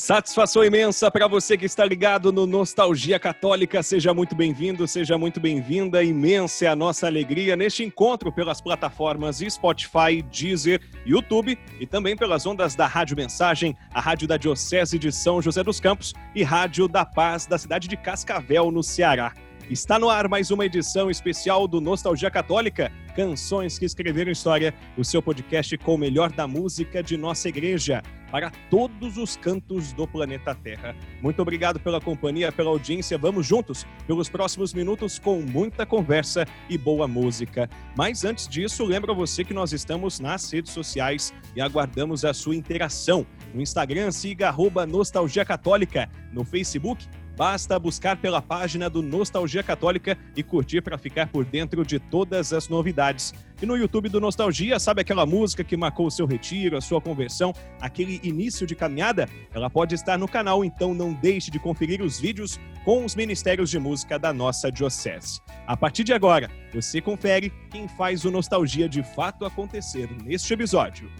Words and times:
Satisfação 0.00 0.64
imensa 0.64 1.10
para 1.10 1.28
você 1.28 1.58
que 1.58 1.66
está 1.66 1.84
ligado 1.84 2.32
no 2.32 2.46
Nostalgia 2.46 3.18
Católica. 3.20 3.82
Seja 3.82 4.14
muito 4.14 4.34
bem-vindo, 4.34 4.88
seja 4.88 5.18
muito 5.18 5.38
bem-vinda. 5.38 6.02
Imensa 6.02 6.64
é 6.64 6.68
a 6.68 6.74
nossa 6.74 7.06
alegria 7.06 7.54
neste 7.54 7.84
encontro 7.84 8.32
pelas 8.32 8.62
plataformas 8.62 9.40
Spotify, 9.46 10.22
Deezer, 10.32 10.80
YouTube 11.04 11.58
e 11.78 11.86
também 11.86 12.16
pelas 12.16 12.46
ondas 12.46 12.74
da 12.74 12.86
Rádio 12.86 13.14
Mensagem, 13.14 13.76
a 13.92 14.00
Rádio 14.00 14.26
da 14.26 14.38
Diocese 14.38 14.98
de 14.98 15.12
São 15.12 15.42
José 15.42 15.62
dos 15.62 15.78
Campos 15.78 16.14
e 16.34 16.42
Rádio 16.42 16.88
da 16.88 17.04
Paz 17.04 17.44
da 17.44 17.58
cidade 17.58 17.86
de 17.86 17.98
Cascavel, 17.98 18.70
no 18.70 18.82
Ceará. 18.82 19.34
Está 19.70 20.00
no 20.00 20.08
ar 20.08 20.28
mais 20.28 20.50
uma 20.50 20.66
edição 20.66 21.08
especial 21.08 21.68
do 21.68 21.80
Nostalgia 21.80 22.28
Católica, 22.28 22.90
Canções 23.14 23.78
que 23.78 23.84
Escreveram 23.84 24.32
História, 24.32 24.74
o 24.96 25.04
seu 25.04 25.22
podcast 25.22 25.78
com 25.78 25.94
o 25.94 25.98
melhor 25.98 26.32
da 26.32 26.48
música 26.48 27.02
de 27.02 27.16
nossa 27.16 27.48
igreja, 27.48 28.02
para 28.30 28.50
todos 28.70 29.16
os 29.16 29.36
cantos 29.36 29.92
do 29.92 30.06
planeta 30.06 30.54
Terra. 30.54 30.94
Muito 31.20 31.40
obrigado 31.42 31.80
pela 31.80 32.00
companhia, 32.00 32.52
pela 32.52 32.70
audiência. 32.70 33.18
Vamos 33.18 33.46
juntos 33.46 33.86
pelos 34.06 34.28
próximos 34.28 34.72
minutos 34.72 35.18
com 35.18 35.40
muita 35.40 35.84
conversa 35.84 36.46
e 36.68 36.78
boa 36.78 37.08
música. 37.08 37.68
Mas 37.96 38.24
antes 38.24 38.48
disso, 38.48 38.84
lembro 38.84 39.12
a 39.12 39.14
você 39.14 39.44
que 39.44 39.54
nós 39.54 39.72
estamos 39.72 40.20
nas 40.20 40.50
redes 40.50 40.72
sociais 40.72 41.34
e 41.54 41.60
aguardamos 41.60 42.24
a 42.24 42.32
sua 42.32 42.54
interação. 42.54 43.26
No 43.52 43.60
Instagram, 43.60 44.10
siga 44.10 44.48
arroba 44.48 44.86
Nostalgia 44.86 45.44
Católica. 45.44 46.08
No 46.32 46.44
Facebook, 46.44 47.08
Basta 47.40 47.78
buscar 47.78 48.18
pela 48.18 48.42
página 48.42 48.90
do 48.90 49.00
Nostalgia 49.00 49.62
Católica 49.62 50.18
e 50.36 50.42
curtir 50.42 50.82
para 50.82 50.98
ficar 50.98 51.28
por 51.28 51.42
dentro 51.42 51.86
de 51.86 51.98
todas 51.98 52.52
as 52.52 52.68
novidades. 52.68 53.32
E 53.62 53.64
no 53.64 53.78
YouTube 53.78 54.10
do 54.10 54.20
Nostalgia, 54.20 54.78
sabe 54.78 55.00
aquela 55.00 55.24
música 55.24 55.64
que 55.64 55.74
marcou 55.74 56.06
o 56.06 56.10
seu 56.10 56.26
retiro, 56.26 56.76
a 56.76 56.82
sua 56.82 57.00
conversão, 57.00 57.54
aquele 57.80 58.20
início 58.22 58.66
de 58.66 58.74
caminhada? 58.74 59.26
Ela 59.54 59.70
pode 59.70 59.94
estar 59.94 60.18
no 60.18 60.28
canal, 60.28 60.62
então 60.62 60.92
não 60.92 61.14
deixe 61.14 61.50
de 61.50 61.58
conferir 61.58 62.02
os 62.02 62.20
vídeos 62.20 62.60
com 62.84 63.06
os 63.06 63.16
ministérios 63.16 63.70
de 63.70 63.78
música 63.78 64.18
da 64.18 64.34
nossa 64.34 64.70
diocese. 64.70 65.40
A 65.66 65.74
partir 65.74 66.04
de 66.04 66.12
agora, 66.12 66.50
você 66.74 67.00
confere 67.00 67.50
quem 67.70 67.88
faz 67.88 68.26
o 68.26 68.30
Nostalgia 68.30 68.86
de 68.86 69.02
fato 69.02 69.46
acontecer 69.46 70.10
neste 70.26 70.52
episódio. 70.52 71.10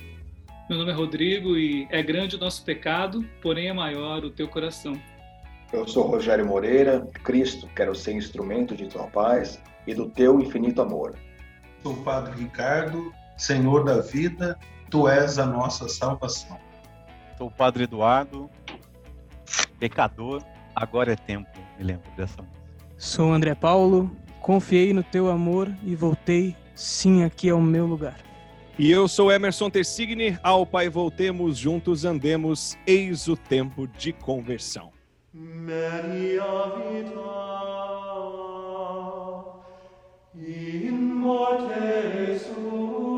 Meu 0.68 0.78
nome 0.78 0.92
é 0.92 0.94
Rodrigo 0.94 1.56
e 1.56 1.88
é 1.90 2.02
grande 2.02 2.36
o 2.36 2.38
nosso 2.38 2.62
pecado, 2.62 3.26
porém 3.40 3.68
é 3.68 3.72
maior 3.72 4.22
o 4.22 4.30
teu 4.30 4.46
coração. 4.46 5.00
Eu 5.72 5.86
sou 5.86 6.04
Rogério 6.04 6.44
Moreira, 6.44 7.06
Cristo, 7.22 7.68
quero 7.76 7.94
ser 7.94 8.14
instrumento 8.14 8.74
de 8.74 8.88
tua 8.88 9.06
paz 9.06 9.60
e 9.86 9.94
do 9.94 10.10
teu 10.10 10.40
infinito 10.40 10.82
amor. 10.82 11.14
Sou 11.80 11.92
o 11.92 12.02
Padre 12.02 12.42
Ricardo, 12.42 13.12
Senhor 13.36 13.84
da 13.84 14.00
vida, 14.00 14.58
tu 14.90 15.08
és 15.08 15.38
a 15.38 15.46
nossa 15.46 15.88
salvação. 15.88 16.58
Sou 17.38 17.46
o 17.46 17.50
Padre 17.52 17.84
Eduardo, 17.84 18.50
pecador, 19.78 20.42
agora 20.74 21.12
é 21.12 21.16
tempo, 21.16 21.48
me 21.78 21.84
lembro 21.84 22.10
dessa 22.16 22.42
música. 22.42 22.60
Sou 22.98 23.32
André 23.32 23.54
Paulo, 23.54 24.10
confiei 24.40 24.92
no 24.92 25.04
teu 25.04 25.30
amor 25.30 25.72
e 25.84 25.94
voltei, 25.94 26.56
sim, 26.74 27.22
aqui 27.22 27.48
é 27.48 27.54
o 27.54 27.62
meu 27.62 27.86
lugar. 27.86 28.18
E 28.76 28.90
eu 28.90 29.06
sou 29.06 29.30
Emerson 29.30 29.70
Tessigne, 29.70 30.36
ao 30.42 30.66
Pai 30.66 30.88
voltemos, 30.88 31.56
juntos 31.56 32.04
andemos, 32.04 32.76
eis 32.84 33.28
o 33.28 33.36
tempo 33.36 33.86
de 33.86 34.12
conversão. 34.12 34.90
Maria 35.32 36.72
vita 36.74 37.20
in 40.34 41.12
morte 41.20 42.36
sua 42.36 43.09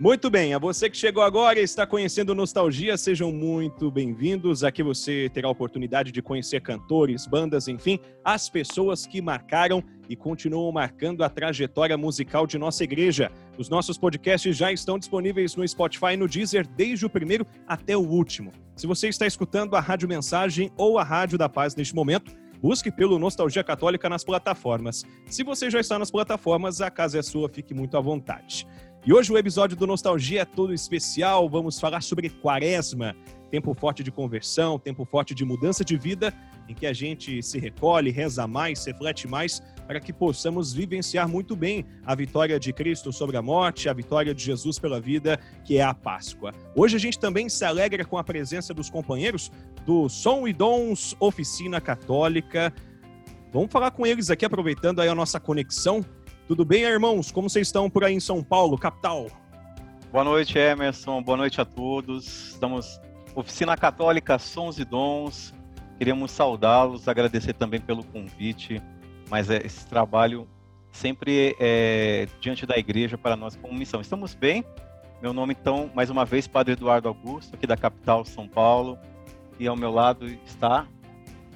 Muito 0.00 0.30
bem, 0.30 0.54
a 0.54 0.60
você 0.60 0.88
que 0.88 0.96
chegou 0.96 1.24
agora 1.24 1.58
e 1.58 1.64
está 1.64 1.84
conhecendo 1.84 2.32
Nostalgia, 2.32 2.96
sejam 2.96 3.32
muito 3.32 3.90
bem-vindos. 3.90 4.62
Aqui 4.62 4.80
você 4.80 5.28
terá 5.34 5.48
a 5.48 5.50
oportunidade 5.50 6.12
de 6.12 6.22
conhecer 6.22 6.60
cantores, 6.60 7.26
bandas, 7.26 7.66
enfim, 7.66 7.98
as 8.24 8.48
pessoas 8.48 9.04
que 9.04 9.20
marcaram 9.20 9.82
e 10.08 10.14
continuam 10.14 10.70
marcando 10.70 11.24
a 11.24 11.28
trajetória 11.28 11.98
musical 11.98 12.46
de 12.46 12.56
nossa 12.58 12.84
igreja. 12.84 13.32
Os 13.58 13.68
nossos 13.68 13.98
podcasts 13.98 14.56
já 14.56 14.70
estão 14.70 15.00
disponíveis 15.00 15.56
no 15.56 15.66
Spotify 15.66 16.12
e 16.12 16.16
no 16.16 16.28
Deezer 16.28 16.64
desde 16.76 17.04
o 17.04 17.10
primeiro 17.10 17.44
até 17.66 17.96
o 17.96 18.08
último. 18.08 18.52
Se 18.76 18.86
você 18.86 19.08
está 19.08 19.26
escutando 19.26 19.74
a 19.74 19.80
Rádio 19.80 20.08
Mensagem 20.08 20.70
ou 20.76 20.96
a 20.96 21.02
Rádio 21.02 21.36
da 21.36 21.48
Paz 21.48 21.74
neste 21.74 21.92
momento, 21.92 22.32
busque 22.62 22.90
pelo 22.92 23.18
Nostalgia 23.18 23.64
Católica 23.64 24.08
nas 24.08 24.22
plataformas. 24.22 25.04
Se 25.26 25.42
você 25.42 25.68
já 25.68 25.80
está 25.80 25.98
nas 25.98 26.10
plataformas, 26.10 26.80
a 26.80 26.88
casa 26.88 27.18
é 27.18 27.22
sua, 27.22 27.48
fique 27.48 27.74
muito 27.74 27.96
à 27.96 28.00
vontade. 28.00 28.64
E 29.08 29.12
hoje 29.14 29.32
o 29.32 29.38
episódio 29.38 29.74
do 29.74 29.86
Nostalgia 29.86 30.42
é 30.42 30.44
todo 30.44 30.74
especial, 30.74 31.48
vamos 31.48 31.80
falar 31.80 32.02
sobre 32.02 32.28
Quaresma, 32.28 33.16
tempo 33.50 33.72
forte 33.72 34.02
de 34.02 34.12
conversão, 34.12 34.78
tempo 34.78 35.02
forte 35.06 35.34
de 35.34 35.46
mudança 35.46 35.82
de 35.82 35.96
vida, 35.96 36.30
em 36.68 36.74
que 36.74 36.86
a 36.86 36.92
gente 36.92 37.42
se 37.42 37.58
recolhe, 37.58 38.10
reza 38.10 38.46
mais, 38.46 38.84
reflete 38.84 39.26
mais, 39.26 39.62
para 39.86 39.98
que 39.98 40.12
possamos 40.12 40.74
vivenciar 40.74 41.26
muito 41.26 41.56
bem 41.56 41.86
a 42.04 42.14
vitória 42.14 42.60
de 42.60 42.70
Cristo 42.70 43.10
sobre 43.10 43.38
a 43.38 43.40
morte, 43.40 43.88
a 43.88 43.94
vitória 43.94 44.34
de 44.34 44.44
Jesus 44.44 44.78
pela 44.78 45.00
vida, 45.00 45.40
que 45.64 45.78
é 45.78 45.82
a 45.82 45.94
Páscoa. 45.94 46.52
Hoje 46.76 46.96
a 46.96 47.00
gente 47.00 47.18
também 47.18 47.48
se 47.48 47.64
alegra 47.64 48.04
com 48.04 48.18
a 48.18 48.22
presença 48.22 48.74
dos 48.74 48.90
companheiros 48.90 49.50
do 49.86 50.06
Som 50.10 50.46
e 50.46 50.52
Dons 50.52 51.16
Oficina 51.18 51.80
Católica. 51.80 52.74
Vamos 53.54 53.72
falar 53.72 53.90
com 53.90 54.06
eles 54.06 54.28
aqui, 54.28 54.44
aproveitando 54.44 55.00
aí 55.00 55.08
a 55.08 55.14
nossa 55.14 55.40
conexão. 55.40 56.04
Tudo 56.48 56.64
bem, 56.64 56.80
irmãos? 56.80 57.30
Como 57.30 57.50
vocês 57.50 57.68
estão 57.68 57.90
por 57.90 58.02
aí 58.02 58.14
em 58.14 58.20
São 58.20 58.42
Paulo, 58.42 58.78
capital? 58.78 59.26
Boa 60.10 60.24
noite, 60.24 60.58
Emerson. 60.58 61.22
Boa 61.22 61.36
noite 61.36 61.60
a 61.60 61.64
todos. 61.66 62.52
Estamos 62.52 62.98
Oficina 63.34 63.76
Católica 63.76 64.38
Sons 64.38 64.78
e 64.78 64.84
Dons. 64.86 65.52
Queríamos 65.98 66.30
saudá-los, 66.30 67.06
agradecer 67.06 67.52
também 67.52 67.82
pelo 67.82 68.02
convite, 68.02 68.82
mas 69.28 69.50
é, 69.50 69.58
esse 69.58 69.86
trabalho 69.88 70.48
sempre 70.90 71.54
é 71.60 72.26
diante 72.40 72.64
da 72.64 72.78
igreja 72.78 73.18
para 73.18 73.36
nós 73.36 73.54
como 73.54 73.74
missão. 73.74 74.00
Estamos 74.00 74.34
bem? 74.34 74.64
Meu 75.20 75.34
nome, 75.34 75.54
então, 75.60 75.90
mais 75.94 76.08
uma 76.08 76.24
vez, 76.24 76.46
Padre 76.46 76.72
Eduardo 76.72 77.08
Augusto, 77.08 77.54
aqui 77.54 77.66
da 77.66 77.76
capital 77.76 78.24
São 78.24 78.48
Paulo. 78.48 78.98
E 79.60 79.68
ao 79.68 79.76
meu 79.76 79.90
lado 79.90 80.26
está. 80.46 80.86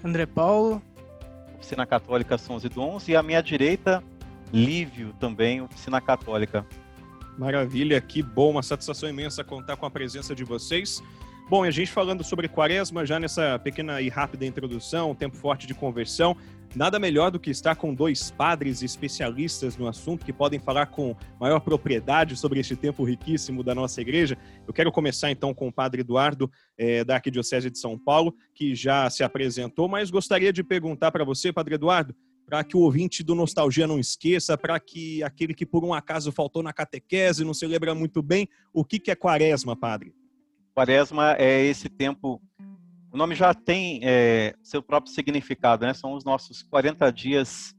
André 0.04 0.26
Paulo. 0.26 0.82
Oficina 1.56 1.86
Católica 1.86 2.36
Sons 2.36 2.62
e 2.62 2.68
Dons. 2.68 3.08
E 3.08 3.16
à 3.16 3.22
minha 3.22 3.42
direita, 3.42 4.04
Lívio, 4.52 5.14
também, 5.18 5.60
Oficina 5.60 6.00
Católica. 6.00 6.66
Maravilha, 7.38 8.00
que 8.00 8.22
bom, 8.22 8.50
uma 8.50 8.62
satisfação 8.62 9.08
imensa 9.08 9.42
contar 9.42 9.76
com 9.76 9.86
a 9.86 9.90
presença 9.90 10.34
de 10.34 10.44
vocês. 10.44 11.02
Bom, 11.48 11.64
a 11.64 11.70
gente 11.70 11.90
falando 11.90 12.22
sobre 12.22 12.48
quaresma, 12.48 13.04
já 13.04 13.18
nessa 13.18 13.58
pequena 13.58 14.00
e 14.00 14.08
rápida 14.08 14.46
introdução, 14.46 15.14
tempo 15.14 15.36
forte 15.36 15.66
de 15.66 15.74
conversão, 15.74 16.36
nada 16.74 16.98
melhor 16.98 17.30
do 17.30 17.38
que 17.38 17.50
estar 17.50 17.74
com 17.74 17.94
dois 17.94 18.30
padres 18.30 18.82
especialistas 18.82 19.76
no 19.76 19.86
assunto 19.86 20.24
que 20.24 20.32
podem 20.32 20.58
falar 20.58 20.86
com 20.86 21.16
maior 21.38 21.60
propriedade 21.60 22.36
sobre 22.36 22.60
este 22.60 22.76
tempo 22.76 23.04
riquíssimo 23.04 23.62
da 23.62 23.74
nossa 23.74 24.00
igreja. 24.00 24.38
Eu 24.66 24.72
quero 24.72 24.90
começar 24.90 25.30
então 25.30 25.52
com 25.52 25.68
o 25.68 25.72
padre 25.72 26.00
Eduardo, 26.00 26.50
é, 26.78 27.04
da 27.04 27.16
Arquidiocese 27.16 27.70
de 27.70 27.78
São 27.78 27.98
Paulo, 27.98 28.34
que 28.54 28.74
já 28.74 29.10
se 29.10 29.22
apresentou, 29.22 29.88
mas 29.88 30.10
gostaria 30.10 30.52
de 30.52 30.62
perguntar 30.62 31.10
para 31.10 31.24
você, 31.24 31.52
padre 31.52 31.74
Eduardo, 31.74 32.14
para 32.52 32.62
que 32.62 32.76
o 32.76 32.80
ouvinte 32.80 33.22
do 33.22 33.34
Nostalgia 33.34 33.86
não 33.86 33.98
esqueça, 33.98 34.58
para 34.58 34.78
que 34.78 35.22
aquele 35.22 35.54
que 35.54 35.64
por 35.64 35.82
um 35.82 35.94
acaso 35.94 36.30
faltou 36.30 36.62
na 36.62 36.70
catequese, 36.70 37.46
não 37.46 37.54
se 37.54 37.66
lembra 37.66 37.94
muito 37.94 38.22
bem, 38.22 38.46
o 38.74 38.84
que, 38.84 38.98
que 38.98 39.10
é 39.10 39.14
quaresma, 39.14 39.74
padre? 39.74 40.14
Quaresma 40.74 41.34
é 41.38 41.64
esse 41.64 41.88
tempo. 41.88 42.42
O 43.10 43.16
nome 43.16 43.34
já 43.34 43.54
tem 43.54 44.00
é, 44.02 44.54
seu 44.62 44.82
próprio 44.82 45.14
significado, 45.14 45.86
né? 45.86 45.94
São 45.94 46.12
os 46.12 46.26
nossos 46.26 46.62
40 46.62 47.10
dias. 47.10 47.74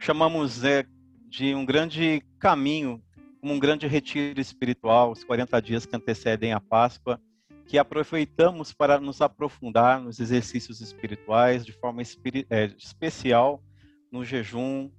Chamamos 0.00 0.64
é, 0.64 0.84
de 1.28 1.54
um 1.54 1.64
grande 1.64 2.20
caminho, 2.40 3.00
como 3.40 3.54
um 3.54 3.60
grande 3.60 3.86
retiro 3.86 4.40
espiritual, 4.40 5.12
os 5.12 5.22
40 5.22 5.62
dias 5.62 5.86
que 5.86 5.94
antecedem 5.94 6.52
a 6.52 6.58
Páscoa, 6.58 7.20
que 7.64 7.78
aproveitamos 7.78 8.72
para 8.72 8.98
nos 8.98 9.20
aprofundar 9.20 10.00
nos 10.00 10.18
exercícios 10.18 10.80
espirituais 10.80 11.64
de 11.64 11.70
forma 11.70 12.02
é, 12.02 12.64
especial 12.76 13.62
no 14.10 14.24
jejum, 14.24 14.90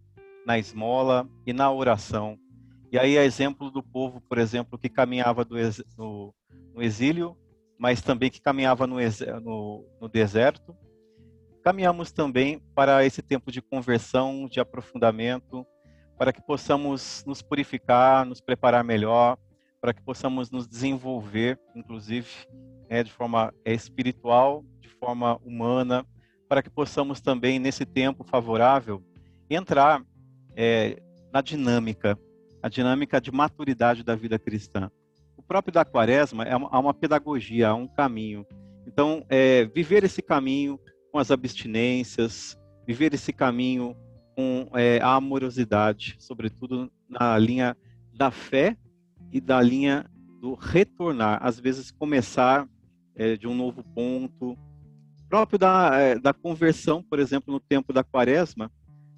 na 0.46 0.58
esmola 0.58 1.30
e 1.46 1.54
na 1.54 1.72
oração. 1.72 2.38
E 2.92 3.00
aí, 3.00 3.16
é 3.16 3.24
exemplo 3.24 3.72
do 3.72 3.82
povo, 3.82 4.20
por 4.22 4.38
exemplo, 4.38 4.78
que 4.78 4.90
caminhava 4.90 5.46
do, 5.46 5.56
no, 5.98 6.34
no 6.74 6.82
exílio, 6.82 7.38
mas 7.80 8.02
também 8.02 8.30
que 8.30 8.42
caminhava 8.42 8.86
no, 8.86 8.98
no, 9.42 9.86
no 10.00 10.10
deserto. 10.10 10.76
Caminhamos 11.64 12.12
também 12.12 12.60
para 12.76 13.06
esse 13.06 13.22
tempo 13.22 13.52
de 13.52 13.62
conversão, 13.62 14.48
de 14.48 14.60
aprofundamento, 14.60 15.66
para 16.18 16.34
que 16.34 16.42
possamos 16.42 17.24
nos 17.26 17.42
purificar, 17.42 18.26
nos 18.26 18.42
preparar 18.42 18.84
melhor, 18.84 19.38
para 19.80 19.94
que 19.94 20.02
possamos 20.02 20.52
nos 20.52 20.68
desenvolver, 20.68 21.60
inclusive, 21.76 22.28
né, 22.90 23.04
de 23.04 23.12
forma 23.12 23.54
é, 23.66 23.74
espiritual, 23.74 24.64
de 24.80 24.90
forma 24.90 25.38
humana, 25.38 26.06
para 26.52 26.62
que 26.62 26.70
possamos 26.70 27.22
também, 27.22 27.60
nesse 27.60 27.86
tempo 27.86 28.26
favorável, 28.26 29.02
entrar 29.50 30.04
é, 30.54 31.02
na 31.32 31.40
dinâmica, 31.40 32.20
a 32.62 32.68
dinâmica 32.68 33.22
de 33.22 33.32
maturidade 33.32 34.04
da 34.04 34.18
vida 34.18 34.38
cristã. 34.38 34.92
O 35.38 35.42
próprio 35.42 35.74
da 35.74 35.86
quaresma 35.86 36.44
é 36.44 36.54
uma, 36.54 36.78
uma 36.78 36.94
pedagogia, 36.94 37.68
é 37.68 37.74
um 37.74 37.88
caminho. 37.88 38.46
Então, 38.86 39.26
é, 39.30 39.64
viver 39.64 40.04
esse 40.04 40.22
caminho 40.22 40.78
com 41.10 41.20
as 41.20 41.32
abstinências, 41.32 42.60
viver 42.86 43.14
esse 43.14 43.32
caminho 43.32 43.96
com 44.36 44.68
é, 44.74 45.00
a 45.02 45.16
amorosidade, 45.16 46.18
sobretudo 46.20 46.92
na 47.08 47.38
linha 47.38 47.78
da 48.14 48.30
fé 48.30 48.76
e 49.32 49.40
da 49.40 49.62
linha 49.62 50.06
do 50.42 50.56
retornar. 50.56 51.40
Às 51.42 51.62
vezes, 51.62 51.92
começar 51.92 52.68
é, 53.16 53.38
de 53.38 53.48
um 53.48 53.56
novo 53.56 53.86
ponto. 53.96 54.58
Próprio 55.32 55.58
da, 55.58 55.92
é, 55.98 56.20
da 56.20 56.34
conversão, 56.34 57.02
por 57.02 57.18
exemplo, 57.18 57.54
no 57.54 57.60
tempo 57.62 57.94
da 57.94 58.04
quaresma, 58.04 58.70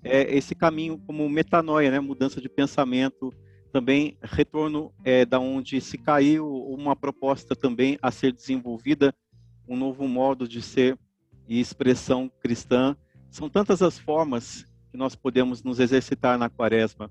é 0.03 0.37
esse 0.37 0.53
caminho 0.53 0.99
como 1.07 1.27
metanoia, 1.27 1.89
né? 1.89 1.99
mudança 1.99 2.39
de 2.39 2.47
pensamento, 2.47 3.33
também 3.71 4.15
retorno 4.21 4.93
é, 5.03 5.25
da 5.25 5.39
onde 5.39 5.81
se 5.81 5.97
caiu, 5.97 6.47
uma 6.67 6.95
proposta 6.95 7.55
também 7.55 7.97
a 7.99 8.11
ser 8.11 8.31
desenvolvida, 8.31 9.11
um 9.67 9.75
novo 9.75 10.07
modo 10.07 10.47
de 10.47 10.61
ser 10.61 10.99
e 11.49 11.59
expressão 11.59 12.31
cristã. 12.39 12.95
São 13.31 13.49
tantas 13.49 13.81
as 13.81 13.97
formas 13.97 14.67
que 14.91 14.97
nós 14.97 15.15
podemos 15.15 15.63
nos 15.63 15.79
exercitar 15.79 16.37
na 16.37 16.47
quaresma, 16.47 17.09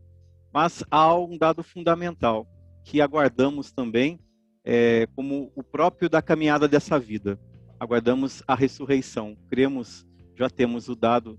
mas 0.54 0.84
há 0.88 1.12
um 1.12 1.36
dado 1.36 1.64
fundamental 1.64 2.46
que 2.84 3.00
aguardamos 3.00 3.72
também 3.72 4.20
é, 4.64 5.08
como 5.16 5.50
o 5.56 5.62
próprio 5.64 6.08
da 6.08 6.22
caminhada 6.22 6.68
dessa 6.68 7.00
vida. 7.00 7.36
Aguardamos 7.82 8.44
a 8.46 8.54
ressurreição. 8.54 9.36
Cremos, 9.50 10.06
já 10.36 10.48
temos 10.48 10.88
o 10.88 10.94
dado 10.94 11.36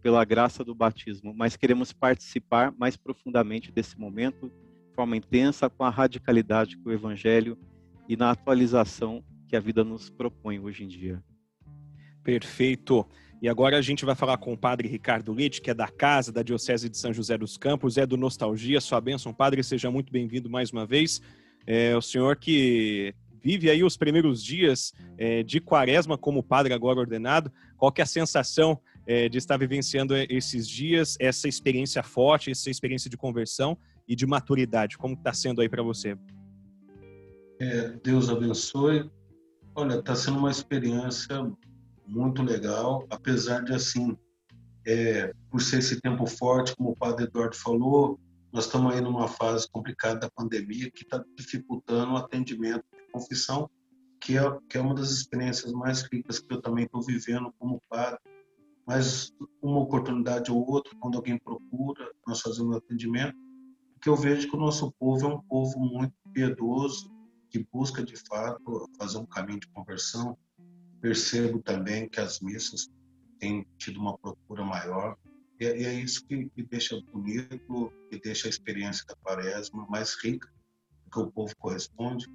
pela 0.00 0.24
graça 0.24 0.62
do 0.62 0.72
batismo, 0.72 1.34
mas 1.34 1.56
queremos 1.56 1.92
participar 1.92 2.72
mais 2.78 2.96
profundamente 2.96 3.72
desse 3.72 3.98
momento, 3.98 4.52
de 4.88 4.94
forma 4.94 5.16
intensa, 5.16 5.68
com 5.68 5.82
a 5.82 5.90
radicalidade 5.90 6.76
que 6.76 6.88
o 6.88 6.92
Evangelho 6.92 7.58
e 8.08 8.16
na 8.16 8.30
atualização 8.30 9.24
que 9.48 9.56
a 9.56 9.60
vida 9.60 9.82
nos 9.82 10.08
propõe 10.08 10.60
hoje 10.60 10.84
em 10.84 10.86
dia. 10.86 11.20
Perfeito. 12.22 13.04
E 13.42 13.48
agora 13.48 13.76
a 13.76 13.82
gente 13.82 14.04
vai 14.04 14.14
falar 14.14 14.36
com 14.38 14.52
o 14.52 14.56
padre 14.56 14.86
Ricardo 14.86 15.32
Leite, 15.32 15.60
que 15.60 15.72
é 15.72 15.74
da 15.74 15.88
casa 15.88 16.30
da 16.30 16.44
Diocese 16.44 16.88
de 16.88 16.96
São 16.96 17.12
José 17.12 17.36
dos 17.36 17.58
Campos, 17.58 17.98
é 17.98 18.06
do 18.06 18.16
Nostalgia. 18.16 18.80
Sua 18.80 19.00
bênção, 19.00 19.34
padre, 19.34 19.60
seja 19.64 19.90
muito 19.90 20.12
bem-vindo 20.12 20.48
mais 20.48 20.70
uma 20.70 20.86
vez. 20.86 21.20
É 21.66 21.96
o 21.96 22.00
senhor 22.00 22.36
que 22.36 23.12
vive 23.42 23.70
aí 23.70 23.82
os 23.82 23.96
primeiros 23.96 24.42
dias 24.42 24.92
é, 25.18 25.42
de 25.42 25.60
quaresma 25.60 26.16
como 26.16 26.42
padre 26.42 26.72
agora 26.72 27.00
ordenado. 27.00 27.50
Qual 27.76 27.90
que 27.90 28.00
é 28.00 28.04
a 28.04 28.06
sensação 28.06 28.80
é, 29.06 29.28
de 29.28 29.38
estar 29.38 29.56
vivenciando 29.56 30.14
esses 30.16 30.68
dias, 30.68 31.16
essa 31.18 31.48
experiência 31.48 32.02
forte, 32.02 32.50
essa 32.50 32.70
experiência 32.70 33.10
de 33.10 33.16
conversão 33.16 33.76
e 34.06 34.14
de 34.14 34.26
maturidade? 34.26 34.98
Como 34.98 35.14
está 35.14 35.32
sendo 35.32 35.60
aí 35.60 35.68
para 35.68 35.82
você? 35.82 36.16
É, 37.60 37.88
Deus 38.02 38.28
abençoe. 38.28 39.10
Olha, 39.74 39.98
está 39.98 40.14
sendo 40.14 40.38
uma 40.38 40.50
experiência 40.50 41.50
muito 42.06 42.42
legal, 42.42 43.06
apesar 43.08 43.62
de 43.62 43.72
assim, 43.72 44.16
é, 44.86 45.32
por 45.50 45.62
ser 45.62 45.78
esse 45.78 46.00
tempo 46.00 46.26
forte, 46.26 46.74
como 46.74 46.90
o 46.90 46.96
Padre 46.96 47.26
Eduardo 47.26 47.54
falou, 47.54 48.18
nós 48.52 48.64
estamos 48.64 48.92
aí 48.92 49.00
numa 49.00 49.28
fase 49.28 49.68
complicada 49.70 50.20
da 50.20 50.30
pandemia 50.30 50.90
que 50.90 51.04
está 51.04 51.24
dificultando 51.36 52.12
o 52.12 52.16
atendimento 52.16 52.84
confissão, 53.10 53.68
que 54.20 54.36
é, 54.36 54.58
que 54.68 54.78
é 54.78 54.80
uma 54.80 54.94
das 54.94 55.10
experiências 55.10 55.72
mais 55.72 56.02
ricas 56.02 56.38
que 56.38 56.52
eu 56.52 56.60
também 56.60 56.84
estou 56.84 57.02
vivendo 57.02 57.52
como 57.58 57.82
padre. 57.88 58.18
Mas 58.86 59.32
uma 59.62 59.80
oportunidade 59.80 60.50
ou 60.50 60.68
outra, 60.68 60.94
quando 60.98 61.16
alguém 61.16 61.38
procura, 61.38 62.10
nós 62.26 62.40
fazemos 62.40 62.76
atendimento, 62.76 63.36
que 64.00 64.08
eu 64.08 64.16
vejo 64.16 64.48
que 64.48 64.56
o 64.56 64.60
nosso 64.60 64.90
povo 64.92 65.26
é 65.26 65.34
um 65.34 65.40
povo 65.42 65.78
muito 65.78 66.14
piedoso, 66.32 67.10
que 67.50 67.66
busca 67.72 68.02
de 68.02 68.16
fato 68.16 68.88
fazer 68.98 69.18
um 69.18 69.26
caminho 69.26 69.60
de 69.60 69.68
conversão. 69.68 70.36
Percebo 71.00 71.62
também 71.62 72.08
que 72.08 72.20
as 72.20 72.40
missas 72.40 72.88
têm 73.38 73.66
tido 73.78 74.00
uma 74.00 74.16
procura 74.18 74.64
maior 74.64 75.16
e, 75.60 75.66
é, 75.66 75.82
é 75.82 75.94
isso 75.94 76.24
que, 76.26 76.48
que, 76.50 76.62
deixa 76.62 76.98
bonito 77.12 77.92
e 78.10 78.18
deixa 78.18 78.48
a 78.48 78.50
experiência 78.50 79.04
da 79.06 79.14
quaresma 79.16 79.86
mais 79.88 80.14
rica, 80.14 80.50
porque 81.04 81.20
o 81.20 81.30
povo 81.30 81.54
corresponde. 81.58 82.26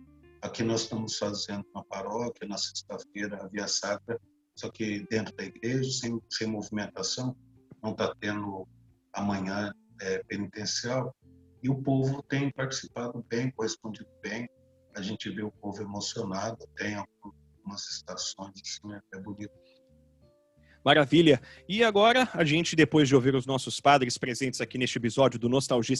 Aqui 0.45 0.61
nós 0.61 0.81
estamos 0.81 1.17
fazendo 1.17 1.65
uma 1.73 1.83
paróquia 1.83 2.47
na 2.47 2.55
sexta-feira, 2.55 3.43
a 3.43 3.47
Via 3.47 3.67
Sacra, 3.67 4.21
só 4.55 4.69
que 4.69 5.03
dentro 5.09 5.35
da 5.35 5.43
igreja, 5.43 5.91
sem, 5.91 6.21
sem 6.29 6.47
movimentação, 6.47 7.35
não 7.81 7.93
está 7.93 8.13
tendo 8.19 8.67
amanhã 9.11 9.73
é, 9.99 10.23
penitencial, 10.25 11.15
e 11.63 11.69
o 11.69 11.81
povo 11.81 12.21
tem 12.21 12.51
participado 12.51 13.25
bem, 13.27 13.49
correspondido 13.49 14.07
bem. 14.21 14.47
A 14.95 15.01
gente 15.01 15.31
vê 15.31 15.41
o 15.41 15.51
povo 15.51 15.81
emocionado, 15.81 16.63
tem 16.75 16.93
algumas 16.93 17.89
estações, 17.89 18.53
assim, 18.61 18.93
é, 18.93 19.01
é 19.15 19.19
bonito 19.19 19.51
Maravilha. 20.85 21.41
E 21.67 21.83
agora, 21.83 22.29
a 22.31 22.43
gente, 22.45 22.75
depois 22.75 23.07
de 23.07 23.15
ouvir 23.15 23.33
os 23.33 23.47
nossos 23.47 23.79
padres 23.79 24.19
presentes 24.19 24.61
aqui 24.61 24.77
neste 24.77 24.99
episódio 24.99 25.39
do 25.39 25.49
Nostalgia, 25.49 25.95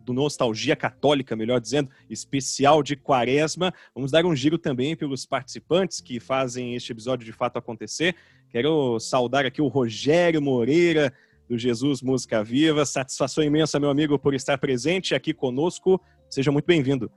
do 0.00 0.12
Nostalgia 0.12 0.76
Católica, 0.76 1.34
melhor 1.34 1.58
dizendo, 1.58 1.88
especial 2.10 2.82
de 2.82 2.94
Quaresma, 2.94 3.72
vamos 3.94 4.10
dar 4.10 4.26
um 4.26 4.36
giro 4.36 4.58
também 4.58 4.94
pelos 4.94 5.24
participantes 5.24 6.02
que 6.02 6.20
fazem 6.20 6.74
este 6.74 6.92
episódio 6.92 7.24
de 7.24 7.32
fato 7.32 7.56
acontecer. 7.56 8.14
Quero 8.50 9.00
saudar 9.00 9.46
aqui 9.46 9.62
o 9.62 9.66
Rogério 9.66 10.42
Moreira, 10.42 11.10
do 11.48 11.56
Jesus 11.56 12.02
Música 12.02 12.44
Viva. 12.44 12.84
Satisfação 12.84 13.42
imensa, 13.42 13.80
meu 13.80 13.88
amigo, 13.88 14.18
por 14.18 14.34
estar 14.34 14.58
presente 14.58 15.14
aqui 15.14 15.32
conosco. 15.32 15.98
Seja 16.28 16.52
muito 16.52 16.66
bem-vindo. 16.66 17.10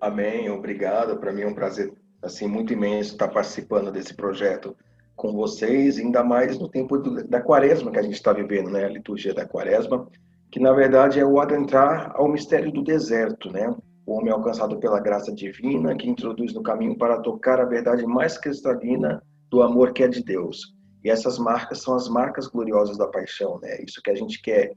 Amém, 0.00 0.48
obrigado. 0.48 1.16
Para 1.18 1.32
mim 1.32 1.42
é 1.42 1.46
um 1.48 1.54
prazer 1.54 1.92
assim 2.22 2.46
muito 2.46 2.72
imenso 2.72 3.12
estar 3.12 3.26
participando 3.26 3.90
desse 3.90 4.14
projeto 4.14 4.76
com 5.16 5.32
vocês, 5.32 5.98
ainda 5.98 6.22
mais 6.22 6.58
no 6.58 6.68
tempo 6.68 6.98
do, 6.98 7.26
da 7.26 7.40
quaresma 7.40 7.90
que 7.90 7.98
a 7.98 8.02
gente 8.02 8.14
está 8.14 8.32
vivendo, 8.32 8.70
né? 8.70 8.84
A 8.84 8.90
liturgia 8.90 9.32
da 9.32 9.46
quaresma, 9.46 10.06
que 10.50 10.60
na 10.60 10.72
verdade 10.72 11.18
é 11.18 11.24
o 11.24 11.40
adentrar 11.40 12.12
ao 12.14 12.28
mistério 12.28 12.70
do 12.70 12.84
deserto, 12.84 13.50
né? 13.50 13.74
O 14.04 14.12
homem 14.12 14.30
alcançado 14.30 14.78
pela 14.78 15.00
graça 15.00 15.32
divina, 15.32 15.96
que 15.96 16.08
introduz 16.08 16.52
no 16.52 16.62
caminho 16.62 16.96
para 16.96 17.20
tocar 17.20 17.58
a 17.60 17.64
verdade 17.64 18.06
mais 18.06 18.38
cristalina 18.38 19.22
do 19.50 19.62
amor 19.62 19.92
que 19.92 20.02
é 20.02 20.08
de 20.08 20.22
Deus. 20.22 20.74
E 21.02 21.10
essas 21.10 21.38
marcas 21.38 21.82
são 21.82 21.94
as 21.94 22.08
marcas 22.08 22.46
gloriosas 22.46 22.98
da 22.98 23.08
paixão, 23.08 23.58
né? 23.60 23.82
Isso 23.82 24.02
que 24.02 24.10
a 24.10 24.14
gente 24.14 24.40
quer 24.42 24.72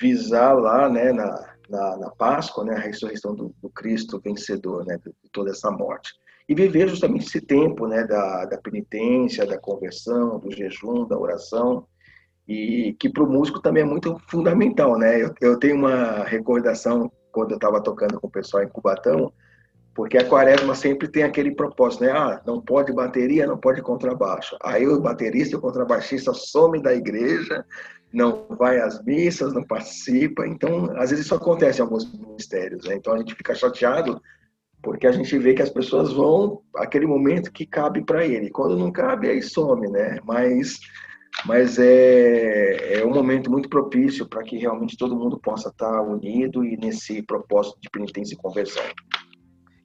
visar 0.00 0.52
lá, 0.52 0.88
né, 0.88 1.12
na, 1.12 1.54
na, 1.68 1.96
na 1.96 2.10
Páscoa, 2.10 2.64
né, 2.64 2.74
a 2.74 2.80
ressurreição 2.80 3.34
do, 3.34 3.54
do 3.62 3.70
Cristo 3.70 4.20
vencedor, 4.20 4.84
né, 4.84 4.98
de 4.98 5.12
toda 5.30 5.50
essa 5.50 5.70
morte 5.70 6.12
e 6.48 6.54
viver 6.54 6.88
justamente 6.88 7.26
esse 7.26 7.40
tempo 7.40 7.86
né, 7.86 8.04
da, 8.04 8.44
da 8.44 8.58
penitência, 8.58 9.46
da 9.46 9.58
conversão, 9.58 10.38
do 10.38 10.52
jejum, 10.52 11.06
da 11.06 11.18
oração, 11.18 11.86
e 12.46 12.94
que 12.98 13.08
para 13.08 13.24
o 13.24 13.30
músico 13.30 13.60
também 13.60 13.82
é 13.82 13.86
muito 13.86 14.18
fundamental. 14.28 14.98
Né? 14.98 15.22
Eu, 15.22 15.34
eu 15.40 15.58
tenho 15.58 15.76
uma 15.76 16.24
recordação 16.24 17.10
quando 17.32 17.52
eu 17.52 17.56
estava 17.56 17.82
tocando 17.82 18.20
com 18.20 18.26
o 18.26 18.30
pessoal 18.30 18.62
em 18.62 18.68
Cubatão, 18.68 19.32
porque 19.94 20.18
a 20.18 20.28
quaresma 20.28 20.74
sempre 20.74 21.08
tem 21.08 21.22
aquele 21.22 21.52
propósito, 21.52 22.02
né? 22.02 22.10
Ah, 22.10 22.42
não 22.44 22.60
pode 22.60 22.92
bateria, 22.92 23.46
não 23.46 23.56
pode 23.56 23.80
contrabaixo. 23.80 24.56
Aí 24.62 24.86
o 24.86 25.00
baterista 25.00 25.54
e 25.54 25.58
o 25.58 25.60
contrabaixista 25.60 26.34
somem 26.34 26.82
da 26.82 26.92
igreja, 26.92 27.64
não 28.12 28.44
vai 28.50 28.80
às 28.80 29.02
missas, 29.04 29.54
não 29.54 29.62
participa. 29.62 30.46
Então, 30.48 30.90
às 30.96 31.10
vezes 31.10 31.26
isso 31.26 31.34
acontece 31.34 31.78
em 31.78 31.82
alguns 31.82 32.12
ministérios, 32.12 32.84
né? 32.86 32.96
Então 32.96 33.14
a 33.14 33.18
gente 33.18 33.36
fica 33.36 33.54
chateado 33.54 34.20
porque 34.84 35.06
a 35.06 35.12
gente 35.12 35.36
vê 35.38 35.54
que 35.54 35.62
as 35.62 35.70
pessoas 35.70 36.12
vão 36.12 36.60
aquele 36.76 37.06
momento 37.06 37.50
que 37.50 37.64
cabe 37.64 38.04
para 38.04 38.24
ele. 38.24 38.50
Quando 38.50 38.76
não 38.76 38.92
cabe, 38.92 39.30
aí 39.30 39.42
some, 39.42 39.88
né? 39.88 40.20
Mas, 40.24 40.78
mas 41.46 41.78
é, 41.78 42.98
é 43.00 43.06
um 43.06 43.12
momento 43.12 43.50
muito 43.50 43.68
propício 43.68 44.28
para 44.28 44.42
que 44.44 44.58
realmente 44.58 44.96
todo 44.98 45.16
mundo 45.16 45.40
possa 45.40 45.70
estar 45.70 46.02
unido 46.02 46.62
e 46.62 46.76
nesse 46.76 47.22
propósito 47.22 47.78
de 47.80 47.88
penitência 47.88 48.34
e 48.34 48.36
conversão. 48.36 48.84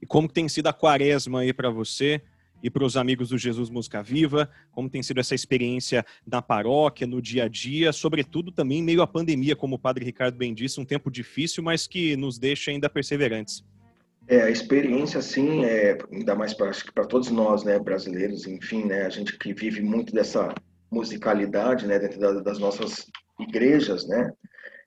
E 0.01 0.05
como 0.05 0.27
tem 0.27 0.49
sido 0.49 0.67
a 0.67 0.73
quaresma 0.73 1.39
aí 1.39 1.53
para 1.53 1.69
você 1.69 2.21
e 2.61 2.69
para 2.69 2.83
os 2.83 2.97
amigos 2.97 3.29
do 3.29 3.37
Jesus 3.37 3.69
Música 3.69 4.03
Viva? 4.03 4.49
Como 4.69 4.89
tem 4.89 5.01
sido 5.01 5.21
essa 5.21 5.33
experiência 5.33 6.05
na 6.27 6.41
paróquia, 6.41 7.07
no 7.07 7.21
dia 7.21 7.45
a 7.45 7.47
dia, 7.47 7.93
sobretudo 7.93 8.51
também 8.51 8.83
meio 8.83 9.01
à 9.01 9.07
pandemia, 9.07 9.55
como 9.55 9.77
o 9.77 9.79
Padre 9.79 10.03
Ricardo 10.03 10.35
bem 10.35 10.53
disse, 10.53 10.77
um 10.77 10.85
tempo 10.85 11.09
difícil, 11.09 11.63
mas 11.63 11.87
que 11.87 12.17
nos 12.17 12.37
deixa 12.37 12.69
ainda 12.69 12.89
perseverantes. 12.89 13.63
É, 14.29 14.43
a 14.43 14.50
experiência, 14.51 15.24
sim, 15.24 15.65
é, 15.65 15.98
ainda 16.12 16.36
mais 16.36 16.53
para 16.53 17.07
todos 17.07 17.31
nós, 17.31 17.63
né, 17.63 17.79
brasileiros, 17.79 18.45
enfim, 18.45 18.86
né, 18.86 19.01
a 19.01 19.09
gente 19.09 19.36
que 19.39 19.55
vive 19.55 19.81
muito 19.81 20.13
dessa 20.13 20.53
musicalidade, 20.91 21.88
né, 21.88 21.98
dentro 21.98 22.19
da, 22.19 22.33
das 22.33 22.59
nossas 22.59 23.07
igrejas, 23.39 24.07
né, 24.07 24.31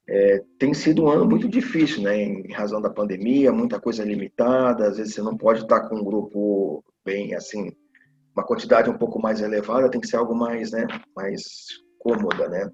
é, 0.07 0.41
tem 0.57 0.73
sido 0.73 1.03
um 1.03 1.09
ano 1.09 1.25
muito 1.25 1.49
difícil, 1.49 2.03
né, 2.03 2.23
em 2.23 2.53
razão 2.53 2.81
da 2.81 2.89
pandemia, 2.89 3.51
muita 3.51 3.81
coisa 3.81 4.05
limitada, 4.05 4.87
às 4.87 4.95
vezes 4.95 5.13
você 5.13 5.21
não 5.21 5.35
pode 5.35 5.63
estar 5.63 5.89
com 5.89 5.97
um 5.97 6.03
grupo 6.05 6.81
bem, 7.03 7.35
assim, 7.35 7.69
uma 8.33 8.45
quantidade 8.45 8.89
um 8.89 8.97
pouco 8.97 9.21
mais 9.21 9.41
elevada, 9.41 9.91
tem 9.91 9.99
que 9.99 10.07
ser 10.07 10.15
algo 10.15 10.33
mais, 10.33 10.71
né, 10.71 10.87
mais 11.13 11.43
cômoda, 11.99 12.47
né? 12.47 12.69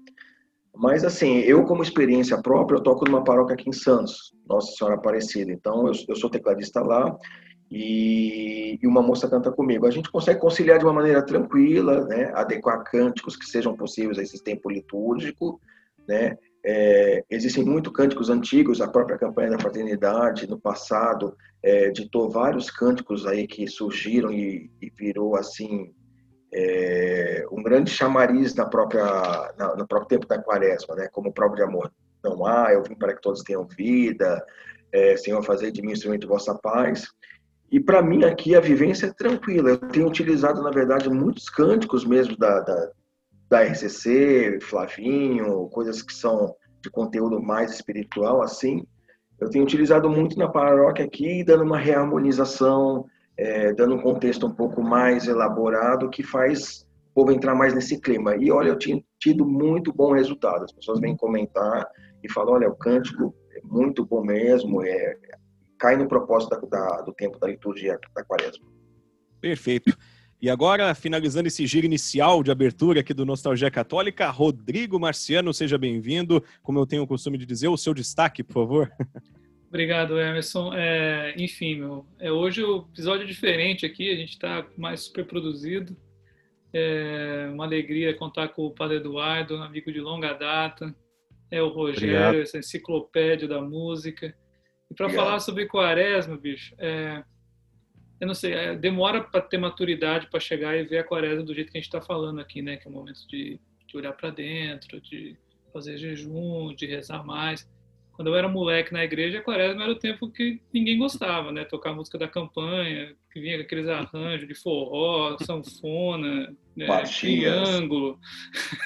Mas 0.74 1.04
assim, 1.04 1.38
eu 1.40 1.64
como 1.64 1.82
experiência 1.82 2.40
própria, 2.40 2.76
eu 2.76 2.82
toco 2.82 3.04
numa 3.04 3.24
paróquia 3.24 3.54
aqui 3.54 3.68
em 3.68 3.72
Santos, 3.72 4.32
Nossa 4.48 4.72
Senhora 4.72 4.96
Aparecida. 4.96 5.50
Então 5.52 5.86
eu, 5.86 5.92
eu 6.08 6.16
sou 6.16 6.30
tecladista 6.30 6.80
lá 6.80 7.16
e, 7.70 8.78
e, 8.82 8.86
uma 8.86 9.02
moça 9.02 9.28
canta 9.28 9.50
comigo. 9.52 9.86
A 9.86 9.90
gente 9.90 10.10
consegue 10.10 10.40
conciliar 10.40 10.78
de 10.78 10.84
uma 10.84 10.92
maneira 10.92 11.24
tranquila, 11.24 12.04
né? 12.06 12.32
Adequar 12.34 12.82
cânticos 12.84 13.36
que 13.36 13.46
sejam 13.46 13.76
possíveis 13.76 14.18
a 14.18 14.22
esse 14.22 14.42
tempo 14.42 14.70
litúrgico, 14.70 15.60
né? 16.08 16.36
É, 16.64 17.24
existem 17.30 17.64
muitos 17.64 17.92
cânticos 17.92 18.28
antigos, 18.28 18.80
a 18.80 18.88
própria 18.88 19.16
campanha 19.16 19.50
da 19.50 19.58
fraternidade 19.58 20.48
no 20.48 20.60
passado 20.60 21.34
é, 21.62 21.90
ditou 21.90 22.28
vários 22.28 22.70
cânticos 22.70 23.26
aí 23.26 23.46
que 23.46 23.66
surgiram 23.66 24.30
e, 24.30 24.70
e 24.80 24.90
virou 24.90 25.36
assim 25.36 25.92
é, 26.52 27.44
um 27.50 27.62
grande 27.62 27.90
chamariz 27.90 28.54
na 28.54 28.66
própria 28.66 29.04
na, 29.56 29.76
no 29.76 29.86
próprio 29.86 30.08
tempo 30.08 30.26
da 30.26 30.42
quaresma, 30.42 30.94
né? 30.94 31.08
Como 31.12 31.32
próprio 31.32 31.64
de 31.64 31.70
amor 31.70 31.92
não 32.22 32.44
há, 32.44 32.72
eu 32.72 32.82
vim 32.82 32.94
para 32.94 33.14
que 33.14 33.22
todos 33.22 33.42
tenham 33.42 33.66
vida, 33.66 34.44
é, 34.92 35.16
Senhor, 35.16 35.42
fazer 35.42 35.70
de 35.70 35.80
mim 35.80 35.92
instrumento 35.92 36.22
de 36.22 36.26
vossa 36.26 36.54
paz. 36.54 37.06
E 37.70 37.78
para 37.80 38.02
mim 38.02 38.24
aqui 38.24 38.54
a 38.54 38.60
vivência 38.60 39.06
é 39.06 39.12
tranquila. 39.12 39.70
Eu 39.70 39.78
tenho 39.78 40.06
utilizado 40.06 40.62
na 40.62 40.70
verdade 40.70 41.08
muitos 41.08 41.48
cânticos 41.48 42.04
mesmo 42.04 42.36
da, 42.36 42.60
da 42.60 42.90
da 43.50 43.64
RCC, 43.64 44.60
Flavinho, 44.62 45.68
coisas 45.70 46.00
que 46.02 46.14
são 46.14 46.54
de 46.80 46.88
conteúdo 46.88 47.42
mais 47.42 47.72
espiritual, 47.72 48.42
assim, 48.42 48.86
eu 49.40 49.50
tenho 49.50 49.64
utilizado 49.64 50.08
muito 50.08 50.38
na 50.38 50.48
paróquia 50.48 51.04
aqui, 51.04 51.42
dando 51.42 51.64
uma 51.64 51.76
reharmonização, 51.76 53.06
é, 53.40 53.72
dando 53.72 53.94
um 53.94 54.02
contexto 54.02 54.46
um 54.46 54.54
pouco 54.54 54.82
mais 54.82 55.26
elaborado, 55.26 56.10
que 56.10 56.22
faz 56.22 56.86
o 57.10 57.14
povo 57.14 57.32
entrar 57.32 57.54
mais 57.54 57.72
nesse 57.74 57.98
clima. 57.98 58.36
E 58.36 58.52
olha, 58.52 58.68
eu 58.68 58.78
tinha 58.78 59.02
tido 59.18 59.46
muito 59.46 59.94
bom 59.94 60.12
resultado. 60.12 60.64
As 60.64 60.72
pessoas 60.72 61.00
vêm 61.00 61.16
comentar 61.16 61.86
e 62.22 62.30
falam: 62.30 62.52
olha, 62.54 62.68
o 62.68 62.76
cântico 62.76 63.34
é 63.56 63.60
muito 63.64 64.04
bom 64.04 64.22
mesmo, 64.22 64.84
é, 64.84 65.16
cai 65.78 65.96
no 65.96 66.06
propósito 66.06 66.50
da, 66.50 66.78
da, 66.78 67.00
do 67.00 67.14
tempo 67.14 67.38
da 67.38 67.48
liturgia 67.48 67.98
da 68.14 68.22
quaresma. 68.22 68.66
Perfeito. 69.40 69.96
E 70.42 70.50
agora, 70.50 70.94
finalizando 70.94 71.48
esse 71.48 71.66
giro 71.66 71.86
inicial 71.86 72.42
de 72.42 72.50
abertura 72.50 73.00
aqui 73.00 73.14
do 73.14 73.26
Nostalgia 73.26 73.70
Católica, 73.70 74.28
Rodrigo 74.30 75.00
Marciano, 75.00 75.52
seja 75.52 75.78
bem-vindo. 75.78 76.44
Como 76.62 76.78
eu 76.78 76.86
tenho 76.86 77.02
o 77.02 77.06
costume 77.06 77.38
de 77.38 77.46
dizer, 77.46 77.68
o 77.68 77.76
seu 77.76 77.94
destaque, 77.94 78.42
por 78.42 78.52
favor. 78.52 78.92
Obrigado, 79.70 80.20
Emerson. 80.20 80.74
É, 80.74 81.32
enfim, 81.38 81.76
meu, 81.76 82.04
é, 82.18 82.30
hoje 82.30 82.60
o 82.60 82.88
episódio 82.92 83.22
é 83.22 83.26
diferente 83.26 83.86
aqui, 83.86 84.10
a 84.10 84.16
gente 84.16 84.30
está 84.30 84.66
mais 84.76 85.02
super 85.02 85.24
produzido. 85.24 85.96
É 86.72 87.48
uma 87.52 87.64
alegria 87.64 88.16
contar 88.16 88.48
com 88.48 88.66
o 88.66 88.72
Padre 88.72 88.96
Eduardo, 88.96 89.56
amigo 89.58 89.92
de 89.92 90.00
longa 90.00 90.32
data. 90.32 90.92
É 91.52 91.62
o 91.62 91.68
Rogério, 91.68 92.16
Obrigado. 92.16 92.42
essa 92.42 92.58
enciclopédia 92.58 93.46
da 93.46 93.60
música. 93.60 94.36
E 94.90 94.94
para 94.94 95.08
falar 95.08 95.38
sobre 95.38 95.66
quaresma, 95.66 96.36
bicho, 96.36 96.74
é, 96.76 97.22
eu 98.20 98.26
não 98.26 98.34
sei, 98.34 98.52
é, 98.52 98.74
demora 98.74 99.22
para 99.22 99.40
ter 99.40 99.58
maturidade 99.58 100.26
para 100.28 100.40
chegar 100.40 100.76
e 100.76 100.82
ver 100.82 100.98
a 100.98 101.04
quaresma 101.04 101.44
do 101.44 101.54
jeito 101.54 101.70
que 101.70 101.78
a 101.78 101.80
gente 101.80 101.88
está 101.88 102.00
falando 102.00 102.40
aqui, 102.40 102.60
né? 102.60 102.76
Que 102.76 102.88
é 102.88 102.90
o 102.90 102.92
momento 102.94 103.24
de, 103.28 103.60
de 103.86 103.96
olhar 103.96 104.12
para 104.14 104.30
dentro, 104.30 105.00
de 105.00 105.36
fazer 105.72 105.96
jejum, 105.96 106.74
de 106.74 106.86
rezar 106.86 107.24
mais. 107.24 107.68
Quando 108.20 108.28
eu 108.28 108.36
era 108.36 108.50
moleque 108.50 108.92
na 108.92 109.02
igreja, 109.02 109.38
a 109.38 109.42
quaresma 109.42 109.82
era 109.82 109.92
o 109.92 109.98
tempo 109.98 110.30
que 110.30 110.60
ninguém 110.74 110.98
gostava, 110.98 111.50
né? 111.50 111.64
Tocar 111.64 111.88
a 111.88 111.94
música 111.94 112.18
da 112.18 112.28
campanha, 112.28 113.16
que 113.32 113.40
vinha 113.40 113.56
com 113.56 113.62
aqueles 113.62 113.88
arranjos 113.88 114.46
de 114.46 114.54
forró, 114.54 115.38
sanfona, 115.38 116.54
né? 116.76 116.86
triângulo. 117.04 118.18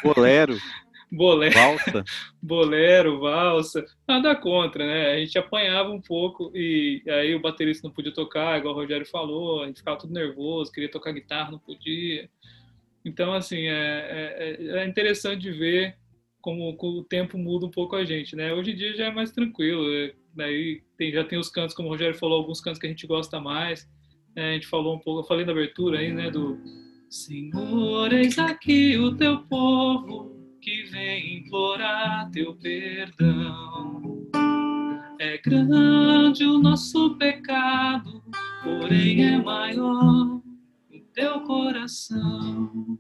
Bolero. 0.04 0.56
Bolero, 1.10 1.52
valsa. 1.52 2.04
bolero, 2.40 3.18
valsa, 3.18 3.84
nada 4.06 4.36
contra, 4.36 4.86
né? 4.86 5.14
A 5.14 5.18
gente 5.18 5.36
apanhava 5.36 5.90
um 5.90 6.00
pouco 6.00 6.52
e 6.54 7.02
aí 7.08 7.34
o 7.34 7.40
baterista 7.40 7.88
não 7.88 7.94
podia 7.94 8.14
tocar, 8.14 8.56
igual 8.56 8.72
o 8.72 8.76
Rogério 8.76 9.04
falou, 9.04 9.64
a 9.64 9.66
gente 9.66 9.78
ficava 9.78 9.98
tudo 9.98 10.12
nervoso, 10.12 10.70
queria 10.70 10.90
tocar 10.90 11.10
guitarra, 11.10 11.50
não 11.50 11.58
podia. 11.58 12.30
Então, 13.04 13.32
assim, 13.32 13.66
é, 13.66 14.58
é, 14.60 14.78
é 14.78 14.86
interessante 14.86 15.50
ver 15.50 15.96
como, 16.44 16.76
o 16.78 17.02
tempo 17.02 17.38
muda 17.38 17.64
um 17.64 17.70
pouco 17.70 17.96
a 17.96 18.04
gente, 18.04 18.36
né? 18.36 18.52
Hoje 18.52 18.72
em 18.72 18.76
dia 18.76 18.94
já 18.94 19.06
é 19.06 19.10
mais 19.10 19.30
tranquilo, 19.30 19.90
é, 19.90 20.12
daí 20.36 20.82
tem, 20.98 21.10
já 21.10 21.24
tem 21.24 21.38
os 21.38 21.48
cantos, 21.48 21.74
como 21.74 21.88
o 21.88 21.90
Rogério 21.90 22.14
falou, 22.14 22.36
alguns 22.36 22.60
cantos 22.60 22.78
que 22.78 22.86
a 22.86 22.90
gente 22.90 23.06
gosta 23.06 23.40
mais. 23.40 23.88
Né? 24.36 24.50
A 24.50 24.52
gente 24.52 24.66
falou 24.66 24.94
um 24.94 24.98
pouco, 24.98 25.20
eu 25.20 25.24
falei 25.24 25.46
na 25.46 25.52
abertura 25.52 26.00
aí, 26.00 26.12
né, 26.12 26.30
do 26.30 26.58
Senhor, 27.08 28.12
eis 28.12 28.38
aqui 28.38 28.98
o 28.98 29.16
teu 29.16 29.38
povo 29.44 30.36
que 30.60 30.82
vem 30.82 31.38
implorar 31.38 32.30
teu 32.30 32.54
perdão. 32.56 34.28
É 35.18 35.38
grande 35.38 36.44
o 36.44 36.58
nosso 36.58 37.16
pecado, 37.16 38.22
porém 38.62 39.24
é 39.24 39.38
maior 39.38 40.42
o 40.92 41.00
teu 41.14 41.40
coração. 41.40 42.98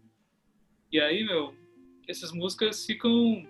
E 0.90 0.98
aí, 0.98 1.24
meu, 1.24 1.52
essas 2.08 2.32
músicas 2.32 2.84
ficam 2.84 3.46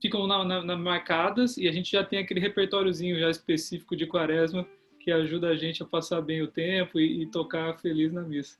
ficam 0.00 0.26
na, 0.26 0.44
na, 0.44 0.62
na 0.62 0.76
marcadas 0.76 1.56
e 1.56 1.66
a 1.66 1.72
gente 1.72 1.90
já 1.90 2.04
tem 2.04 2.18
aquele 2.18 2.38
repertóriozinho 2.38 3.18
já 3.18 3.30
específico 3.30 3.96
de 3.96 4.06
quaresma 4.06 4.66
que 5.00 5.10
ajuda 5.10 5.48
a 5.48 5.56
gente 5.56 5.82
a 5.82 5.86
passar 5.86 6.20
bem 6.20 6.42
o 6.42 6.48
tempo 6.48 6.98
e, 6.98 7.22
e 7.22 7.26
tocar 7.26 7.78
feliz 7.78 8.12
na 8.12 8.22
missa. 8.22 8.58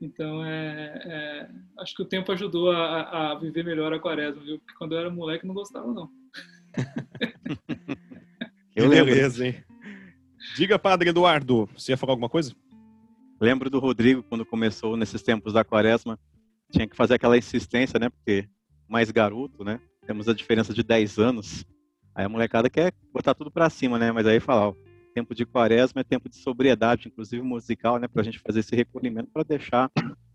Então, 0.00 0.44
é, 0.44 1.02
é, 1.04 1.48
acho 1.78 1.94
que 1.94 2.02
o 2.02 2.06
tempo 2.06 2.30
ajudou 2.32 2.70
a, 2.70 3.32
a, 3.32 3.38
viver 3.38 3.64
melhor 3.64 3.92
a 3.92 3.98
quaresma, 3.98 4.42
viu? 4.42 4.58
Porque 4.58 4.74
quando 4.76 4.92
eu 4.92 4.98
era 4.98 5.10
moleque 5.10 5.46
não 5.46 5.54
gostava, 5.54 5.92
não. 5.92 6.10
eu 8.74 8.88
Beleza, 8.88 9.46
hein? 9.46 9.64
Diga, 10.56 10.78
Padre 10.78 11.10
Eduardo, 11.10 11.68
você 11.76 11.92
ia 11.92 11.96
falar 11.96 12.12
alguma 12.12 12.28
coisa? 12.28 12.54
Lembro 13.40 13.70
do 13.70 13.78
Rodrigo, 13.78 14.22
quando 14.22 14.44
começou 14.44 14.96
nesses 14.96 15.22
tempos 15.22 15.52
da 15.52 15.64
quaresma, 15.64 16.18
tinha 16.74 16.88
que 16.88 16.96
fazer 16.96 17.14
aquela 17.14 17.38
insistência, 17.38 17.98
né? 17.98 18.10
Porque 18.10 18.48
mais 18.88 19.10
garoto, 19.10 19.64
né? 19.64 19.80
Temos 20.06 20.28
a 20.28 20.34
diferença 20.34 20.74
de 20.74 20.82
10 20.82 21.18
anos. 21.18 21.64
Aí 22.14 22.24
a 22.24 22.28
molecada 22.28 22.68
quer 22.68 22.92
botar 23.12 23.34
tudo 23.34 23.50
para 23.50 23.70
cima, 23.70 23.98
né? 23.98 24.12
Mas 24.12 24.26
aí 24.26 24.40
falar, 24.40 24.74
tempo 25.14 25.34
de 25.34 25.46
quaresma 25.46 26.00
é 26.00 26.04
tempo 26.04 26.28
de 26.28 26.36
sobriedade, 26.36 27.08
inclusive 27.08 27.42
musical, 27.42 27.98
né, 27.98 28.08
para 28.08 28.20
a 28.20 28.24
gente 28.24 28.40
fazer 28.40 28.60
esse 28.60 28.74
recolhimento 28.74 29.30
para 29.32 29.44
deixar 29.44 29.90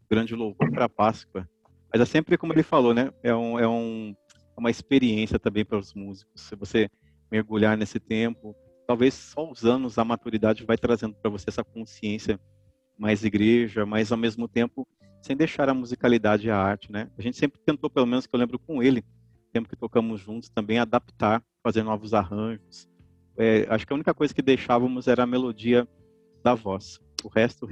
grande 0.09 0.33
louvor 0.33 0.71
para 0.71 0.87
Páscoa. 0.87 1.47
Mas 1.91 2.01
é 2.01 2.05
sempre 2.05 2.37
como 2.37 2.53
ele 2.53 2.63
falou, 2.63 2.93
né, 2.93 3.11
é, 3.21 3.35
um, 3.35 3.59
é 3.59 3.67
um, 3.67 4.15
é 4.55 4.59
uma 4.59 4.71
experiência 4.71 5.37
também 5.37 5.65
para 5.65 5.77
os 5.77 5.93
músicos. 5.93 6.41
Se 6.41 6.55
você 6.55 6.89
mergulhar 7.29 7.77
nesse 7.77 7.99
tempo, 7.99 8.55
talvez 8.87 9.13
só 9.13 9.49
os 9.49 9.65
anos 9.65 9.97
a 9.97 10.05
maturidade 10.05 10.65
vai 10.65 10.77
trazendo 10.77 11.13
para 11.15 11.29
você 11.29 11.49
essa 11.49 11.63
consciência 11.63 12.39
mais 12.97 13.23
igreja, 13.23 13.85
mas 13.85 14.11
ao 14.11 14.17
mesmo 14.17 14.47
tempo 14.47 14.87
sem 15.21 15.35
deixar 15.35 15.69
a 15.69 15.73
musicalidade 15.73 16.47
e 16.47 16.51
a 16.51 16.57
arte, 16.57 16.91
né? 16.91 17.09
A 17.17 17.21
gente 17.21 17.37
sempre 17.37 17.59
tentou, 17.65 17.89
pelo 17.89 18.05
menos 18.05 18.25
que 18.25 18.35
eu 18.35 18.39
lembro 18.39 18.59
com 18.59 18.81
ele, 18.81 19.03
tempo 19.51 19.69
que 19.69 19.75
tocamos 19.75 20.21
juntos, 20.21 20.49
também 20.49 20.79
adaptar, 20.79 21.43
fazer 21.63 21.83
novos 21.83 22.13
arranjos, 22.13 22.87
é, 23.39 23.65
acho 23.69 23.87
que 23.87 23.93
a 23.93 23.95
única 23.95 24.13
coisa 24.13 24.33
que 24.33 24.41
deixávamos 24.41 25.07
era 25.07 25.23
a 25.23 25.25
melodia 25.25 25.87
da 26.43 26.53
voz. 26.53 26.99
O 27.23 27.29
resto 27.29 27.65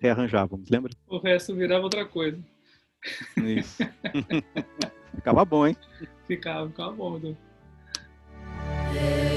rearranjávamos, 0.00 0.68
lembra? 0.68 0.92
O 1.06 1.18
resto 1.18 1.54
virava 1.54 1.84
outra 1.84 2.04
coisa. 2.04 2.36
Isso. 3.36 3.78
ficava 5.14 5.44
bom, 5.44 5.68
hein? 5.68 5.76
Ficava, 6.26 6.68
ficava 6.68 6.92
bom. 6.92 7.16
Então. 7.16 7.36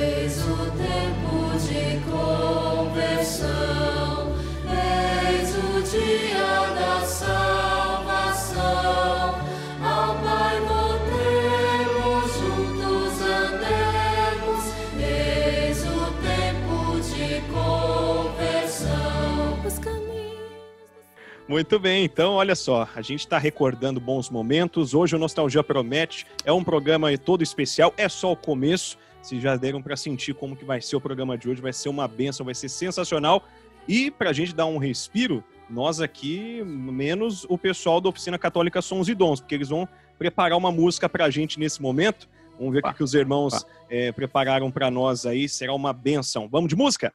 Muito 21.48 21.80
bem, 21.80 22.04
então 22.04 22.34
olha 22.34 22.56
só, 22.56 22.90
a 22.94 23.02
gente 23.02 23.22
está 23.22 23.38
recordando 23.38 24.02
bons 24.02 24.30
momentos. 24.30 24.94
Hoje 24.94 25.16
o 25.16 25.20
Nostalgia 25.20 25.64
Promete 25.64 26.28
é 26.44 26.52
um 26.52 26.62
programa 26.62 27.18
todo 27.18 27.42
especial, 27.42 27.94
é 27.96 28.10
só 28.10 28.34
o 28.34 28.36
começo. 28.36 28.98
Se 29.22 29.40
já 29.40 29.56
deram 29.56 29.82
para 29.82 29.96
sentir 29.96 30.34
como 30.34 30.58
que 30.58 30.66
vai 30.66 30.82
ser 30.82 30.98
o 30.98 31.02
programa 31.02 31.38
de 31.38 31.50
hoje, 31.50 31.62
vai 31.62 31.72
ser 31.72 31.88
uma 31.88 32.06
benção, 32.06 32.46
vai 32.46 32.54
ser 32.54 32.68
sensacional. 32.68 33.48
E 33.88 34.12
para 34.12 34.32
a 34.32 34.34
gente 34.34 34.54
dar 34.54 34.66
um 34.66 34.78
respiro, 34.78 35.42
nós 35.70 36.02
aqui, 36.02 36.62
menos 36.66 37.46
o 37.48 37.58
pessoal 37.58 38.02
da 38.02 38.10
Oficina 38.10 38.38
Católica 38.38 38.82
Sons 38.82 39.08
e 39.08 39.16
Dons, 39.16 39.40
porque 39.40 39.56
eles 39.56 39.70
vão 39.70 39.88
preparar 40.20 40.58
uma 40.58 40.72
música 40.72 41.08
para 41.08 41.24
a 41.24 41.30
gente 41.30 41.58
nesse 41.58 41.82
momento. 41.82 42.28
Vamos 42.60 42.74
ver 42.74 42.86
o 42.86 42.94
que, 42.94 43.04
os 43.04 43.14
irmãos 43.14 43.66
eh, 43.90 44.12
prepararam 44.12 44.70
para 44.70 44.92
nós 44.92 45.26
aí, 45.26 45.48
será 45.48 45.74
uma 45.74 45.94
benção. 45.94 46.50
Vamos 46.50 46.68
de 46.68 46.76
música? 46.76 47.14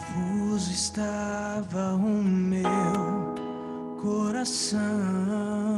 Confuso 0.00 0.72
estava 0.72 1.94
o 1.94 2.00
meu 2.00 3.34
coração 4.00 5.69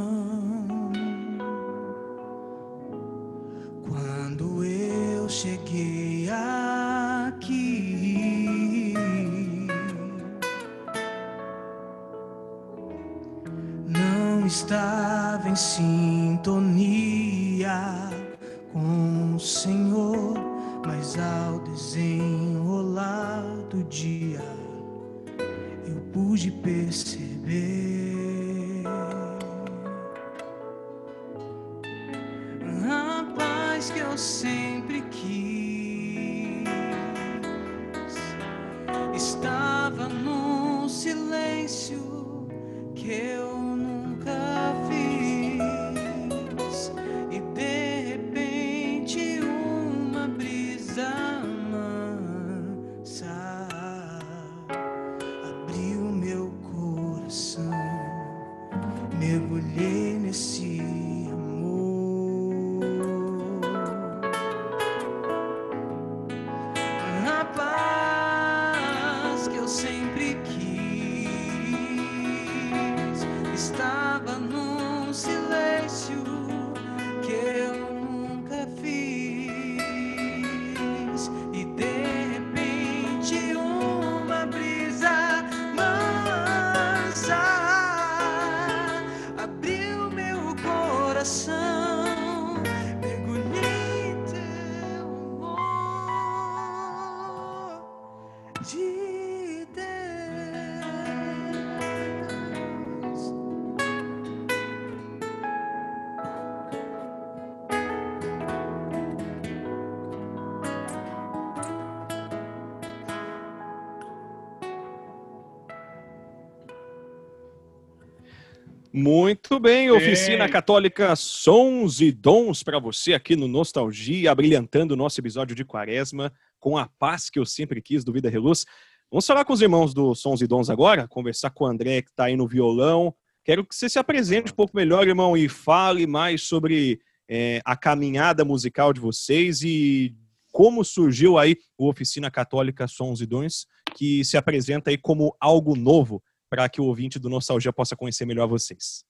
Muito 118.95 119.59
bem, 119.59 119.89
Oficina 119.89 120.47
Católica 120.47 121.15
Sons 121.15 121.99
e 121.99 122.11
Dons 122.11 122.61
para 122.61 122.77
você 122.77 123.15
aqui 123.15 123.35
no 123.35 123.47
Nostalgia, 123.47 124.31
abrilhantando 124.31 124.93
o 124.93 124.97
nosso 124.97 125.19
episódio 125.19 125.55
de 125.55 125.65
Quaresma 125.65 126.31
com 126.59 126.77
a 126.77 126.87
paz 126.99 127.27
que 127.27 127.39
eu 127.39 127.45
sempre 127.45 127.81
quis 127.81 128.03
do 128.03 128.13
Vida 128.13 128.29
Reluz. 128.29 128.67
Vamos 129.09 129.25
falar 129.25 129.45
com 129.45 129.53
os 129.53 129.63
irmãos 129.63 129.95
do 129.95 130.13
Sons 130.13 130.41
e 130.41 130.47
Dons 130.47 130.69
agora, 130.69 131.07
conversar 131.07 131.49
com 131.49 131.63
o 131.63 131.67
André 131.67 132.03
que 132.03 132.11
está 132.11 132.25
aí 132.25 132.35
no 132.35 132.47
violão. 132.47 133.11
Quero 133.43 133.65
que 133.65 133.75
você 133.75 133.89
se 133.89 133.97
apresente 133.97 134.51
um 134.51 134.55
pouco 134.55 134.77
melhor, 134.77 135.07
irmão, 135.07 135.35
e 135.35 135.49
fale 135.49 136.05
mais 136.05 136.43
sobre 136.43 137.01
é, 137.27 137.61
a 137.65 137.75
caminhada 137.75 138.45
musical 138.45 138.93
de 138.93 138.99
vocês 138.99 139.63
e 139.63 140.15
como 140.51 140.85
surgiu 140.85 141.39
aí 141.39 141.57
o 141.79 141.89
Oficina 141.89 142.29
Católica 142.29 142.87
Sons 142.87 143.21
e 143.21 143.25
Dons, 143.25 143.65
que 143.95 144.23
se 144.23 144.37
apresenta 144.37 144.91
aí 144.91 144.99
como 144.99 145.35
algo 145.39 145.75
novo 145.75 146.21
para 146.53 146.69
que 146.69 146.79
o 146.79 146.83
ouvinte 146.83 147.17
do 147.17 147.29
Nostalgia 147.29 147.73
possa 147.73 147.95
conhecer 147.95 148.27
melhor 148.27 148.47
vocês. 148.47 149.03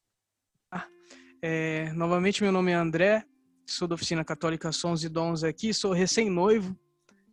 É, 1.41 1.91
novamente, 1.91 2.41
meu 2.41 2.53
nome 2.53 2.71
é 2.71 2.73
André, 2.73 3.25
sou 3.65 3.86
da 3.86 3.95
Oficina 3.95 4.23
Católica 4.23 4.71
Sons 4.71 5.03
e 5.03 5.10
Dons 5.10 5.43
aqui, 5.43 5.73
sou 5.73 5.91
recém-noivo, 5.91 6.73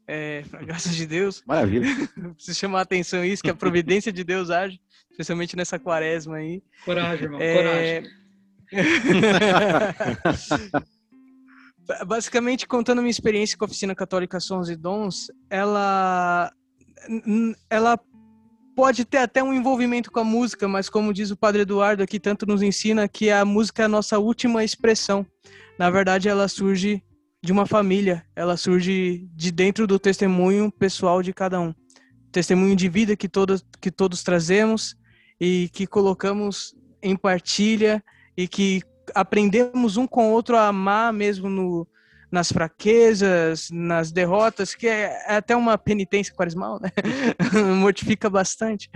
é, 0.08 0.42
graças 0.66 0.96
de 0.96 1.06
Deus. 1.06 1.44
Maravilha. 1.46 1.86
Preciso 2.34 2.58
chamar 2.58 2.80
a 2.80 2.82
atenção 2.82 3.24
isso, 3.24 3.40
que 3.40 3.50
a 3.50 3.54
providência 3.54 4.12
de 4.12 4.24
Deus 4.24 4.50
age, 4.50 4.80
especialmente 5.12 5.54
nessa 5.54 5.78
quaresma 5.78 6.38
aí. 6.38 6.60
Coragem, 6.84 7.26
irmão, 7.26 7.40
É, 7.40 8.02
coragem. 8.02 8.10
Basicamente, 12.04 12.66
contando 12.66 13.00
minha 13.00 13.12
experiência 13.12 13.56
com 13.56 13.64
a 13.64 13.68
Oficina 13.68 13.94
Católica 13.94 14.40
Sons 14.40 14.68
e 14.68 14.74
Dons, 14.74 15.28
ela, 15.48 16.52
ela 17.70 17.96
pode 18.80 19.04
ter 19.04 19.18
até 19.18 19.42
um 19.42 19.52
envolvimento 19.52 20.10
com 20.10 20.20
a 20.20 20.24
música, 20.24 20.66
mas 20.66 20.88
como 20.88 21.12
diz 21.12 21.30
o 21.30 21.36
Padre 21.36 21.62
Eduardo 21.62 22.02
aqui, 22.02 22.18
tanto 22.18 22.46
nos 22.46 22.62
ensina 22.62 23.06
que 23.06 23.30
a 23.30 23.44
música 23.44 23.82
é 23.82 23.84
a 23.84 23.88
nossa 23.88 24.18
última 24.18 24.64
expressão. 24.64 25.26
Na 25.78 25.90
verdade, 25.90 26.30
ela 26.30 26.48
surge 26.48 27.02
de 27.42 27.52
uma 27.52 27.66
família, 27.66 28.24
ela 28.34 28.56
surge 28.56 29.28
de 29.34 29.52
dentro 29.52 29.86
do 29.86 29.98
testemunho 29.98 30.72
pessoal 30.72 31.22
de 31.22 31.30
cada 31.30 31.60
um. 31.60 31.74
Testemunho 32.32 32.74
de 32.74 32.88
vida 32.88 33.14
que 33.14 33.28
todos, 33.28 33.62
que 33.82 33.90
todos 33.90 34.22
trazemos 34.22 34.96
e 35.38 35.68
que 35.74 35.86
colocamos 35.86 36.74
em 37.02 37.14
partilha 37.14 38.02
e 38.34 38.48
que 38.48 38.82
aprendemos 39.14 39.98
um 39.98 40.06
com 40.06 40.30
o 40.30 40.32
outro 40.32 40.56
a 40.56 40.68
amar 40.68 41.12
mesmo 41.12 41.50
no, 41.50 41.86
nas 42.30 42.52
fraquezas, 42.52 43.68
nas 43.72 44.12
derrotas, 44.12 44.74
que 44.74 44.86
é, 44.86 45.22
é 45.26 45.36
até 45.36 45.56
uma 45.56 45.76
penitência 45.76 46.34
quaresmal, 46.34 46.80
né? 46.80 46.90
Mortifica 47.80 48.30
bastante. 48.30 48.88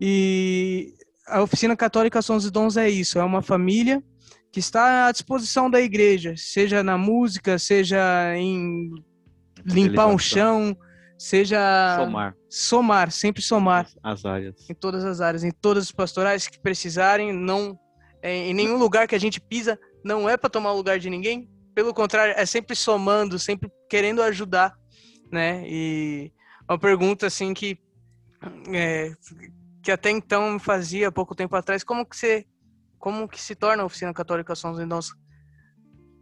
E 0.00 0.94
a 1.26 1.42
Oficina 1.42 1.76
Católica 1.76 2.22
Sons 2.22 2.44
e 2.44 2.50
Dons 2.50 2.76
é 2.76 2.88
isso, 2.88 3.18
é 3.18 3.24
uma 3.24 3.42
família 3.42 4.02
que 4.52 4.58
está 4.60 5.06
à 5.06 5.12
disposição 5.12 5.70
da 5.70 5.80
igreja, 5.80 6.34
seja 6.36 6.82
na 6.82 6.98
música, 6.98 7.58
seja 7.58 8.34
em 8.36 8.90
limpar 9.64 10.06
um 10.06 10.18
chão, 10.18 10.76
seja 11.16 11.96
Somar 11.96 12.34
somar, 12.50 13.12
sempre 13.12 13.40
somar 13.40 13.88
as 14.02 14.24
áreas. 14.24 14.68
em 14.68 14.74
todas 14.74 15.04
as 15.04 15.20
áreas, 15.20 15.44
em 15.44 15.52
todas 15.52 15.84
as 15.84 15.92
pastorais 15.92 16.48
que 16.48 16.58
precisarem, 16.58 17.32
não 17.32 17.78
é, 18.20 18.48
em 18.48 18.52
nenhum 18.52 18.76
lugar 18.76 19.06
que 19.06 19.14
a 19.14 19.20
gente 19.20 19.40
pisa 19.40 19.78
não 20.04 20.28
é 20.28 20.36
para 20.36 20.50
tomar 20.50 20.72
o 20.72 20.76
lugar 20.76 20.98
de 20.98 21.08
ninguém, 21.08 21.48
pelo 21.80 21.94
contrário, 21.94 22.34
é 22.36 22.44
sempre 22.44 22.76
somando, 22.76 23.38
sempre 23.38 23.72
querendo 23.88 24.22
ajudar, 24.22 24.76
né? 25.32 25.64
E 25.66 26.30
uma 26.68 26.78
pergunta 26.78 27.26
assim 27.26 27.54
que 27.54 27.78
é, 28.70 29.14
que 29.82 29.90
até 29.90 30.10
então 30.10 30.52
me 30.52 30.60
fazia 30.60 31.08
há 31.08 31.12
pouco 31.12 31.34
tempo 31.34 31.56
atrás, 31.56 31.82
como 31.82 32.04
que 32.04 32.14
você 32.14 32.46
como 32.98 33.26
que 33.26 33.40
se 33.40 33.54
torna 33.54 33.82
a 33.82 33.86
oficina 33.86 34.12
católica 34.12 34.52
e 34.52 34.86
Dons? 34.86 35.14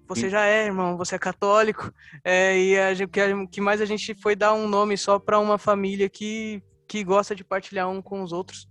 Você 0.07 0.31
já 0.31 0.47
é, 0.47 0.67
irmão, 0.67 0.97
você 0.97 1.17
é 1.17 1.19
católico, 1.19 1.93
é, 2.23 2.57
e 2.57 2.79
a 2.79 2.95
gente, 2.95 3.11
que 3.51 3.61
mais 3.61 3.81
a 3.81 3.85
gente 3.85 4.15
foi 4.15 4.37
dar 4.37 4.55
um 4.55 4.69
nome 4.69 4.97
só 4.97 5.19
para 5.19 5.41
uma 5.41 5.59
família 5.59 6.09
que, 6.09 6.63
que 6.87 7.03
gosta 7.03 7.35
de 7.35 7.43
partilhar 7.43 7.91
um 7.91 8.01
com 8.01 8.23
os 8.23 8.33
outros. 8.33 8.68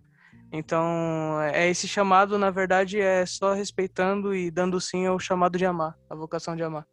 Então, 0.52 1.42
é 1.42 1.70
esse 1.70 1.88
chamado, 1.88 2.38
na 2.38 2.50
verdade, 2.50 3.00
é 3.00 3.26
só 3.26 3.54
respeitando 3.54 4.34
e 4.34 4.50
dando 4.50 4.80
sim 4.80 5.06
ao 5.06 5.20
chamado 5.20 5.58
de 5.58 5.66
amar, 5.66 5.96
a 6.10 6.16
vocação 6.16 6.56
de 6.56 6.64
amar. 6.64 6.86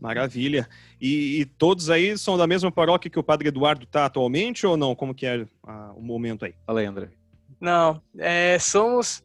Maravilha. 0.00 0.66
E, 0.98 1.40
e 1.40 1.44
todos 1.44 1.90
aí 1.90 2.16
são 2.16 2.38
da 2.38 2.46
mesma 2.46 2.72
paróquia 2.72 3.10
que 3.10 3.18
o 3.18 3.22
Padre 3.22 3.48
Eduardo 3.48 3.84
está 3.84 4.06
atualmente 4.06 4.66
ou 4.66 4.76
não? 4.76 4.94
Como 4.94 5.14
que 5.14 5.26
é 5.26 5.46
ah, 5.66 5.92
o 5.94 6.00
momento 6.00 6.46
aí? 6.46 6.54
Fala 6.66 6.80
aí, 6.80 6.86
André. 6.86 7.10
Não, 7.60 8.00
é, 8.18 8.58
somos. 8.58 9.22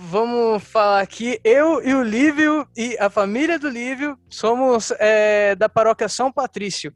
Vamos 0.00 0.62
falar 0.62 1.00
aqui, 1.00 1.40
eu 1.42 1.82
e 1.82 1.92
o 1.92 2.04
Lívio 2.04 2.68
e 2.76 2.96
a 3.00 3.10
família 3.10 3.58
do 3.58 3.68
Lívio 3.68 4.16
somos 4.28 4.92
é, 4.92 5.56
da 5.56 5.68
paróquia 5.68 6.08
São 6.08 6.30
Patrício. 6.30 6.94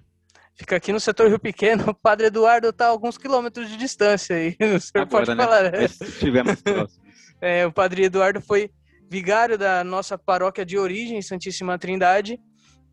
Fica 0.55 0.77
aqui 0.77 0.93
no 0.93 1.01
setor 1.01 1.29
Rio 1.29 1.39
Pequeno. 1.39 1.91
O 1.91 1.95
Padre 1.95 2.27
Eduardo 2.27 2.69
está 2.69 2.87
a 2.87 2.89
alguns 2.89 3.17
quilômetros 3.19 3.69
de 3.69 3.77
distância 3.77 4.37
aí. 4.37 4.57
O 4.77 4.81
senhor 4.81 5.07
pode 5.07 5.31
Agora, 5.31 5.35
né? 5.35 5.45
falar. 5.45 5.73
né? 5.73 5.85
Estivemos. 5.85 6.63
É, 7.45 7.67
o 7.67 7.73
Padre 7.73 8.05
Eduardo 8.05 8.41
foi 8.41 8.71
vigário 9.11 9.59
da 9.59 9.83
nossa 9.83 10.17
paróquia 10.17 10.65
de 10.65 10.79
origem, 10.79 11.21
Santíssima 11.21 11.77
Trindade. 11.77 12.39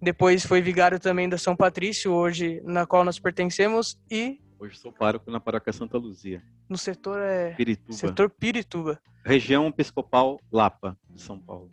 Depois 0.02 0.44
foi 0.44 0.60
vigário 0.60 1.00
também 1.00 1.30
da 1.30 1.38
São 1.38 1.56
Patrício, 1.56 2.12
hoje 2.12 2.60
na 2.64 2.84
qual 2.88 3.04
nós 3.06 3.20
pertencemos. 3.20 3.96
E 4.10 4.40
Hoje 4.60 4.76
sou 4.78 4.92
pároco 4.92 5.30
na 5.30 5.40
paróquia 5.40 5.72
Santa 5.72 6.00
Luzia. 6.00 6.42
No 6.68 6.78
setor 6.80 7.22
é. 7.22 7.52
Pirituba. 7.52 7.94
Setor 7.94 8.30
Pirituba. 8.30 9.00
Região 9.24 9.68
Episcopal 9.68 10.40
Lapa, 10.52 10.98
de 11.10 11.22
São 11.22 11.40
Paulo. 11.40 11.72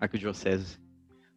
Arquidiocese. 0.00 0.78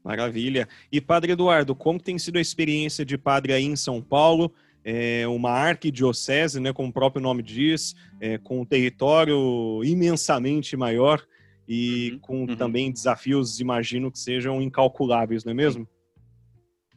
Maravilha. 0.04 0.68
E 0.92 1.00
Padre 1.00 1.34
Eduardo, 1.34 1.76
como 1.76 2.00
tem 2.00 2.18
sido 2.18 2.38
a 2.38 2.42
experiência 2.42 3.06
de 3.06 3.18
padre 3.18 3.54
aí 3.54 3.66
em 3.66 3.76
São 3.76 4.02
Paulo? 4.02 4.52
É 4.84 5.28
uma 5.28 5.52
arquidiocese, 5.52 6.60
né, 6.60 6.74
como 6.74 6.90
o 6.90 6.94
próprio 6.94 7.22
nome 7.22 7.44
diz, 7.44 7.96
é, 8.20 8.40
com 8.40 8.62
um 8.62 8.66
território 8.66 9.84
imensamente 9.84 10.76
maior 10.76 11.24
e 11.68 12.12
Uhum, 12.12 12.20
com 12.20 12.40
uhum. 12.42 12.56
também 12.58 12.92
desafios, 12.92 13.60
imagino 13.60 14.12
que 14.12 14.20
sejam 14.20 14.62
incalculáveis, 14.62 15.46
não 15.46 15.52
é 15.52 15.54
mesmo? 15.54 15.88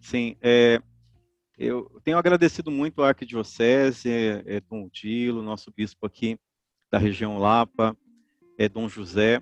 Sim, 0.00 0.36
é, 0.42 0.80
eu 1.56 2.00
tenho 2.02 2.18
agradecido 2.18 2.70
muito 2.70 3.02
à 3.02 3.08
Arquidiocese, 3.08 4.10
é, 4.10 4.60
Dom 4.68 4.88
Dilo, 4.92 5.42
nosso 5.42 5.72
bispo 5.74 6.06
aqui 6.06 6.36
da 6.90 6.98
região 6.98 7.38
Lapa, 7.38 7.96
é, 8.58 8.68
Dom 8.68 8.88
José, 8.88 9.40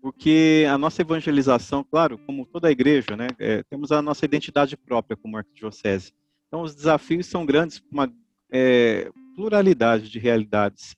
porque 0.00 0.66
a 0.68 0.78
nossa 0.78 1.02
evangelização, 1.02 1.84
claro, 1.84 2.18
como 2.18 2.46
toda 2.46 2.68
a 2.68 2.70
igreja, 2.70 3.16
né, 3.16 3.28
é, 3.38 3.62
temos 3.64 3.92
a 3.92 4.00
nossa 4.00 4.24
identidade 4.24 4.76
própria 4.76 5.16
como 5.16 5.36
Arquidiocese. 5.36 6.12
Então, 6.48 6.62
os 6.62 6.74
desafios 6.74 7.26
são 7.26 7.46
grandes 7.46 7.78
para 7.78 7.90
uma 7.92 8.12
é, 8.50 9.10
pluralidade 9.36 10.10
de 10.10 10.18
realidades. 10.18 10.96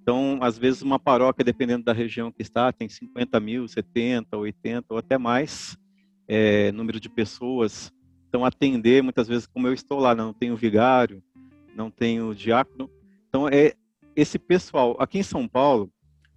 Então, 0.00 0.38
às 0.40 0.58
vezes, 0.58 0.82
uma 0.82 0.98
paróquia, 0.98 1.44
dependendo 1.44 1.84
da 1.84 1.92
região 1.92 2.32
que 2.32 2.42
está, 2.42 2.72
tem 2.72 2.88
50 2.88 3.38
mil, 3.40 3.68
70, 3.68 4.36
80 4.36 4.86
ou 4.90 4.98
até 4.98 5.16
mais 5.16 5.76
é, 6.26 6.72
número 6.72 6.98
de 6.98 7.08
pessoas. 7.08 7.92
Então, 8.28 8.44
atender, 8.44 9.02
muitas 9.02 9.28
vezes, 9.28 9.46
como 9.46 9.66
eu 9.66 9.72
estou 9.72 10.00
lá, 10.00 10.14
não 10.14 10.32
tenho 10.32 10.56
vigário, 10.56 11.22
não 11.74 11.90
tenho 11.90 12.34
diácono. 12.34 12.90
Então, 13.28 13.48
é 13.48 13.74
esse 14.16 14.38
pessoal. 14.38 14.96
Aqui 14.98 15.18
em 15.18 15.22
São 15.22 15.46
Paulo, 15.46 15.90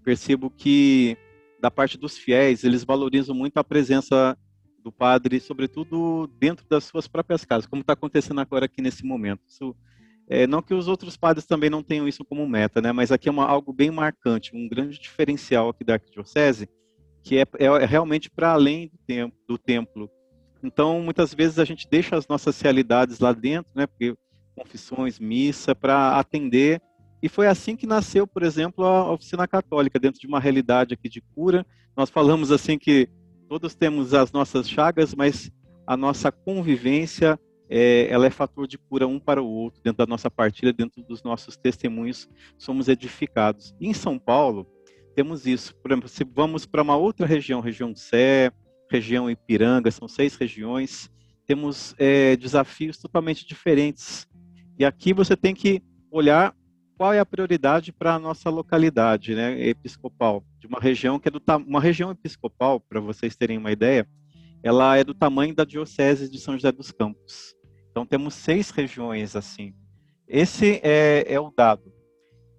percebo 0.04 0.49
que, 0.49 1.17
da 1.65 1.71
parte 1.71 1.97
dos 1.97 2.15
fiéis, 2.15 2.63
eles 2.63 2.84
valorizam 2.84 3.36
muito 3.36 3.58
a 3.58 3.63
presença 3.63 4.38
do 4.84 4.91
padre, 4.91 5.39
sobretudo 5.39 6.30
dentro 6.39 6.63
das 6.69 6.84
suas 6.84 7.08
próprias 7.08 7.43
casas, 7.43 7.65
como 7.65 7.82
está 7.82 7.93
acontecendo 7.93 8.39
agora 8.39 8.65
aqui 8.65 8.84
nesse 8.84 9.04
momento. 9.04 9.41
Isso, 9.47 9.75
é, 10.30 10.45
não 10.45 10.62
que 10.62 10.75
os 10.75 10.88
outros 10.88 11.17
padres 11.17 11.47
também 11.47 11.71
não 11.71 11.82
tenham 11.82 12.08
isso 12.08 12.23
como 12.23 12.47
meta, 12.47 12.80
né? 12.80 12.91
Mas 12.91 13.12
aqui 13.12 13.28
é 13.28 13.32
uma, 13.32 13.47
algo 13.47 13.73
bem 13.73 13.89
marcante, 13.89 14.56
um 14.56 14.69
grande 14.69 14.99
diferencial 14.99 15.69
aqui 15.69 15.84
da 15.84 15.93
arquidiocese, 15.93 16.69
que 17.23 17.39
é, 17.39 17.45
é, 17.58 17.65
é 17.65 17.86
realmente 17.86 18.30
para 18.30 18.51
além 18.51 18.89
do, 18.89 18.99
tempo, 19.08 19.36
do 19.47 19.58
templo. 19.58 20.08
Então, 20.62 21.01
muitas 21.01 21.34
vezes 21.34 21.58
a 21.58 21.65
gente 21.65 21.88
deixa 21.89 22.15
as 22.15 22.28
nossas 22.28 22.62
realidades 22.62 23.17
lá 23.17 23.34
dentro, 23.34 23.71
né? 23.73 23.88
Porque 23.88 24.15
confissões, 24.56 25.17
missa, 25.17 25.73
para 25.73 26.19
atender. 26.19 26.80
E 27.26 27.28
foi 27.28 27.48
assim 27.48 27.76
que 27.76 27.88
nasceu, 27.88 28.28
por 28.28 28.44
exemplo, 28.44 28.86
a 28.86 29.12
oficina 29.12 29.48
católica, 29.48 29.98
dentro 29.98 30.22
de 30.22 30.28
uma 30.28 30.40
realidade 30.40 30.94
aqui 30.94 31.10
de 31.10 31.22
cura. 31.34 31.66
Nós 31.98 32.08
falamos 32.08 32.52
assim 32.52 32.78
que 32.78 33.10
todos 33.50 33.74
temos 33.74 34.14
as 34.14 34.32
nossas 34.32 34.70
chagas, 34.70 35.16
mas 35.16 35.52
a 35.88 35.98
nossa 35.98 36.32
convivência 36.32 37.40
é, 37.68 38.08
ela 38.12 38.28
é 38.28 38.30
fator 38.30 38.68
de 38.68 38.78
cura 38.78 39.08
um 39.08 39.20
para 39.20 39.42
o 39.42 39.48
outro, 39.48 39.82
dentro 39.84 39.98
da 39.98 40.06
nossa 40.06 40.30
partilha, 40.30 40.72
dentro 40.72 41.02
dos 41.02 41.24
nossos 41.24 41.58
testemunhos, 41.58 42.30
somos 42.60 42.88
edificados. 42.88 43.74
E 43.82 43.88
em 43.88 43.94
São 43.96 44.20
Paulo, 44.20 44.68
temos 45.16 45.48
isso. 45.48 45.74
Por 45.78 45.90
exemplo, 45.90 46.08
se 46.08 46.24
vamos 46.24 46.68
para 46.68 46.84
uma 46.84 46.96
outra 46.96 47.26
região, 47.26 47.60
região 47.60 47.92
do 47.92 47.98
Sé, 47.98 48.52
região 48.88 49.32
Ipiranga, 49.32 49.90
são 49.90 50.08
seis 50.08 50.36
regiões, 50.36 51.10
temos 51.48 51.96
é, 51.98 52.36
desafios 52.36 53.00
totalmente 53.00 53.48
diferentes. 53.48 54.28
E 54.78 54.86
aqui 54.86 55.12
você 55.12 55.36
tem 55.36 55.56
que 55.56 55.82
olhar 56.12 56.54
qual 56.97 57.13
é 57.13 57.19
a 57.19 57.25
prioridade 57.25 57.91
para 57.91 58.15
a 58.15 58.19
nossa 58.19 58.49
localidade, 58.49 59.36
né, 59.36 59.60
episcopal, 59.67 60.43
de 60.60 60.67
uma 60.67 60.79
região 60.79 61.19
que 61.19 61.27
é 61.27 61.31
do 61.31 61.41
uma 61.67 61.81
região 61.81 62.12
episcopal, 62.12 62.79
para 62.79 62.99
vocês 62.99 63.36
terem 63.36 63.58
uma 63.58 63.71
ideia, 63.71 64.08
ela 64.63 64.97
é 64.97 65.03
do 65.03 65.13
tamanho 65.13 65.53
da 65.53 65.63
diocese 65.63 66.29
de 66.29 66.39
São 66.39 66.55
José 66.55 66.71
dos 66.71 66.91
Campos. 66.91 67.55
Então 67.91 68.05
temos 68.05 68.34
seis 68.34 68.71
regiões 68.71 69.36
assim. 69.36 69.73
Esse 70.27 70.81
é, 70.84 71.25
é 71.27 71.39
o 71.39 71.53
dado. 71.55 71.93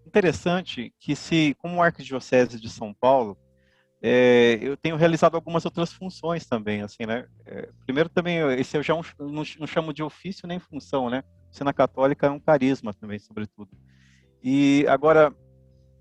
Interessante 0.06 0.94
que 1.00 1.16
se, 1.16 1.54
como 1.58 1.82
arquidiocese 1.82 2.60
de 2.60 2.70
São 2.70 2.94
Paulo, 2.94 3.36
é, 4.00 4.58
eu 4.62 4.76
tenho 4.76 4.96
realizado 4.96 5.34
algumas 5.34 5.64
outras 5.64 5.92
funções 5.92 6.46
também, 6.46 6.82
assim, 6.82 7.04
né? 7.06 7.26
É, 7.44 7.68
primeiro 7.84 8.08
também, 8.08 8.38
esse 8.52 8.76
eu 8.76 8.82
já 8.82 8.94
não, 8.94 9.02
não, 9.58 9.66
chamo 9.66 9.92
de 9.92 10.02
ofício 10.02 10.46
nem 10.46 10.60
função, 10.60 11.10
né? 11.10 11.24
Sina 11.50 11.72
católica 11.72 12.26
é 12.26 12.30
um 12.30 12.38
carisma 12.38 12.94
também, 12.94 13.18
sobretudo. 13.18 13.70
E 14.42 14.84
agora 14.88 15.34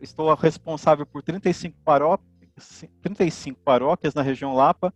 estou 0.02 0.34
responsável 0.34 1.06
por 1.06 1.24
35 1.24 1.78
paróquias, 1.84 2.86
35 3.02 3.60
paróquias 3.62 4.14
na 4.14 4.22
região 4.22 4.54
Lapa, 4.54 4.94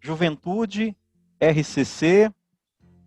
Juventude, 0.00 0.96
RCC, 1.40 2.32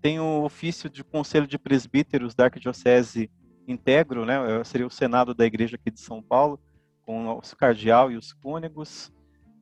tenho 0.02 0.24
o 0.24 0.44
ofício 0.44 0.90
de 0.90 1.04
Conselho 1.04 1.48
de 1.48 1.58
Presbíteros 1.58 2.36
da 2.36 2.46
Arquidiocese 2.46 3.32
Integro, 3.68 4.26
né? 4.26 4.36
Seria 4.66 4.86
o 4.86 4.92
Senado 4.92 5.34
da 5.34 5.46
Igreja 5.46 5.76
aqui 5.76 5.90
de 5.90 6.00
São 6.00 6.22
Paulo, 6.22 6.60
com 7.06 7.30
o 7.30 7.42
cardeal 7.58 8.12
e 8.12 8.18
os 8.18 8.34
cônegos. 8.34 9.12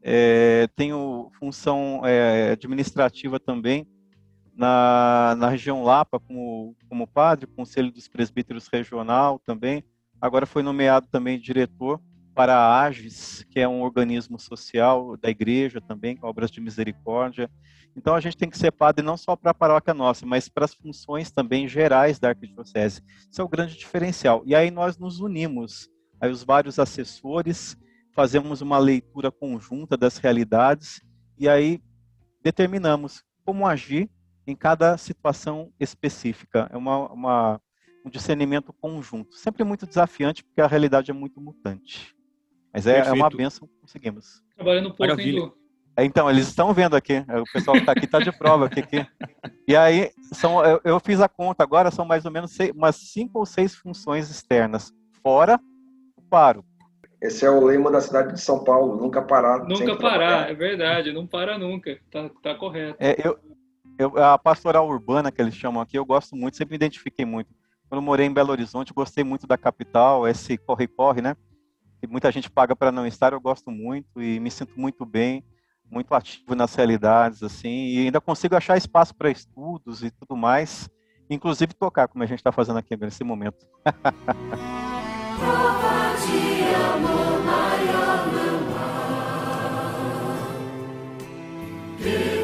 É, 0.01 0.67
tenho 0.75 1.29
função 1.37 2.01
é, 2.03 2.51
administrativa 2.53 3.39
também 3.39 3.85
na, 4.55 5.35
na 5.37 5.49
região 5.49 5.83
Lapa 5.83 6.19
como, 6.19 6.75
como 6.89 7.07
padre, 7.07 7.45
Conselho 7.47 7.91
dos 7.91 8.07
Presbíteros 8.07 8.67
Regional 8.67 9.39
também. 9.45 9.83
Agora 10.21 10.45
foi 10.45 10.61
nomeado 10.61 11.07
também 11.07 11.39
diretor 11.39 11.99
para 12.35 12.55
a 12.55 12.83
AGES, 12.83 13.43
que 13.49 13.59
é 13.59 13.67
um 13.67 13.81
organismo 13.81 14.39
social 14.39 15.17
da 15.17 15.29
igreja 15.29 15.81
também, 15.81 16.15
com 16.15 16.27
obras 16.27 16.51
de 16.51 16.61
misericórdia. 16.61 17.49
Então 17.95 18.15
a 18.15 18.21
gente 18.21 18.37
tem 18.37 18.49
que 18.49 18.57
ser 18.57 18.71
padre 18.71 19.03
não 19.03 19.17
só 19.17 19.35
para 19.35 19.51
a 19.51 19.53
paróquia 19.53 19.93
nossa, 19.93 20.25
mas 20.25 20.47
para 20.47 20.65
as 20.65 20.73
funções 20.73 21.31
também 21.31 21.67
gerais 21.67 22.19
da 22.19 22.29
arquidiocese. 22.29 23.01
Isso 23.29 23.41
é 23.41 23.43
o 23.43 23.49
grande 23.49 23.77
diferencial. 23.77 24.43
E 24.45 24.55
aí 24.55 24.71
nós 24.71 24.97
nos 24.97 25.19
unimos, 25.19 25.89
aí 26.19 26.31
os 26.31 26.43
vários 26.43 26.79
assessores, 26.79 27.75
fazemos 28.13 28.61
uma 28.61 28.77
leitura 28.77 29.31
conjunta 29.31 29.97
das 29.97 30.17
realidades 30.17 31.01
e 31.37 31.49
aí 31.49 31.81
determinamos 32.43 33.23
como 33.43 33.67
agir 33.67 34.09
em 34.45 34.55
cada 34.55 34.97
situação 34.97 35.71
específica. 35.79 36.69
É 36.71 36.77
uma, 36.77 37.11
uma, 37.11 37.61
um 38.05 38.09
discernimento 38.09 38.73
conjunto. 38.73 39.35
Sempre 39.35 39.63
muito 39.63 39.85
desafiante, 39.85 40.43
porque 40.43 40.61
a 40.61 40.67
realidade 40.67 41.11
é 41.11 41.13
muito 41.13 41.39
mutante. 41.39 42.15
Mas 42.73 42.87
é, 42.87 42.99
é 42.99 43.11
uma 43.11 43.29
benção 43.29 43.67
que 43.67 43.73
conseguimos. 43.81 44.41
Trabalhando 44.55 44.89
um 44.89 44.93
pouco, 44.93 45.19
hein, 45.19 45.31
Lu? 45.33 45.61
Então, 45.99 46.29
eles 46.29 46.47
estão 46.47 46.73
vendo 46.73 46.95
aqui. 46.95 47.25
O 47.27 47.51
pessoal 47.51 47.75
que 47.75 47.81
está 47.81 47.91
aqui 47.91 48.05
está 48.05 48.19
de 48.19 48.31
prova. 48.31 48.65
Aqui, 48.65 48.79
aqui. 48.79 49.05
E 49.67 49.75
aí, 49.75 50.09
são, 50.33 50.63
eu, 50.65 50.79
eu, 50.83 50.99
fiz 50.99 51.19
a 51.19 51.27
conta 51.27 51.63
agora, 51.63 51.91
são 51.91 52.05
mais 52.05 52.25
ou 52.25 52.31
menos 52.31 52.51
seis, 52.51 52.71
umas 52.71 52.95
cinco 52.95 53.39
ou 53.39 53.45
seis 53.45 53.75
funções 53.75 54.29
externas, 54.29 54.93
fora 55.21 55.59
o 56.15 56.21
paro. 56.21 56.63
Esse 57.21 57.45
é 57.45 57.49
o 57.51 57.63
lema 57.63 57.91
da 57.91 58.01
cidade 58.01 58.33
de 58.33 58.41
São 58.41 58.63
Paulo, 58.63 58.97
nunca 58.97 59.21
parar. 59.21 59.59
Nunca 59.59 59.95
parar, 59.95 60.49
é 60.49 60.55
verdade, 60.55 61.13
não 61.13 61.27
para 61.27 61.57
nunca, 61.57 61.99
tá, 62.09 62.29
tá 62.41 62.55
correto. 62.55 62.97
É, 62.99 63.15
eu, 63.23 63.37
eu, 63.99 64.17
a 64.17 64.37
pastoral 64.39 64.87
urbana 64.87 65.31
que 65.31 65.39
eles 65.39 65.53
chamam 65.53 65.81
aqui, 65.81 65.97
eu 65.97 66.05
gosto 66.05 66.35
muito, 66.35 66.57
sempre 66.57 66.71
me 66.71 66.77
identifiquei 66.77 67.25
muito. 67.25 67.53
Quando 67.91 68.03
morei 68.03 68.25
em 68.25 68.31
Belo 68.31 68.51
Horizonte, 68.51 68.93
gostei 68.93 69.21
muito 69.21 69.45
da 69.45 69.57
capital, 69.57 70.25
esse 70.25 70.57
corre-corre, 70.57 71.21
né? 71.21 71.35
Que 71.99 72.07
muita 72.07 72.31
gente 72.31 72.49
paga 72.49 72.73
para 72.73 72.89
não 72.89 73.05
estar, 73.05 73.33
eu 73.33 73.41
gosto 73.41 73.69
muito 73.69 74.21
e 74.21 74.39
me 74.39 74.49
sinto 74.49 74.79
muito 74.79 75.05
bem, 75.05 75.43
muito 75.89 76.13
ativo 76.13 76.55
nas 76.55 76.73
realidades, 76.73 77.43
assim, 77.43 77.89
e 77.89 78.05
ainda 78.05 78.21
consigo 78.21 78.55
achar 78.55 78.77
espaço 78.77 79.13
para 79.13 79.29
estudos 79.29 80.03
e 80.03 80.09
tudo 80.09 80.37
mais, 80.37 80.89
inclusive 81.29 81.73
tocar, 81.73 82.07
como 82.07 82.23
a 82.23 82.27
gente 82.27 82.39
está 82.39 82.53
fazendo 82.53 82.79
aqui 82.79 82.95
nesse 82.95 83.25
momento. 83.25 83.67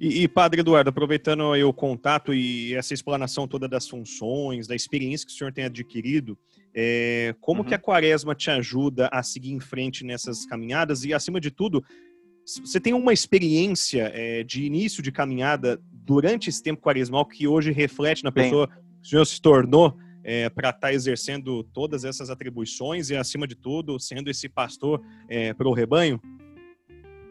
E, 0.00 0.22
e, 0.22 0.28
Padre 0.28 0.60
Eduardo, 0.60 0.90
aproveitando 0.90 1.52
aí 1.52 1.64
o 1.64 1.72
contato 1.72 2.32
e 2.32 2.74
essa 2.74 2.94
explanação 2.94 3.48
toda 3.48 3.68
das 3.68 3.88
funções, 3.88 4.66
da 4.66 4.74
experiência 4.74 5.26
que 5.26 5.32
o 5.32 5.36
senhor 5.36 5.52
tem 5.52 5.64
adquirido, 5.64 6.38
é, 6.74 7.34
como 7.40 7.62
uhum. 7.62 7.68
que 7.68 7.74
a 7.74 7.78
quaresma 7.78 8.34
te 8.34 8.50
ajuda 8.50 9.08
a 9.12 9.22
seguir 9.22 9.52
em 9.52 9.60
frente 9.60 10.04
nessas 10.04 10.46
caminhadas 10.46 11.04
e, 11.04 11.12
acima 11.12 11.40
de 11.40 11.50
tudo, 11.50 11.84
Você 12.64 12.80
tem 12.80 12.94
uma 12.94 13.12
experiência 13.12 14.10
é, 14.14 14.42
de 14.42 14.64
início 14.64 15.02
de 15.02 15.12
caminhada 15.12 15.80
durante 15.92 16.48
esse 16.48 16.62
tempo 16.62 16.80
quaresmal 16.80 17.26
que 17.26 17.46
hoje 17.46 17.72
reflete 17.72 18.24
na 18.24 18.32
pessoa 18.32 18.68
que 18.68 19.06
o 19.06 19.06
senhor 19.06 19.24
se 19.26 19.40
tornou 19.40 19.94
é, 20.24 20.48
para 20.48 20.70
estar 20.70 20.88
tá 20.88 20.92
exercendo 20.92 21.62
todas 21.64 22.04
essas 22.04 22.30
atribuições 22.30 23.10
e, 23.10 23.16
acima 23.16 23.46
de 23.46 23.54
tudo, 23.54 23.98
sendo 23.98 24.30
esse 24.30 24.48
pastor 24.48 25.02
é, 25.28 25.52
para 25.54 25.68
o 25.68 25.72
rebanho? 25.72 26.20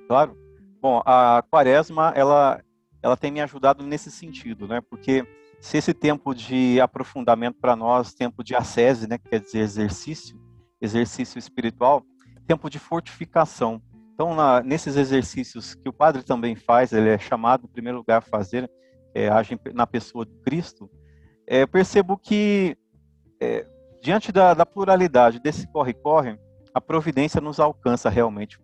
Claro. 0.07 0.46
Bom, 0.79 1.01
a 1.05 1.43
quaresma, 1.49 2.13
ela, 2.15 2.61
ela 3.01 3.17
tem 3.17 3.31
me 3.31 3.41
ajudado 3.41 3.83
nesse 3.83 4.11
sentido, 4.11 4.67
né? 4.67 4.79
Porque 4.79 5.25
se 5.59 5.77
esse 5.77 5.93
tempo 5.93 6.35
de 6.35 6.79
aprofundamento 6.79 7.57
para 7.59 7.75
nós, 7.75 8.13
tempo 8.13 8.43
de 8.43 8.55
ascese, 8.55 9.07
né, 9.07 9.17
que 9.17 9.27
quer 9.27 9.39
dizer 9.39 9.59
exercício, 9.59 10.39
exercício 10.79 11.39
espiritual, 11.39 12.03
tempo 12.45 12.69
de 12.69 12.77
fortificação. 12.77 13.81
Então, 14.13 14.35
na, 14.35 14.61
nesses 14.61 14.95
exercícios 14.95 15.73
que 15.73 15.89
o 15.89 15.93
padre 15.93 16.23
também 16.23 16.55
faz, 16.55 16.93
ele 16.93 17.09
é 17.09 17.17
chamado, 17.17 17.65
em 17.65 17.71
primeiro 17.71 17.97
lugar, 17.97 18.19
a 18.19 18.21
fazer, 18.21 18.69
é, 19.15 19.29
age 19.29 19.59
na 19.73 19.87
pessoa 19.87 20.25
de 20.25 20.35
Cristo, 20.41 20.89
é, 21.47 21.65
percebo 21.65 22.17
que, 22.17 22.77
é, 23.41 23.65
diante 24.01 24.31
da, 24.31 24.53
da 24.53 24.65
pluralidade 24.65 25.39
desse 25.39 25.67
corre-corre, 25.71 26.39
a 26.71 26.79
providência 26.79 27.41
nos 27.41 27.59
alcança 27.59 28.09
realmente. 28.09 28.59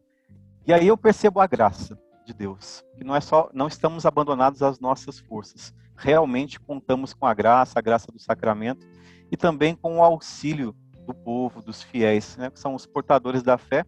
E 0.67 0.71
aí 0.71 0.87
eu 0.87 0.97
percebo 0.97 1.39
a 1.39 1.47
graça 1.47 1.97
de 2.25 2.33
Deus, 2.33 2.83
que 2.97 3.03
não 3.03 3.15
é 3.15 3.21
só, 3.21 3.49
não 3.53 3.67
estamos 3.67 4.05
abandonados 4.05 4.61
às 4.61 4.79
nossas 4.79 5.19
forças. 5.19 5.73
Realmente 5.95 6.59
contamos 6.59 7.13
com 7.13 7.25
a 7.25 7.33
graça, 7.33 7.79
a 7.79 7.81
graça 7.81 8.11
do 8.11 8.19
sacramento 8.19 8.85
e 9.31 9.37
também 9.37 9.75
com 9.75 9.97
o 9.97 10.03
auxílio 10.03 10.75
do 11.05 11.13
povo, 11.13 11.61
dos 11.61 11.83
fiéis, 11.83 12.37
né, 12.37 12.49
que 12.49 12.59
são 12.59 12.75
os 12.75 12.85
portadores 12.85 13.43
da 13.43 13.57
fé 13.57 13.85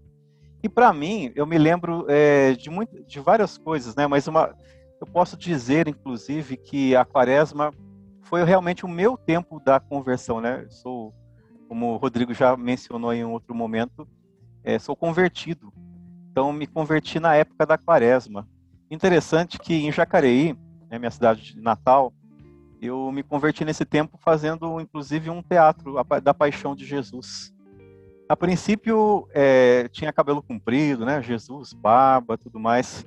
e 0.65 0.69
para 0.69 0.91
mim, 0.91 1.31
eu 1.35 1.45
me 1.45 1.59
lembro 1.59 2.07
é, 2.09 2.53
de, 2.53 2.71
muito, 2.71 3.03
de 3.03 3.19
várias 3.19 3.55
coisas, 3.55 3.95
né? 3.95 4.07
Mas 4.07 4.27
uma, 4.27 4.55
eu 4.99 5.05
posso 5.05 5.37
dizer, 5.37 5.87
inclusive, 5.87 6.57
que 6.57 6.95
a 6.95 7.05
quaresma 7.05 7.71
foi 8.23 8.43
realmente 8.43 8.83
o 8.83 8.89
meu 8.89 9.15
tempo 9.15 9.59
da 9.59 9.79
conversão, 9.79 10.41
né? 10.41 10.63
Eu 10.63 10.71
sou, 10.71 11.13
como 11.67 11.93
o 11.93 11.97
Rodrigo 11.97 12.33
já 12.33 12.57
mencionou 12.57 13.13
em 13.13 13.23
outro 13.23 13.53
momento, 13.53 14.07
é, 14.63 14.79
sou 14.79 14.95
convertido. 14.95 15.71
Então, 16.35 16.51
me 16.51 16.67
converti 16.67 17.17
na 17.17 17.33
época 17.33 17.65
da 17.65 17.77
quaresma. 17.77 18.45
Interessante 18.91 19.57
que 19.57 19.73
em 19.73 19.89
Jacareí, 19.89 20.53
né, 20.91 20.99
minha 20.99 21.09
cidade 21.09 21.53
de 21.53 21.61
Natal, 21.61 22.11
eu 22.81 23.09
me 23.09 23.23
converti 23.23 23.63
nesse 23.63 23.85
tempo 23.85 24.19
fazendo, 24.21 24.81
inclusive, 24.81 25.29
um 25.29 25.41
teatro 25.41 25.95
da 26.21 26.33
Paixão 26.33 26.75
de 26.75 26.85
Jesus. 26.85 27.53
A 28.27 28.35
princípio, 28.35 29.25
é, 29.33 29.87
tinha 29.87 30.11
cabelo 30.11 30.43
comprido, 30.43 31.05
né? 31.05 31.21
Jesus, 31.23 31.71
barba, 31.71 32.37
tudo 32.37 32.59
mais. 32.59 33.05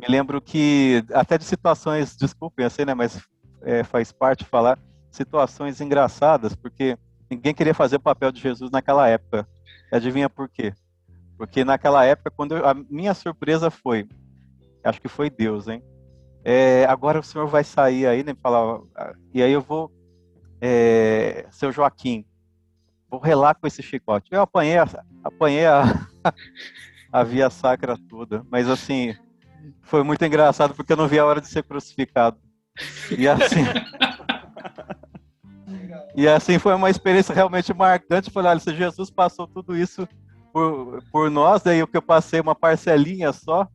Me 0.00 0.08
lembro 0.08 0.40
que, 0.40 1.04
até 1.12 1.36
de 1.36 1.44
situações, 1.44 2.16
desculpem 2.16 2.64
assim, 2.64 2.86
né? 2.86 2.94
Mas 2.94 3.20
é, 3.60 3.84
faz 3.84 4.12
parte 4.12 4.46
falar 4.46 4.78
situações 5.10 5.78
engraçadas, 5.82 6.56
porque 6.56 6.96
ninguém 7.30 7.52
queria 7.52 7.74
fazer 7.74 7.96
o 7.96 8.00
papel 8.00 8.32
de 8.32 8.40
Jesus 8.40 8.70
naquela 8.70 9.06
época. 9.06 9.46
Adivinha 9.92 10.30
por 10.30 10.48
quê? 10.48 10.72
Porque 11.42 11.64
naquela 11.64 12.04
época, 12.04 12.30
quando 12.30 12.56
eu, 12.56 12.64
a 12.64 12.72
minha 12.72 13.12
surpresa 13.14 13.68
foi, 13.68 14.06
acho 14.84 15.00
que 15.00 15.08
foi 15.08 15.28
Deus, 15.28 15.66
hein? 15.66 15.82
É, 16.44 16.84
agora 16.84 17.18
o 17.18 17.22
senhor 17.22 17.48
vai 17.48 17.64
sair 17.64 18.06
aí, 18.06 18.22
né? 18.22 18.32
Falar, 18.40 18.78
e 19.34 19.42
aí 19.42 19.50
eu 19.50 19.60
vou, 19.60 19.90
é, 20.60 21.44
seu 21.50 21.72
Joaquim, 21.72 22.24
vou 23.10 23.18
relar 23.18 23.56
com 23.56 23.66
esse 23.66 23.82
chicote. 23.82 24.28
Eu 24.30 24.40
apanhei, 24.40 24.78
a, 24.78 24.86
apanhei 25.24 25.66
a, 25.66 25.82
a 27.10 27.24
via 27.24 27.50
sacra 27.50 27.98
toda, 28.08 28.46
mas 28.48 28.68
assim, 28.68 29.12
foi 29.80 30.04
muito 30.04 30.24
engraçado 30.24 30.74
porque 30.76 30.92
eu 30.92 30.96
não 30.96 31.08
vi 31.08 31.18
a 31.18 31.26
hora 31.26 31.40
de 31.40 31.48
ser 31.48 31.64
crucificado. 31.64 32.38
E 33.18 33.26
assim. 33.26 33.64
e 36.14 36.28
assim 36.28 36.60
foi 36.60 36.72
uma 36.72 36.88
experiência 36.88 37.34
realmente 37.34 37.74
marcante. 37.74 38.30
Falei, 38.30 38.52
olha, 38.52 38.60
se 38.60 38.72
Jesus 38.76 39.10
passou 39.10 39.48
tudo 39.48 39.76
isso 39.76 40.06
por, 40.52 41.02
por 41.10 41.30
nós, 41.30 41.62
daí 41.62 41.82
o 41.82 41.86
que 41.86 41.96
eu 41.96 42.02
passei 42.02 42.40
uma 42.40 42.54
parcelinha 42.54 43.32
só, 43.32 43.66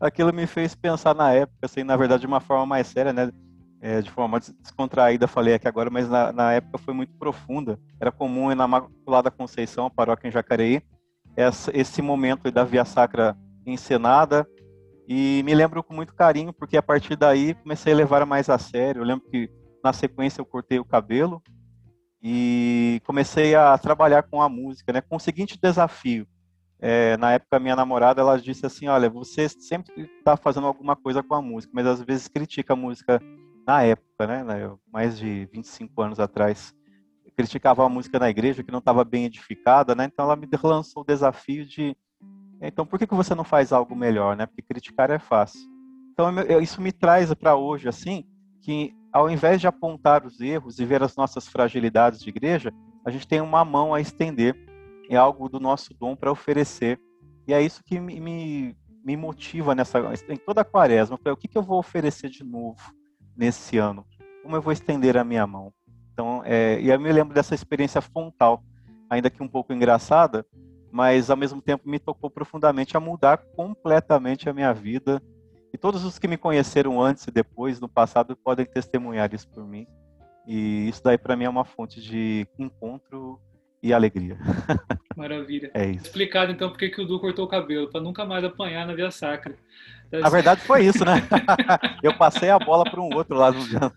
aquilo 0.00 0.32
me 0.32 0.46
fez 0.46 0.74
pensar 0.74 1.14
na 1.14 1.32
época, 1.32 1.58
assim, 1.62 1.82
na 1.82 1.96
verdade, 1.96 2.22
de 2.22 2.26
uma 2.26 2.40
forma 2.40 2.66
mais 2.66 2.86
séria, 2.86 3.12
né? 3.12 3.30
é, 3.84 4.00
de 4.00 4.10
forma 4.10 4.40
descontraída, 4.40 5.28
falei 5.28 5.52
aqui 5.52 5.68
agora, 5.68 5.90
mas 5.90 6.08
na, 6.08 6.32
na, 6.32 6.52
época 6.54 6.78
foi 6.78 6.94
muito 6.94 7.12
profunda. 7.18 7.78
Era 8.00 8.10
comum 8.10 8.48
na 8.54 8.64
Imaculada 8.64 9.30
Conceição, 9.30 9.90
paróquia 9.90 10.26
em 10.26 10.30
Jacareí, 10.30 10.80
essa, 11.36 11.70
esse 11.76 12.00
momento 12.00 12.50
da 12.50 12.64
Via 12.64 12.86
Sacra 12.86 13.36
encenada, 13.66 14.48
e 15.06 15.42
me 15.44 15.54
lembro 15.54 15.84
com 15.84 15.92
muito 15.92 16.14
carinho, 16.14 16.50
porque 16.50 16.78
a 16.78 16.82
partir 16.82 17.14
daí 17.14 17.52
comecei 17.56 17.92
a 17.92 17.96
levar 17.96 18.24
mais 18.24 18.48
a 18.48 18.56
sério. 18.56 19.02
Eu 19.02 19.04
lembro 19.04 19.28
que 19.28 19.50
na 19.84 19.92
sequência 19.92 20.40
eu 20.40 20.46
cortei 20.46 20.78
o 20.78 20.84
cabelo 20.84 21.42
e 22.26 23.02
comecei 23.04 23.54
a 23.54 23.76
trabalhar 23.76 24.22
com 24.22 24.40
a 24.40 24.48
música, 24.48 24.94
né, 24.94 25.02
com 25.02 25.16
o 25.16 25.20
seguinte 25.20 25.58
desafio. 25.60 26.26
É, 26.80 27.18
na 27.18 27.32
época, 27.32 27.60
minha 27.60 27.76
namorada, 27.76 28.22
ela 28.22 28.40
disse 28.40 28.64
assim, 28.64 28.88
olha, 28.88 29.10
você 29.10 29.46
sempre 29.46 30.10
está 30.18 30.34
fazendo 30.34 30.66
alguma 30.66 30.96
coisa 30.96 31.22
com 31.22 31.34
a 31.34 31.42
música, 31.42 31.70
mas 31.74 31.86
às 31.86 32.00
vezes 32.00 32.26
critica 32.26 32.72
a 32.72 32.76
música 32.76 33.20
na 33.66 33.82
época, 33.82 34.26
né, 34.26 34.42
mais 34.90 35.18
de 35.18 35.46
25 35.52 36.00
anos 36.00 36.18
atrás, 36.18 36.74
criticava 37.36 37.84
a 37.84 37.88
música 37.90 38.18
na 38.18 38.30
igreja 38.30 38.62
que 38.62 38.72
não 38.72 38.78
estava 38.78 39.04
bem 39.04 39.26
edificada, 39.26 39.94
né? 39.94 40.04
Então 40.04 40.24
ela 40.24 40.36
me 40.36 40.48
lançou 40.62 41.02
o 41.02 41.06
desafio 41.06 41.66
de, 41.66 41.96
então 42.60 42.86
por 42.86 42.98
que 42.98 43.06
que 43.06 43.14
você 43.14 43.34
não 43.34 43.44
faz 43.44 43.72
algo 43.72 43.94
melhor, 43.96 44.36
né? 44.36 44.46
Porque 44.46 44.62
criticar 44.62 45.10
é 45.10 45.18
fácil. 45.18 45.60
Então 46.12 46.30
isso 46.62 46.80
me 46.80 46.92
traz 46.92 47.32
para 47.34 47.56
hoje 47.56 47.88
assim 47.88 48.24
que 48.62 48.94
ao 49.14 49.30
invés 49.30 49.60
de 49.60 49.66
apontar 49.66 50.26
os 50.26 50.40
erros 50.40 50.78
e 50.78 50.84
ver 50.84 51.02
as 51.02 51.16
nossas 51.16 51.48
fragilidades 51.48 52.20
de 52.20 52.28
igreja, 52.28 52.72
a 53.06 53.10
gente 53.10 53.26
tem 53.26 53.40
uma 53.40 53.64
mão 53.64 53.94
a 53.94 54.00
estender 54.00 54.56
é 55.08 55.16
algo 55.16 55.50
do 55.50 55.60
nosso 55.60 55.92
dom 55.94 56.16
para 56.16 56.32
oferecer. 56.32 56.98
E 57.46 57.52
é 57.52 57.60
isso 57.60 57.84
que 57.84 58.00
me, 58.00 58.74
me, 59.04 59.16
motiva 59.16 59.74
nessa 59.74 59.98
em 60.28 60.36
toda 60.36 60.62
a 60.62 60.64
quaresma. 60.64 61.18
O 61.26 61.36
que, 61.36 61.46
que 61.46 61.58
eu 61.58 61.62
vou 61.62 61.78
oferecer 61.78 62.30
de 62.30 62.42
novo? 62.42 62.80
nesse 63.36 63.78
ano? 63.78 64.06
Como 64.42 64.56
eu 64.56 64.62
vou 64.62 64.72
estender 64.72 65.16
a 65.16 65.24
minha 65.24 65.46
mão? 65.46 65.72
Então, 66.12 66.42
é, 66.44 66.80
e 66.80 66.88
eu 66.90 67.00
me 67.00 67.12
lembro 67.12 67.34
dessa 67.34 67.54
experiência 67.54 68.00
frontal, 68.00 68.62
ainda 69.10 69.30
que 69.30 69.42
um 69.42 69.48
pouco 69.48 69.72
engraçada, 69.72 70.46
mas 70.92 71.28
ao 71.28 71.36
mesmo 71.36 71.60
tempo 71.60 71.88
me 71.88 71.98
tocou 71.98 72.30
profundamente 72.30 72.96
a 72.96 73.00
mudar 73.00 73.38
completamente 73.56 74.48
a 74.48 74.52
minha 74.52 74.72
vida. 74.72 75.20
E 75.74 75.76
todos 75.76 76.04
os 76.04 76.20
que 76.20 76.28
me 76.28 76.36
conheceram 76.36 77.02
antes 77.02 77.26
e 77.26 77.32
depois, 77.32 77.80
no 77.80 77.88
passado, 77.88 78.36
podem 78.36 78.64
testemunhar 78.64 79.34
isso 79.34 79.48
por 79.48 79.66
mim. 79.66 79.88
E 80.46 80.88
isso 80.88 81.02
daí 81.02 81.18
para 81.18 81.34
mim 81.34 81.46
é 81.46 81.48
uma 81.48 81.64
fonte 81.64 82.00
de 82.00 82.46
encontro 82.56 83.40
e 83.82 83.92
alegria. 83.92 84.38
Maravilha. 85.16 85.72
É 85.74 85.86
isso. 85.86 86.04
Explicado 86.06 86.52
então 86.52 86.70
por 86.70 86.78
que 86.78 87.00
o 87.00 87.04
Du 87.04 87.18
cortou 87.18 87.44
o 87.44 87.48
cabelo, 87.48 87.90
para 87.90 88.00
nunca 88.00 88.24
mais 88.24 88.44
apanhar 88.44 88.86
na 88.86 88.94
via 88.94 89.10
sacra. 89.10 89.56
Na 90.12 90.28
verdade 90.28 90.60
foi 90.60 90.86
isso, 90.86 91.04
né? 91.04 91.14
Eu 92.04 92.16
passei 92.16 92.50
a 92.50 92.58
bola 92.58 92.88
para 92.88 93.00
um 93.00 93.12
outro 93.12 93.34
lado 93.34 93.58
do 93.66 93.92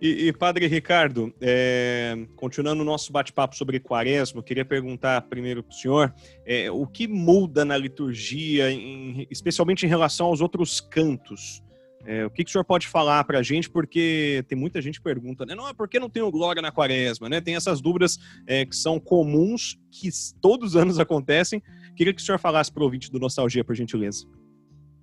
e, 0.00 0.28
e, 0.28 0.32
Padre 0.32 0.66
Ricardo, 0.66 1.32
é, 1.40 2.26
continuando 2.36 2.82
o 2.82 2.84
nosso 2.84 3.12
bate-papo 3.12 3.56
sobre 3.56 3.80
quaresma, 3.80 4.42
queria 4.42 4.64
perguntar 4.64 5.20
primeiro 5.22 5.62
para 5.62 5.70
o 5.70 5.74
senhor 5.74 6.14
é, 6.44 6.70
o 6.70 6.86
que 6.86 7.06
muda 7.06 7.64
na 7.64 7.76
liturgia, 7.76 8.70
em, 8.70 9.26
especialmente 9.30 9.84
em 9.84 9.88
relação 9.88 10.26
aos 10.26 10.40
outros 10.40 10.80
cantos. 10.80 11.62
É, 12.06 12.24
o 12.24 12.30
que, 12.30 12.44
que, 12.44 12.50
o 12.50 12.52
senhor 12.52 12.64
pode 12.64 12.88
falar 12.88 13.22
para 13.24 13.38
a 13.38 13.42
gente? 13.42 13.68
Porque 13.68 14.42
tem 14.48 14.56
muita 14.56 14.80
gente 14.80 14.98
que 14.98 15.04
pergunta, 15.04 15.44
né? 15.44 15.54
Não, 15.54 15.68
é 15.68 15.74
porque 15.74 16.00
não 16.00 16.08
tem 16.08 16.22
o 16.22 16.30
glória 16.30 16.62
na 16.62 16.72
quaresma, 16.72 17.28
né? 17.28 17.40
Tem 17.40 17.56
essas 17.56 17.80
dúvidas 17.80 18.18
é, 18.46 18.64
que 18.64 18.74
são 18.74 18.98
comuns, 18.98 19.78
que 19.90 20.08
todos 20.40 20.70
os 20.70 20.76
anos 20.76 20.98
acontecem. 20.98 21.62
Queria 21.94 22.14
que 22.14 22.22
o 22.22 22.24
senhor 22.24 22.38
falasse 22.38 22.72
para 22.72 22.80
o 22.80 22.84
ouvinte 22.84 23.10
do 23.10 23.18
Nostalgia, 23.18 23.62
por 23.62 23.74
gentileza. 23.74 24.26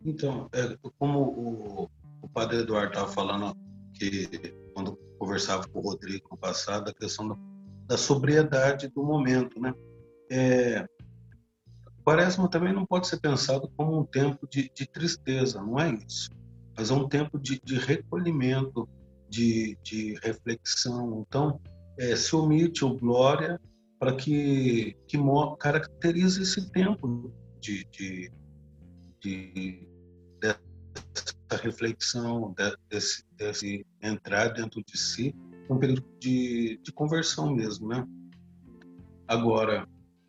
Então, 0.04 0.50
é, 0.54 0.76
como 0.98 1.20
o, 1.20 1.90
o 2.22 2.30
padre 2.30 2.60
Eduardo 2.60 2.94
estava 2.94 3.12
falando, 3.12 3.56
que 3.94 4.30
quando 4.78 4.96
conversava 5.18 5.68
com 5.68 5.80
o 5.80 5.82
Rodrigo 5.82 6.28
no 6.30 6.38
passado, 6.38 6.90
a 6.90 6.94
questão 6.94 7.28
da, 7.28 7.36
da 7.88 7.98
sobriedade 7.98 8.88
do 8.90 9.04
momento, 9.04 9.60
né? 9.60 9.74
É, 10.30 10.86
quaresma 12.04 12.48
também 12.48 12.74
não 12.74 12.86
pode 12.86 13.08
ser 13.08 13.20
pensado 13.20 13.72
como 13.76 14.00
um 14.00 14.06
tempo 14.06 14.48
de, 14.48 14.70
de 14.76 14.88
tristeza, 14.88 15.60
não 15.62 15.80
é 15.80 15.98
isso 16.08 16.30
mas 16.78 16.92
é 16.92 16.94
um 16.94 17.08
tempo 17.10 17.40
de, 17.40 17.60
de 17.63 17.80
recolhimento, 17.80 18.88
de, 19.28 19.76
de, 19.82 20.13
reflexão. 20.22 21.26
Então, 21.28 21.60
é, 21.98 22.16
se 22.16 22.36
omite 22.36 22.86
o 22.86 22.96
glória 22.96 23.60
para 24.00 24.16
que, 24.16 24.96
que 25.08 25.18
caracterize 25.60 26.44
esse 26.44 26.70
tempo 26.70 27.34
de, 27.60 27.84
de, 27.86 28.32
de 29.20 29.90
dessa 31.47 31.63
reflexão, 31.63 32.53
desse, 32.89 33.23
desse 33.36 33.86
entrar 34.01 34.49
dentro 34.49 34.83
de 34.86 34.97
si, 34.97 35.33
um 35.69 35.77
período 35.77 36.05
de, 36.19 36.79
de 36.81 36.91
conversão 36.91 37.53
mesmo, 37.53 37.88
né? 37.88 38.05
Agora, 39.27 39.88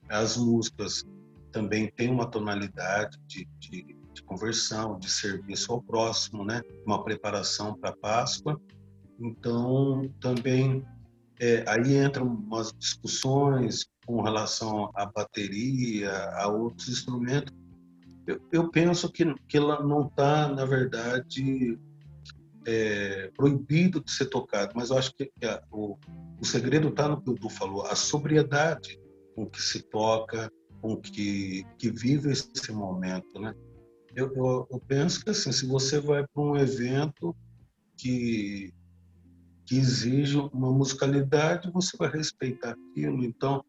as 0.09 0.37
músicas 0.37 1.05
também 1.53 1.91
tem 1.97 2.11
uma 2.11 2.27
tonalidade 2.27 3.19
de, 3.27 3.49
de, 3.59 3.97
de 4.13 4.23
conversão, 4.23 4.99
de 4.99 5.11
serviço 5.11 5.73
ao 5.73 5.83
próximo, 5.83 6.45
né? 6.45 6.61
Uma 6.87 7.05
preparação 7.05 7.75
para 7.79 7.91
a 7.91 7.97
Páscoa. 7.97 8.61
Então, 9.21 10.09
também 10.21 10.85
é, 11.41 11.65
aí 11.69 11.97
entram 11.97 12.27
umas 12.27 12.73
discussões 12.73 13.87
com 14.05 14.21
relação 14.23 14.91
à 14.95 15.07
bateria, 15.07 16.13
a 16.33 16.49
outros 16.49 16.89
instrumentos. 16.89 17.55
Eu, 18.29 18.41
eu 18.53 18.71
penso 18.71 19.11
que, 19.11 19.25
que 19.49 19.57
ela 19.57 19.83
não 19.83 20.07
está, 20.07 20.49
na 20.49 20.67
verdade, 20.67 21.79
é, 22.67 23.31
proibido 23.35 24.05
de 24.05 24.11
ser 24.11 24.27
tocado, 24.27 24.73
mas 24.77 24.91
eu 24.91 24.99
acho 24.99 25.15
que 25.15 25.33
a, 25.43 25.63
o, 25.73 25.97
o 26.39 26.45
segredo 26.45 26.89
está 26.89 27.09
no 27.09 27.23
que 27.23 27.31
o 27.31 27.35
Du 27.35 27.49
falou, 27.49 27.87
a 27.87 27.97
sobriedade 27.97 29.01
com 29.35 29.47
que 29.47 29.63
se 29.63 29.83
toca, 29.83 30.53
com 30.83 30.95
que, 30.97 31.65
que 31.79 31.91
vive 31.91 32.31
esse 32.31 32.71
momento, 32.71 33.41
né? 33.41 33.55
Eu, 34.15 34.31
eu, 34.35 34.69
eu 34.71 34.81
penso 34.87 35.25
que 35.25 35.31
assim, 35.31 35.51
se 35.51 35.67
você 35.67 35.99
vai 35.99 36.27
para 36.27 36.43
um 36.43 36.57
evento 36.57 37.35
que 37.97 38.75
que 39.65 39.77
exige 39.77 40.39
uma 40.39 40.73
musicalidade, 40.73 41.71
você 41.71 41.95
vai 41.99 42.11
respeitar 42.11 42.71
aquilo. 42.71 43.23
Então, 43.23 43.63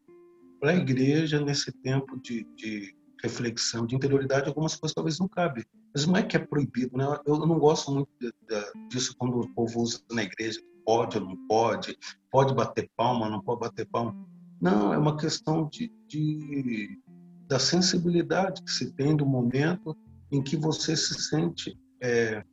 para 0.58 0.70
a 0.70 0.76
igreja, 0.76 1.38
nesse 1.38 1.70
tempo 1.70 2.18
de, 2.18 2.46
de, 2.56 2.96
reflexão, 3.22 3.86
de 3.86 3.94
interioridade, 3.94 4.48
algumas 4.48 4.76
coisas 4.76 4.94
talvez 4.94 5.18
não 5.18 5.28
cabem. 5.28 5.64
Mas 5.94 6.06
não 6.06 6.16
é 6.16 6.22
que 6.22 6.36
é 6.36 6.40
proibido, 6.40 6.96
né? 6.96 7.04
Eu 7.26 7.38
não 7.38 7.58
gosto 7.58 7.92
muito 7.92 8.08
de, 8.20 8.32
de, 8.48 8.88
disso 8.88 9.14
quando 9.18 9.40
o 9.40 9.54
povo 9.54 9.80
usa 9.80 10.00
na 10.10 10.22
igreja, 10.22 10.60
pode 10.84 11.18
ou 11.18 11.24
não 11.24 11.36
pode, 11.46 11.96
pode 12.30 12.54
bater 12.54 12.90
palma, 12.96 13.28
não 13.28 13.40
pode 13.40 13.60
bater 13.60 13.86
palma. 13.86 14.14
Não, 14.60 14.92
é 14.92 14.98
uma 14.98 15.16
questão 15.16 15.68
de, 15.68 15.92
de 16.06 16.98
da 17.46 17.58
sensibilidade 17.58 18.62
que 18.62 18.70
se 18.70 18.92
tem 18.92 19.16
do 19.16 19.26
momento 19.26 19.96
em 20.30 20.42
que 20.42 20.56
você 20.56 20.96
se 20.96 21.14
sente, 21.14 21.76
é, 22.00 22.44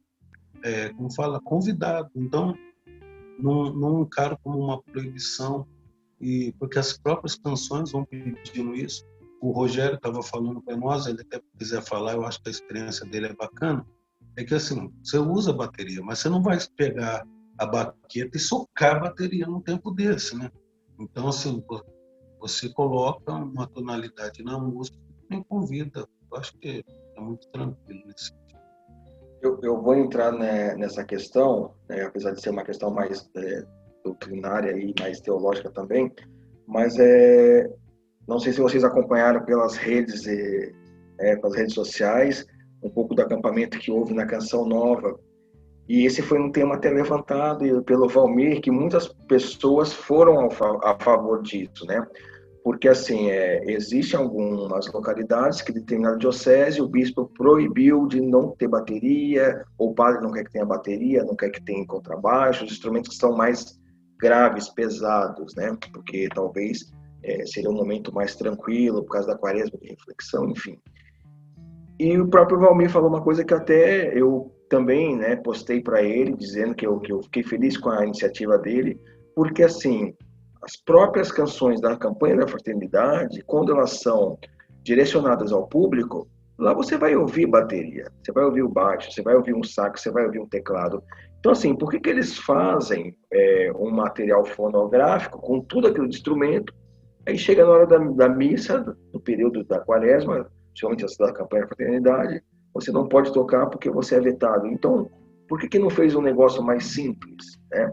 é, 0.64 0.90
como 0.90 1.14
fala, 1.14 1.40
convidado. 1.40 2.10
Então, 2.16 2.58
não, 3.38 3.72
não 3.74 4.02
encaro 4.02 4.38
como 4.44 4.58
uma 4.58 4.82
proibição, 4.82 5.68
e 6.20 6.52
porque 6.60 6.80
as 6.80 6.98
próprias 6.98 7.36
canções 7.36 7.92
vão 7.92 8.04
pedindo 8.04 8.76
isso. 8.76 9.06
O 9.42 9.52
Rogério 9.52 9.96
estava 9.96 10.22
falando 10.24 10.62
para 10.62 10.76
nós, 10.76 11.06
ele 11.06 11.22
até 11.22 11.40
quiser 11.58 11.82
falar, 11.84 12.14
eu 12.14 12.26
acho 12.26 12.42
que 12.42 12.50
a 12.50 12.52
experiência 12.52 13.06
dele 13.06 13.28
é 13.28 13.34
bacana, 13.34 13.86
é 14.36 14.44
que 14.44 14.54
assim, 14.54 14.92
você 15.04 15.18
usa 15.18 15.52
a 15.52 15.56
bateria, 15.56 16.02
mas 16.02 16.20
você 16.20 16.30
não 16.30 16.42
vai 16.42 16.58
pegar 16.76 17.26
a 17.58 17.66
baqueta 17.66 18.38
e 18.38 18.40
socar 18.40 18.98
a 18.98 19.00
bateria 19.00 19.48
num 19.48 19.62
tempo 19.62 19.92
desse, 19.92 20.38
né? 20.38 20.52
Então, 21.00 21.28
assim, 21.28 21.64
você 22.40 22.70
coloca 22.70 23.34
uma 23.34 23.68
tonalidade 23.68 24.44
na 24.44 24.60
música 24.60 24.98
e 25.32 25.44
convida. 25.44 26.08
Eu 26.32 26.38
acho 26.38 26.58
que 26.58 26.84
é 27.16 27.20
muito 27.20 27.48
tranquilo 27.50 28.02
nesse 28.06 28.26
sentido. 28.26 28.60
Eu, 29.42 29.60
eu 29.62 29.82
vou 29.82 29.96
entrar 29.96 30.32
né, 30.32 30.76
nessa 30.76 31.04
questão, 31.04 31.74
né, 31.90 32.04
apesar 32.04 32.32
de 32.32 32.42
ser 32.42 32.50
uma 32.50 32.64
questão 32.64 32.92
mais 32.92 33.30
é, 33.36 33.64
doutrinária 34.04 34.72
e 34.72 34.94
mais 35.00 35.20
teológica 35.20 35.70
também, 35.72 36.12
mas 36.66 36.98
é, 37.00 37.72
não 38.28 38.40
sei 38.40 38.54
se 38.54 38.62
vocês 38.62 38.84
acompanharam 38.84 39.44
pelas 39.46 39.76
redes, 39.76 40.26
e, 40.26 40.74
é, 41.20 41.36
pelas 41.38 41.56
redes 41.56 41.74
sociais, 41.74 42.46
um 42.84 42.90
pouco 42.90 43.16
do 43.16 43.22
acampamento 43.22 43.80
que 43.80 43.92
houve 43.92 44.14
na 44.14 44.26
Canção 44.26 44.68
Nova. 44.68 45.18
E 45.88 46.06
esse 46.06 46.22
foi 46.22 46.40
um 46.40 46.52
tema 46.52 46.76
até 46.76 46.90
levantado 46.90 47.82
pelo 47.84 48.10
Valmir, 48.10 48.62
que 48.62 48.70
muitas 48.70 49.08
pessoas 49.28 49.94
foram 49.94 50.50
a 50.84 51.00
favor 51.00 51.42
disso, 51.42 51.86
né? 51.86 52.06
porque 52.68 52.90
assim 52.90 53.30
é, 53.30 53.64
existem 53.72 54.20
algumas 54.20 54.92
localidades 54.92 55.62
que 55.62 55.72
determinada 55.72 56.18
diocese 56.18 56.82
o 56.82 56.88
bispo 56.90 57.32
proibiu 57.38 58.06
de 58.08 58.20
não 58.20 58.52
ter 58.58 58.68
bateria, 58.68 59.64
ou 59.78 59.92
o 59.92 59.96
padre 59.96 60.22
não 60.22 60.34
quer 60.34 60.44
que 60.44 60.52
tenha 60.52 60.66
bateria, 60.66 61.24
não 61.24 61.34
quer 61.34 61.50
que 61.50 61.64
tenha 61.64 61.88
contrabaixo, 61.88 62.66
os 62.66 62.72
instrumentos 62.74 63.12
que 63.12 63.16
são 63.16 63.38
mais 63.38 63.80
graves, 64.20 64.68
pesados, 64.68 65.56
né? 65.56 65.78
Porque 65.94 66.28
talvez 66.36 66.92
é, 67.24 67.46
seria 67.46 67.70
um 67.70 67.74
momento 67.74 68.14
mais 68.14 68.36
tranquilo 68.36 69.04
por 69.04 69.14
causa 69.14 69.28
da 69.28 69.38
quaresma 69.38 69.78
de 69.80 69.90
reflexão, 69.90 70.50
enfim. 70.50 70.78
E 72.00 72.18
o 72.18 72.28
próprio 72.28 72.60
Valmir 72.60 72.90
falou 72.90 73.10
uma 73.10 73.22
coisa 73.22 73.44
que 73.44 73.54
até 73.54 74.18
eu 74.18 74.54
também, 74.70 75.16
né, 75.16 75.36
postei 75.36 75.82
para 75.82 76.04
ele 76.04 76.36
dizendo 76.36 76.76
que 76.76 76.86
eu, 76.86 77.00
que 77.00 77.12
eu 77.12 77.24
fiquei 77.24 77.44
feliz 77.44 77.78
com 77.78 77.90
a 77.90 78.04
iniciativa 78.04 78.58
dele, 78.58 79.00
porque 79.36 79.64
assim 79.64 80.14
as 80.62 80.76
próprias 80.76 81.32
canções 81.32 81.80
da 81.80 81.96
campanha 81.96 82.38
da 82.38 82.48
fraternidade, 82.48 83.42
quando 83.44 83.72
elas 83.72 84.02
são 84.02 84.38
direcionadas 84.84 85.52
ao 85.54 85.68
público, 85.68 86.28
lá 86.58 86.74
você 86.74 86.98
vai 86.98 87.16
ouvir 87.16 87.46
bateria, 87.46 88.12
você 88.22 88.32
vai 88.32 88.44
ouvir 88.44 88.64
o 88.64 88.70
baixo, 88.70 89.12
você 89.12 89.22
vai 89.22 89.36
ouvir 89.36 89.54
um 89.54 89.64
saco, 89.64 89.98
você 89.98 90.12
vai 90.12 90.26
ouvir 90.26 90.40
um 90.40 90.48
teclado. 90.48 91.02
Então, 91.40 91.52
assim, 91.52 91.76
por 91.76 91.90
que, 91.90 92.00
que 92.00 92.10
eles 92.10 92.38
fazem 92.38 93.16
é, 93.32 93.72
um 93.76 93.92
material 93.92 94.44
fonográfico 94.44 95.40
com 95.40 95.62
tudo 95.62 95.88
aquele 95.88 96.08
instrumento? 96.08 96.74
Aí 97.28 97.38
chega 97.38 97.66
na 97.66 97.72
hora 97.72 97.86
da, 97.86 97.98
da 97.98 98.30
missa, 98.30 98.98
no 99.14 99.20
período 99.20 99.62
da 99.66 99.80
quaresma, 99.82 100.50
principalmente 100.70 101.06
da 101.20 101.34
campanha 101.34 101.64
da 101.64 101.68
fraternidade, 101.68 102.42
você 102.74 102.90
não 102.90 103.06
pode 103.06 103.34
tocar 103.34 103.66
porque 103.68 103.90
você 103.90 104.16
é 104.16 104.22
vetado. 104.22 104.66
Então, 104.68 105.12
por 105.50 105.60
que, 105.60 105.68
que 105.68 105.78
não 105.78 105.90
fez 105.90 106.16
um 106.16 106.22
negócio 106.22 106.64
mais 106.64 106.86
simples? 106.86 107.60
Né? 107.70 107.92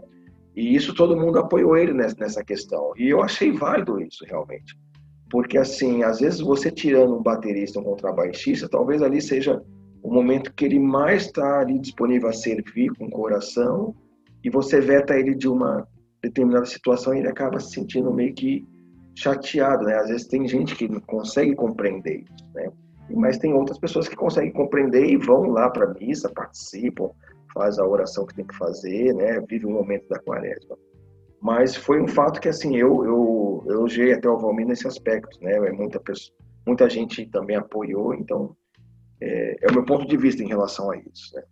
E 0.55 0.73
isso 0.73 0.95
todo 0.95 1.17
mundo 1.17 1.37
apoiou 1.37 1.75
ele 1.75 1.91
nessa 1.91 2.45
questão. 2.45 2.93
E 2.95 3.09
eu 3.09 3.21
achei 3.21 3.51
válido 3.51 3.99
isso, 3.99 4.23
realmente. 4.25 4.73
Porque, 5.29 5.57
assim, 5.57 6.01
às 6.01 6.21
vezes 6.21 6.39
você 6.39 6.71
tirando 6.71 7.17
um 7.17 7.21
baterista, 7.21 7.79
um 7.79 7.83
contrabaixista, 7.83 8.69
talvez 8.69 9.01
ali 9.01 9.21
seja 9.21 9.61
o 10.01 10.13
momento 10.13 10.53
que 10.53 10.63
ele 10.63 10.79
mais 10.79 11.25
está 11.25 11.59
ali 11.59 11.77
disponível 11.77 12.29
a 12.29 12.33
servir 12.33 12.89
com 12.97 13.09
coração 13.09 13.93
e 14.41 14.49
você 14.49 14.79
veta 14.79 15.19
ele 15.19 15.35
de 15.35 15.49
uma 15.49 15.85
determinada 16.23 16.65
situação 16.65 17.13
e 17.13 17.19
ele 17.19 17.27
acaba 17.27 17.59
se 17.59 17.71
sentindo 17.71 18.13
meio 18.13 18.33
que 18.33 18.65
chateado, 19.15 19.85
né? 19.85 19.95
Às 19.95 20.09
vezes 20.09 20.27
tem 20.27 20.47
gente 20.47 20.75
que 20.75 20.87
não 20.87 20.99
consegue 20.99 21.55
compreender 21.55 22.25
né? 22.55 22.71
Mas 23.09 23.37
tem 23.37 23.53
outras 23.53 23.77
pessoas 23.77 24.07
que 24.07 24.15
conseguem 24.15 24.51
compreender 24.51 25.05
e 25.05 25.17
vão 25.17 25.51
lá 25.51 25.69
para 25.69 25.85
a 25.85 25.93
missa, 25.93 26.29
participam, 26.29 27.11
faz 27.53 27.77
a 27.77 27.85
oração 27.85 28.25
que 28.25 28.33
tem 28.33 28.45
que 28.45 28.57
fazer, 28.57 29.13
né? 29.13 29.39
Vive 29.47 29.65
o 29.65 29.71
momento 29.71 30.07
da 30.09 30.19
quaresma. 30.19 30.75
Mas 31.39 31.75
foi 31.75 32.01
um 32.01 32.07
fato 32.07 32.41
que, 32.41 32.49
assim, 32.49 32.75
eu, 32.75 33.05
eu, 33.05 33.63
eu 33.67 33.73
elogiei 33.75 34.13
até 34.13 34.27
o 34.27 34.37
Valmir 34.37 34.65
nesse 34.65 34.87
aspecto, 34.87 35.37
né? 35.43 35.53
É 35.53 35.71
muita, 35.71 35.99
pessoa, 35.99 36.35
muita 36.65 36.89
gente 36.89 37.27
também 37.27 37.55
apoiou, 37.55 38.15
então 38.15 38.55
é, 39.21 39.57
é 39.61 39.69
o 39.69 39.73
meu 39.73 39.85
ponto 39.85 40.07
de 40.07 40.17
vista 40.17 40.41
em 40.41 40.47
relação 40.47 40.89
a 40.89 40.97
isso, 40.97 41.35
né? 41.35 41.43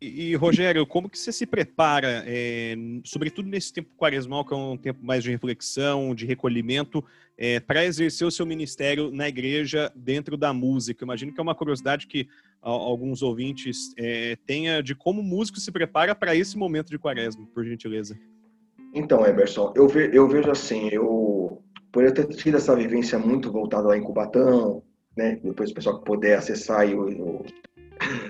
E, 0.00 0.30
e, 0.30 0.34
Rogério, 0.36 0.86
como 0.86 1.08
que 1.08 1.18
você 1.18 1.32
se 1.32 1.44
prepara, 1.44 2.22
é, 2.24 2.76
sobretudo 3.04 3.48
nesse 3.48 3.72
tempo 3.72 3.90
quaresmal, 3.96 4.44
que 4.44 4.54
é 4.54 4.56
um 4.56 4.76
tempo 4.76 5.04
mais 5.04 5.24
de 5.24 5.30
reflexão, 5.30 6.14
de 6.14 6.24
recolhimento, 6.24 7.04
é, 7.36 7.58
para 7.58 7.84
exercer 7.84 8.26
o 8.26 8.30
seu 8.30 8.46
ministério 8.46 9.10
na 9.10 9.28
igreja 9.28 9.92
dentro 9.96 10.36
da 10.36 10.52
música? 10.52 11.04
imagino 11.04 11.32
que 11.32 11.40
é 11.40 11.42
uma 11.42 11.54
curiosidade 11.54 12.06
que 12.06 12.28
a, 12.62 12.70
alguns 12.70 13.22
ouvintes 13.22 13.92
é, 13.96 14.36
tenha 14.46 14.80
de 14.80 14.94
como 14.94 15.20
o 15.20 15.24
músico 15.24 15.58
se 15.58 15.72
prepara 15.72 16.14
para 16.14 16.34
esse 16.34 16.56
momento 16.56 16.90
de 16.90 16.98
quaresma, 16.98 17.44
por 17.52 17.64
gentileza. 17.64 18.16
Então, 18.94 19.26
Emerson, 19.26 19.72
eu, 19.76 19.88
ve, 19.88 20.10
eu 20.12 20.28
vejo 20.28 20.50
assim, 20.50 20.88
eu 20.92 21.60
por 21.90 22.04
eu 22.04 22.12
ter 22.12 22.26
tido 22.28 22.56
essa 22.56 22.76
vivência 22.76 23.18
muito 23.18 23.50
voltada 23.50 23.88
lá 23.88 23.96
em 23.96 24.02
Cubatão, 24.02 24.82
né, 25.16 25.40
depois 25.42 25.70
o 25.70 25.74
pessoal 25.74 25.98
que 25.98 26.04
puder 26.04 26.38
acessar 26.38 26.86
o, 26.86 27.40
o 27.40 27.46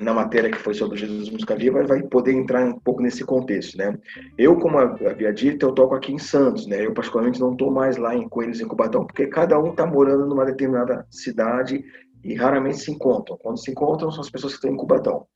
na 0.00 0.14
matéria 0.14 0.50
que 0.50 0.58
foi 0.58 0.74
sobre 0.74 0.98
Jesus 0.98 1.30
Música 1.30 1.56
Viva, 1.56 1.82
vai 1.84 2.02
poder 2.02 2.32
entrar 2.32 2.64
um 2.64 2.78
pouco 2.78 3.02
nesse 3.02 3.24
contexto, 3.24 3.76
né? 3.76 3.98
Eu, 4.36 4.56
como 4.56 4.78
havia 4.78 5.32
dito, 5.32 5.66
eu 5.66 5.72
toco 5.72 5.94
aqui 5.94 6.12
em 6.12 6.18
Santos, 6.18 6.66
né? 6.66 6.84
Eu, 6.84 6.92
particularmente, 6.92 7.40
não 7.40 7.52
estou 7.52 7.70
mais 7.70 7.96
lá 7.96 8.14
em 8.14 8.28
Coelhos, 8.28 8.60
em 8.60 8.68
Cubatão, 8.68 9.06
porque 9.06 9.26
cada 9.26 9.58
um 9.58 9.70
está 9.70 9.86
morando 9.86 10.26
numa 10.26 10.44
determinada 10.44 11.06
cidade 11.10 11.84
e 12.24 12.34
raramente 12.34 12.78
se 12.78 12.90
encontram. 12.90 13.38
Quando 13.38 13.58
se 13.58 13.70
encontram, 13.70 14.10
são 14.10 14.20
as 14.20 14.30
pessoas 14.30 14.52
que 14.54 14.58
estão 14.58 14.70
em 14.70 14.76
Cubatão. 14.76 15.26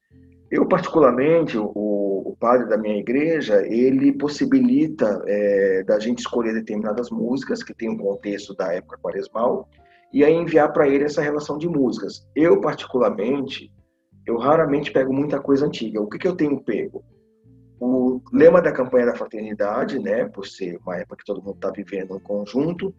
Eu, 0.51 0.67
particularmente, 0.67 1.57
o, 1.57 1.65
o 1.65 2.37
padre 2.39 2.69
da 2.69 2.77
minha 2.77 2.99
igreja, 2.99 3.67
ele 3.67 4.13
possibilita 4.13 5.23
é, 5.27 5.83
da 5.85 5.99
gente 5.99 6.19
escolher 6.19 6.53
determinadas 6.53 7.11
músicas 7.11 7.63
que 7.63 7.75
tem 7.75 7.89
um 7.89 7.97
contexto 7.97 8.55
da 8.55 8.73
época 8.73 8.99
quaresmal 8.99 9.69
e 10.13 10.23
aí 10.23 10.35
enviar 10.35 10.73
para 10.73 10.87
ele 10.87 11.05
essa 11.05 11.23
relação 11.23 11.57
de 11.57 11.67
músicas. 11.67 12.29
Eu, 12.37 12.61
particularmente, 12.61 13.73
eu 14.27 14.37
raramente 14.39 14.93
pego 14.93 15.13
muita 15.13 15.41
coisa 15.41 15.67
antiga. 15.67 16.01
O 16.01 16.09
que, 16.09 16.19
que 16.19 16.29
eu 16.29 16.37
tenho 16.37 16.63
pego? 16.63 17.05
O 17.81 18.21
lema 18.33 18.63
da 18.63 18.73
campanha 18.73 19.07
da 19.07 19.15
fraternidade, 19.15 19.99
né, 19.99 20.27
por 20.27 20.47
ser 20.47 20.79
uma 20.85 20.97
época 20.97 21.17
que 21.17 21.25
todo 21.25 21.43
mundo 21.43 21.57
está 21.57 21.71
vivendo 21.71 22.17
em 22.17 22.21
conjunto, 22.21 22.95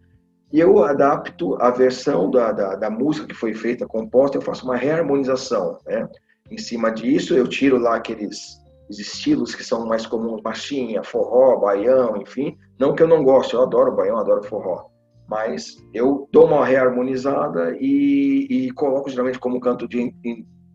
e 0.52 0.60
eu 0.60 0.84
adapto 0.84 1.60
a 1.60 1.70
versão 1.70 2.30
da, 2.30 2.52
da, 2.52 2.76
da, 2.76 2.90
música 2.90 3.26
que 3.26 3.34
foi 3.34 3.54
feita, 3.54 3.88
composta, 3.88 4.36
eu 4.36 4.42
faço 4.42 4.64
uma 4.64 4.76
reharmonização, 4.76 5.78
né? 5.84 6.08
Em 6.48 6.58
cima 6.58 6.92
disso, 6.92 7.34
eu 7.34 7.48
tiro 7.48 7.78
lá 7.78 7.96
aqueles 7.96 8.62
estilos 8.88 9.54
que 9.54 9.64
são 9.64 9.86
mais 9.86 10.06
comuns, 10.06 10.42
marchinha, 10.42 11.02
forró, 11.02 11.56
baião, 11.56 12.16
enfim. 12.16 12.56
Não 12.78 12.94
que 12.94 13.02
eu 13.02 13.08
não 13.08 13.24
goste, 13.24 13.54
eu 13.54 13.62
adoro 13.62 13.96
baião, 13.96 14.18
adoro 14.18 14.44
forró. 14.44 14.86
Mas 15.26 15.76
eu 15.92 16.28
dou 16.30 16.46
uma 16.46 16.64
reharmonizada 16.64 17.76
e, 17.80 18.46
e 18.48 18.70
coloco 18.72 19.08
geralmente 19.08 19.38
como 19.38 19.58
canto 19.58 19.88
de, 19.88 20.14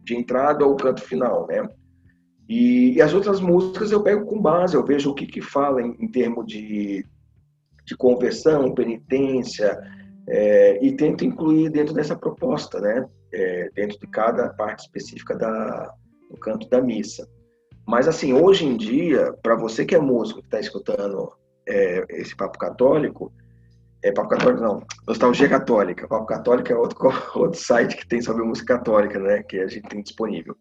de 0.10 0.16
entrada 0.16 0.66
ou 0.66 0.76
canto 0.76 1.02
final, 1.02 1.48
né? 1.48 1.68
E, 2.48 2.94
e, 2.94 3.02
as 3.02 3.14
outras 3.14 3.40
músicas 3.40 3.92
eu 3.92 4.02
pego 4.02 4.26
com 4.26 4.42
base, 4.42 4.76
eu 4.76 4.84
vejo 4.84 5.12
o 5.12 5.14
que, 5.14 5.28
que 5.28 5.40
fala 5.40 5.82
em, 5.82 5.96
em 6.00 6.08
termos 6.08 6.48
de, 6.48 7.06
de 7.86 7.96
conversão, 7.96 8.74
penitência, 8.74 9.80
é, 10.28 10.84
e 10.84 10.96
tento 10.96 11.24
incluir 11.24 11.70
dentro 11.70 11.94
dessa 11.94 12.16
proposta, 12.16 12.80
né? 12.80 13.08
É, 13.32 13.70
dentro 13.76 14.00
de 14.00 14.08
cada 14.08 14.50
parte 14.50 14.80
específica 14.80 15.36
da, 15.36 15.94
do 16.32 16.38
canto 16.40 16.68
da 16.68 16.82
missa. 16.82 17.28
Mas, 17.88 18.08
assim, 18.08 18.34
hoje 18.34 18.66
em 18.66 18.76
dia, 18.76 19.32
para 19.44 19.56
você 19.56 19.86
que 19.86 19.94
é 19.94 20.00
músico, 20.00 20.42
que 20.42 20.48
está 20.48 20.60
escutando 20.60 21.32
é, 21.68 22.04
esse 22.10 22.36
papo 22.36 22.58
católico, 22.58 23.32
é 24.04 24.12
papo 24.12 24.30
católico 24.30 24.62
não, 24.62 24.84
nostalgia 25.08 25.50
católica. 25.50 26.08
Papo 26.08 26.26
católico 26.26 26.72
é 26.72 26.76
outro, 26.76 26.98
outro 27.36 27.60
site 27.60 27.98
que 27.98 28.08
tem 28.08 28.22
sobre 28.22 28.44
música 28.44 28.78
católica, 28.78 29.20
né? 29.20 29.44
Que 29.44 29.60
a 29.60 29.68
gente 29.68 29.88
tem 29.90 30.02
disponível. 30.02 30.56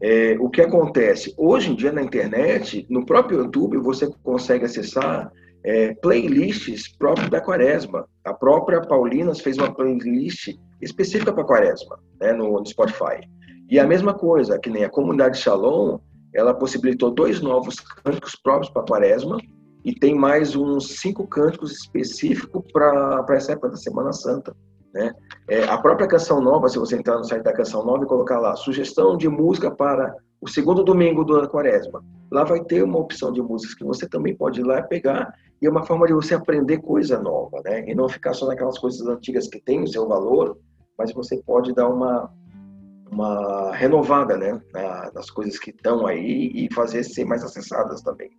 É, 0.00 0.36
o 0.40 0.50
que 0.50 0.60
acontece? 0.60 1.32
Hoje 1.36 1.70
em 1.70 1.74
dia 1.76 1.92
na 1.92 2.02
internet, 2.02 2.86
no 2.90 3.06
próprio 3.06 3.38
YouTube, 3.38 3.78
você 3.78 4.10
consegue 4.22 4.64
acessar 4.64 5.32
é, 5.64 5.94
playlists 5.94 6.88
próprias 6.98 7.30
da 7.30 7.40
Quaresma. 7.40 8.06
A 8.24 8.34
própria 8.34 8.80
Paulinas 8.82 9.40
fez 9.40 9.56
uma 9.56 9.72
playlist 9.72 10.54
específica 10.82 11.32
para 11.32 11.44
Quaresma, 11.44 11.98
né, 12.20 12.32
no, 12.32 12.58
no, 12.58 12.66
Spotify. 12.66 13.20
E 13.70 13.78
a 13.78 13.86
mesma 13.86 14.12
coisa, 14.12 14.58
que 14.58 14.68
nem 14.68 14.84
a 14.84 14.90
comunidade 14.90 15.38
Shalom, 15.38 15.98
ela 16.34 16.52
possibilitou 16.52 17.10
dois 17.10 17.40
novos 17.40 17.80
cânticos 17.80 18.36
próprios 18.36 18.70
para 18.70 18.82
Quaresma 18.82 19.38
e 19.84 19.94
tem 19.94 20.14
mais 20.14 20.56
uns 20.56 20.98
cinco 21.00 21.26
cânticos 21.26 21.72
específicos 21.72 22.62
para 22.72 23.24
essa 23.30 23.52
época 23.52 23.70
da 23.70 23.76
Semana 23.76 24.12
Santa. 24.12 24.56
Né? 24.94 25.12
É, 25.48 25.64
a 25.64 25.76
própria 25.76 26.06
Canção 26.06 26.40
Nova, 26.40 26.68
se 26.68 26.78
você 26.78 26.96
entrar 26.96 27.18
no 27.18 27.24
site 27.24 27.42
da 27.42 27.52
Canção 27.52 27.84
Nova 27.84 28.04
e 28.04 28.08
colocar 28.08 28.38
lá, 28.38 28.56
sugestão 28.56 29.16
de 29.16 29.28
música 29.28 29.70
para 29.70 30.14
o 30.40 30.48
segundo 30.48 30.84
domingo 30.84 31.24
do 31.24 31.34
ano 31.34 31.48
quaresma, 31.48 32.02
lá 32.30 32.44
vai 32.44 32.62
ter 32.62 32.82
uma 32.82 32.98
opção 32.98 33.32
de 33.32 33.42
músicas 33.42 33.74
que 33.74 33.84
você 33.84 34.08
também 34.08 34.36
pode 34.36 34.60
ir 34.60 34.64
lá 34.64 34.78
e 34.78 34.88
pegar, 34.88 35.34
e 35.60 35.66
é 35.66 35.70
uma 35.70 35.84
forma 35.84 36.06
de 36.06 36.12
você 36.12 36.34
aprender 36.34 36.78
coisa 36.78 37.18
nova, 37.18 37.60
né? 37.64 37.88
E 37.88 37.94
não 37.94 38.08
ficar 38.08 38.34
só 38.34 38.46
naquelas 38.46 38.78
coisas 38.78 39.06
antigas 39.06 39.48
que 39.48 39.60
têm 39.60 39.82
o 39.82 39.88
seu 39.88 40.06
valor, 40.06 40.56
mas 40.98 41.12
você 41.12 41.42
pode 41.42 41.74
dar 41.74 41.88
uma, 41.88 42.30
uma 43.10 43.74
renovada, 43.74 44.36
né? 44.36 44.60
nas 45.14 45.30
coisas 45.30 45.58
que 45.58 45.70
estão 45.70 46.06
aí 46.06 46.52
e 46.54 46.72
fazer 46.74 47.02
ser 47.02 47.24
mais 47.24 47.42
acessadas 47.42 48.02
também. 48.02 48.30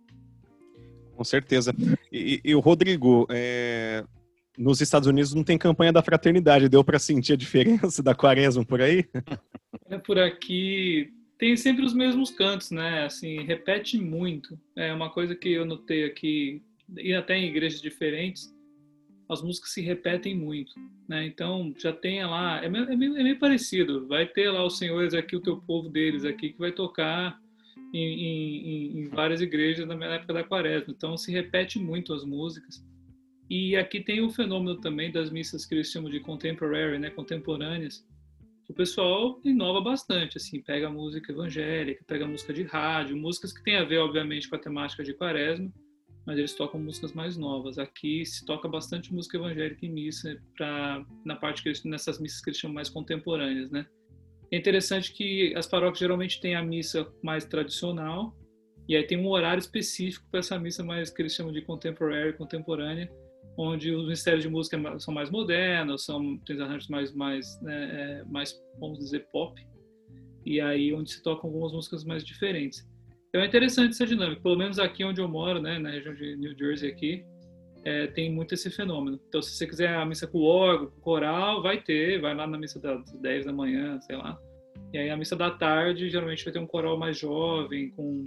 Com 1.16 1.24
certeza. 1.24 1.74
E, 2.12 2.40
e 2.44 2.54
o 2.54 2.60
Rodrigo, 2.60 3.26
é, 3.30 4.04
nos 4.56 4.80
Estados 4.80 5.08
Unidos 5.08 5.34
não 5.34 5.42
tem 5.42 5.56
campanha 5.56 5.92
da 5.92 6.02
fraternidade. 6.02 6.68
Deu 6.68 6.84
para 6.84 6.98
sentir 6.98 7.32
a 7.32 7.36
diferença 7.36 8.02
da 8.02 8.14
quaresma 8.14 8.64
por 8.64 8.80
aí? 8.80 9.04
É 9.88 9.98
por 9.98 10.18
aqui 10.18 11.12
tem 11.38 11.56
sempre 11.56 11.84
os 11.84 11.92
mesmos 11.92 12.30
cantos, 12.30 12.70
né? 12.70 13.04
Assim, 13.04 13.42
repete 13.42 13.98
muito. 13.98 14.58
É 14.74 14.92
uma 14.92 15.10
coisa 15.10 15.34
que 15.34 15.50
eu 15.50 15.64
notei 15.64 16.04
aqui, 16.04 16.62
e 16.96 17.12
até 17.12 17.36
em 17.36 17.48
igrejas 17.48 17.80
diferentes, 17.80 18.54
as 19.28 19.42
músicas 19.42 19.72
se 19.72 19.82
repetem 19.82 20.34
muito, 20.34 20.72
né? 21.08 21.26
Então 21.26 21.74
já 21.78 21.92
tem 21.92 22.24
lá, 22.24 22.64
é 22.64 22.68
meio, 22.68 22.84
é 22.90 22.96
meio, 22.96 23.16
é 23.18 23.22
meio 23.22 23.38
parecido. 23.38 24.06
Vai 24.06 24.26
ter 24.26 24.50
lá 24.50 24.64
os 24.64 24.78
senhores 24.78 25.14
aqui, 25.14 25.36
o 25.36 25.42
teu 25.42 25.58
povo 25.58 25.88
deles 25.88 26.24
aqui, 26.24 26.50
que 26.50 26.58
vai 26.58 26.72
tocar 26.72 27.38
em, 27.92 27.98
em, 27.98 28.98
em 29.00 29.08
várias 29.08 29.40
igrejas 29.40 29.86
na 29.86 29.94
época 30.06 30.32
da 30.32 30.44
quaresma. 30.44 30.92
Então 30.96 31.16
se 31.16 31.32
repete 31.32 31.78
muito 31.78 32.12
as 32.12 32.24
músicas. 32.24 32.84
E 33.48 33.76
aqui 33.76 34.00
tem 34.00 34.20
o 34.20 34.30
fenômeno 34.30 34.80
também 34.80 35.12
das 35.12 35.30
missas 35.30 35.64
que 35.64 35.74
eles 35.74 35.90
chamam 35.90 36.10
de 36.10 36.20
contemporary, 36.20 36.98
né, 36.98 37.10
contemporâneas. 37.10 38.04
O 38.68 38.74
pessoal 38.74 39.40
inova 39.44 39.80
bastante, 39.80 40.36
assim, 40.36 40.60
pega 40.60 40.90
música 40.90 41.30
evangélica, 41.30 42.04
pega 42.04 42.26
música 42.26 42.52
de 42.52 42.64
rádio, 42.64 43.16
músicas 43.16 43.52
que 43.52 43.62
tem 43.62 43.76
a 43.76 43.84
ver, 43.84 43.98
obviamente, 43.98 44.48
com 44.48 44.56
a 44.56 44.58
temática 44.58 45.04
de 45.04 45.14
quaresma, 45.14 45.72
mas 46.26 46.36
eles 46.36 46.52
tocam 46.54 46.80
músicas 46.80 47.12
mais 47.12 47.36
novas. 47.36 47.78
Aqui 47.78 48.26
se 48.26 48.44
toca 48.44 48.68
bastante 48.68 49.14
música 49.14 49.36
evangélica 49.36 49.86
em 49.86 49.92
missa, 49.92 50.36
pra, 50.56 51.06
na 51.24 51.36
parte 51.36 51.62
que 51.62 51.68
eles, 51.68 51.84
nessas 51.84 52.18
missas 52.18 52.40
que 52.40 52.50
eles 52.50 52.58
chamam 52.58 52.74
mais 52.74 52.90
contemporâneas, 52.90 53.70
né? 53.70 53.86
É 54.50 54.56
interessante 54.56 55.12
que 55.12 55.54
as 55.56 55.66
paróquias 55.66 55.98
geralmente 55.98 56.40
têm 56.40 56.54
a 56.54 56.62
missa 56.62 57.06
mais 57.22 57.44
tradicional, 57.44 58.36
e 58.88 58.94
aí 58.94 59.04
tem 59.04 59.18
um 59.18 59.28
horário 59.28 59.58
específico 59.58 60.26
para 60.30 60.40
essa 60.40 60.58
missa 60.58 60.84
mais 60.84 61.10
que 61.10 61.20
eles 61.20 61.34
chamam 61.34 61.52
de 61.52 61.60
contemporary, 61.62 62.32
contemporânea, 62.34 63.10
onde 63.58 63.90
os 63.90 64.06
mistérios 64.06 64.42
de 64.42 64.48
música 64.48 64.78
são 64.98 65.12
mais 65.12 65.30
modernos, 65.30 66.04
são 66.04 66.38
tem 66.38 66.60
arranjos 66.60 66.88
mais 66.88 67.12
mais 67.12 67.60
né, 67.62 68.20
é, 68.20 68.24
mais 68.24 68.54
vamos 68.78 68.98
dizer 68.98 69.26
pop 69.32 69.60
e 70.44 70.60
aí 70.60 70.92
onde 70.92 71.10
se 71.10 71.22
tocam 71.22 71.50
algumas 71.50 71.72
músicas 71.72 72.04
mais 72.04 72.22
diferentes. 72.22 72.86
Então 73.28 73.40
é 73.40 73.46
interessante 73.46 73.90
essa 73.90 74.06
dinâmica, 74.06 74.40
pelo 74.40 74.56
menos 74.56 74.78
aqui 74.78 75.04
onde 75.04 75.20
eu 75.20 75.28
moro, 75.28 75.60
né, 75.60 75.78
na 75.78 75.90
região 75.90 76.14
de 76.14 76.36
New 76.36 76.56
Jersey 76.56 76.90
aqui, 76.90 77.24
é, 77.86 78.08
tem 78.08 78.32
muito 78.32 78.52
esse 78.52 78.68
fenômeno. 78.68 79.20
Então 79.28 79.40
se 79.40 79.52
você 79.52 79.64
quiser 79.64 79.94
a 79.94 80.04
missa 80.04 80.26
com 80.26 80.42
órgão, 80.42 80.90
com 80.90 81.00
coral, 81.00 81.62
vai 81.62 81.80
ter, 81.80 82.20
vai 82.20 82.34
lá 82.34 82.44
na 82.44 82.58
missa 82.58 82.80
das 82.80 83.12
10 83.12 83.46
da 83.46 83.52
manhã, 83.52 84.00
sei 84.00 84.16
lá. 84.16 84.36
E 84.92 84.98
aí 84.98 85.08
a 85.08 85.16
missa 85.16 85.36
da 85.36 85.52
tarde 85.52 86.10
geralmente 86.10 86.42
vai 86.42 86.52
ter 86.52 86.58
um 86.58 86.66
coral 86.66 86.98
mais 86.98 87.16
jovem, 87.16 87.90
com 87.90 88.24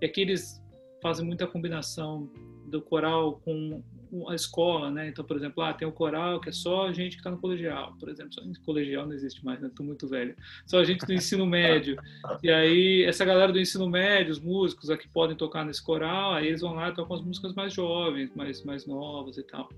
e 0.00 0.04
aqui 0.04 0.22
eles 0.22 0.60
fazem 1.00 1.24
muita 1.24 1.46
combinação 1.46 2.28
do 2.66 2.82
coral 2.82 3.40
com 3.44 3.84
a 4.28 4.34
escola, 4.34 4.90
né? 4.90 5.08
Então, 5.08 5.24
por 5.24 5.36
exemplo, 5.36 5.62
ah, 5.62 5.72
tem 5.72 5.88
o 5.88 5.92
coral 5.92 6.40
que 6.40 6.50
é 6.50 6.52
só 6.52 6.92
gente 6.92 7.12
que 7.12 7.20
está 7.20 7.30
no 7.30 7.38
colegial, 7.38 7.94
por 7.98 8.08
exemplo. 8.08 8.32
Só 8.32 8.42
colegial 8.64 9.06
não 9.06 9.14
existe 9.14 9.44
mais, 9.44 9.60
né? 9.60 9.70
Tô 9.74 9.82
muito 9.82 10.06
velho. 10.06 10.36
Só 10.66 10.78
a 10.78 10.84
gente 10.84 11.06
do 11.06 11.12
ensino 11.12 11.46
médio. 11.46 11.96
E 12.42 12.50
aí, 12.50 13.04
essa 13.04 13.24
galera 13.24 13.52
do 13.52 13.58
ensino 13.58 13.88
médio, 13.88 14.32
os 14.32 14.40
músicos 14.40 14.90
aqui 14.90 15.08
podem 15.08 15.36
tocar 15.36 15.64
nesse 15.64 15.82
coral, 15.82 16.34
aí 16.34 16.46
eles 16.46 16.60
vão 16.60 16.74
lá 16.74 16.90
e 16.90 16.94
tocam 16.94 17.16
as 17.16 17.22
músicas 17.22 17.54
mais 17.54 17.72
jovens, 17.72 18.34
mais, 18.34 18.62
mais 18.64 18.86
novas 18.86 19.38
e 19.38 19.42
tal. 19.44 19.68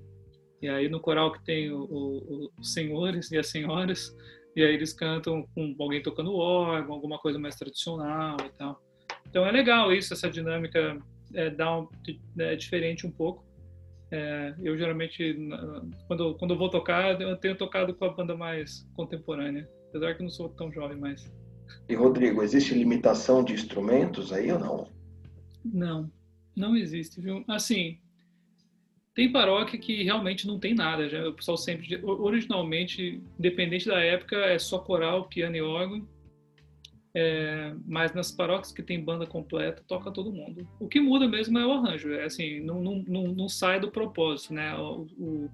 E 0.60 0.68
aí, 0.68 0.88
no 0.88 0.98
coral 0.98 1.32
que 1.32 1.44
tem 1.44 1.70
o, 1.70 1.82
o, 1.84 2.50
os 2.58 2.72
senhores 2.72 3.30
e 3.30 3.38
as 3.38 3.48
senhoras, 3.48 4.16
e 4.56 4.62
aí 4.62 4.74
eles 4.74 4.92
cantam 4.92 5.46
com 5.54 5.74
alguém 5.78 6.02
tocando 6.02 6.34
órgão, 6.34 6.94
alguma 6.94 7.18
coisa 7.18 7.38
mais 7.38 7.54
tradicional 7.56 8.36
e 8.44 8.48
tal. 8.56 8.82
Então, 9.28 9.46
é 9.46 9.52
legal 9.52 9.92
isso, 9.92 10.12
essa 10.12 10.28
dinâmica 10.28 10.98
é, 11.34 11.50
dá 11.50 11.78
um, 11.78 11.88
é 12.38 12.56
diferente 12.56 13.06
um 13.06 13.10
pouco. 13.10 13.44
É, 14.10 14.54
eu 14.62 14.76
geralmente, 14.76 15.36
quando, 16.06 16.34
quando 16.34 16.54
eu 16.54 16.58
vou 16.58 16.68
tocar, 16.68 17.20
eu 17.20 17.36
tenho 17.36 17.56
tocado 17.56 17.94
com 17.94 18.04
a 18.04 18.12
banda 18.12 18.36
mais 18.36 18.88
contemporânea, 18.94 19.68
apesar 19.88 20.14
que 20.14 20.22
eu 20.22 20.24
não 20.24 20.30
sou 20.30 20.48
tão 20.50 20.72
jovem 20.72 20.96
mais. 20.96 21.32
E 21.88 21.94
Rodrigo, 21.94 22.42
existe 22.42 22.74
limitação 22.74 23.42
de 23.42 23.52
instrumentos 23.52 24.32
aí 24.32 24.52
ou 24.52 24.58
não? 24.58 24.88
Não, 25.64 26.12
não 26.54 26.76
existe, 26.76 27.20
viu? 27.20 27.44
Assim, 27.48 27.98
tem 29.14 29.30
paróquia 29.30 29.78
que 29.78 30.02
realmente 30.02 30.46
não 30.46 30.58
tem 30.58 30.74
nada. 30.74 31.08
Já, 31.08 31.26
o 31.28 31.32
pessoal 31.32 31.56
sempre, 31.56 32.00
originalmente, 32.04 33.22
independente 33.38 33.86
da 33.86 34.00
época, 34.00 34.36
é 34.36 34.58
só 34.58 34.78
coral, 34.78 35.28
piano 35.28 35.56
e 35.56 35.62
órgão. 35.62 36.06
É, 37.16 37.72
mas 37.86 38.12
nas 38.12 38.32
paróquias 38.32 38.72
que 38.72 38.82
tem 38.82 39.02
banda 39.02 39.24
completa, 39.24 39.84
toca 39.86 40.10
todo 40.10 40.32
mundo. 40.32 40.68
O 40.80 40.88
que 40.88 41.00
muda 41.00 41.28
mesmo 41.28 41.56
é 41.58 41.64
o 41.64 41.72
arranjo, 41.72 42.12
é 42.12 42.24
assim, 42.24 42.58
não, 42.60 42.82
não, 42.82 43.28
não, 43.28 43.48
sai 43.48 43.78
do 43.78 43.90
propósito, 43.90 44.52
né? 44.52 44.74
O, 44.76 45.06
o, 45.16 45.50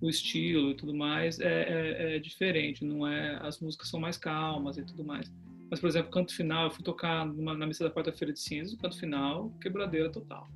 o 0.00 0.08
estilo 0.08 0.70
e 0.70 0.74
tudo 0.76 0.94
mais 0.94 1.40
é, 1.40 1.46
é, 1.46 2.16
é, 2.16 2.18
diferente, 2.20 2.84
não 2.84 3.04
é? 3.04 3.36
As 3.42 3.60
músicas 3.60 3.88
são 3.88 3.98
mais 3.98 4.16
calmas 4.16 4.78
e 4.78 4.84
tudo 4.84 5.04
mais. 5.04 5.32
Mas, 5.68 5.80
por 5.80 5.88
exemplo, 5.88 6.12
canto 6.12 6.36
final, 6.36 6.66
eu 6.66 6.70
fui 6.70 6.84
tocar 6.84 7.26
numa, 7.26 7.54
na 7.56 7.66
missa 7.66 7.82
da 7.82 7.90
quarta-feira 7.90 8.32
de 8.32 8.38
cinzas, 8.38 8.76
canto 8.76 8.96
final, 8.96 9.50
quebradeira 9.60 10.08
total. 10.08 10.48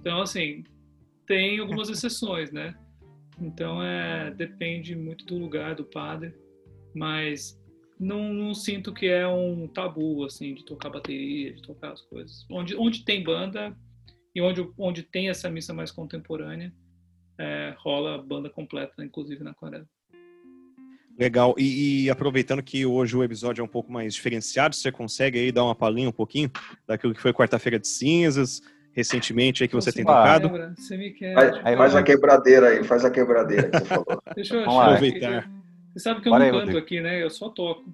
Então, 0.00 0.20
assim, 0.20 0.64
tem 1.26 1.60
algumas 1.60 1.88
exceções, 1.88 2.52
né? 2.52 2.74
Então, 3.40 3.82
é, 3.82 4.30
depende 4.32 4.94
muito 4.96 5.24
do 5.24 5.38
lugar, 5.38 5.74
do 5.74 5.84
padre, 5.84 6.34
mas 6.94 7.58
não, 7.98 8.32
não, 8.32 8.54
sinto 8.54 8.92
que 8.92 9.06
é 9.06 9.26
um 9.26 9.66
tabu, 9.66 10.24
assim, 10.24 10.54
de 10.54 10.64
tocar 10.64 10.90
bateria, 10.90 11.52
de 11.52 11.62
tocar 11.62 11.92
as 11.92 12.00
coisas. 12.02 12.46
Onde, 12.50 12.76
onde 12.76 13.04
tem 13.04 13.22
banda 13.22 13.76
e 14.34 14.40
onde, 14.40 14.68
onde 14.78 15.02
tem 15.02 15.28
essa 15.28 15.50
missa 15.50 15.74
mais 15.74 15.90
contemporânea, 15.90 16.72
é, 17.38 17.74
rola 17.78 18.22
banda 18.22 18.48
completa, 18.48 19.04
inclusive 19.04 19.42
na 19.42 19.50
aquarela. 19.50 19.86
Legal. 21.18 21.54
E, 21.58 22.04
e, 22.04 22.10
aproveitando 22.10 22.62
que 22.62 22.86
hoje 22.86 23.16
o 23.16 23.24
episódio 23.24 23.60
é 23.60 23.64
um 23.64 23.68
pouco 23.68 23.90
mais 23.90 24.14
diferenciado, 24.14 24.76
você 24.76 24.92
consegue 24.92 25.38
aí 25.38 25.50
dar 25.50 25.64
uma 25.64 25.74
palhinha 25.74 26.08
um 26.08 26.12
pouquinho 26.12 26.50
daquilo 26.86 27.12
que 27.12 27.20
foi 27.20 27.32
quarta-feira 27.32 27.78
de 27.78 27.88
cinzas, 27.88 28.62
recentemente 28.92 29.64
aí 29.64 29.68
que 29.68 29.74
você 29.74 29.90
tem 29.90 30.04
tocado? 30.04 30.48
Você 30.76 30.96
me 30.96 31.10
quer, 31.10 31.34
faz, 31.34 31.76
faz 31.76 31.96
a 31.96 32.02
quebradeira 32.04 32.68
aí, 32.68 32.84
faz 32.84 33.04
a 33.04 33.10
quebradeira 33.10 33.68
que 33.68 33.78
você 33.78 33.84
falou. 33.84 34.22
Deixa 34.36 34.54
eu 34.54 34.70
aproveitar. 34.70 35.50
Você 35.98 36.04
sabe 36.04 36.20
que 36.20 36.28
eu 36.28 36.30
Bora 36.30 36.52
não 36.52 36.60
canto 36.60 36.78
aqui, 36.78 37.00
né? 37.00 37.20
Eu 37.20 37.28
só 37.28 37.48
toco. 37.48 37.92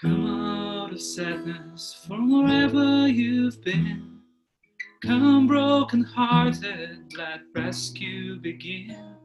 Come 0.00 0.28
out 0.28 0.92
of 0.92 1.02
sadness 1.02 1.94
from 2.06 2.30
wherever 2.30 3.08
you've 3.08 3.60
been. 3.64 4.20
Come, 5.02 5.48
broken 5.48 6.04
hearted, 6.04 7.04
let 7.16 7.40
rescue 7.52 8.38
begin. 8.38 9.16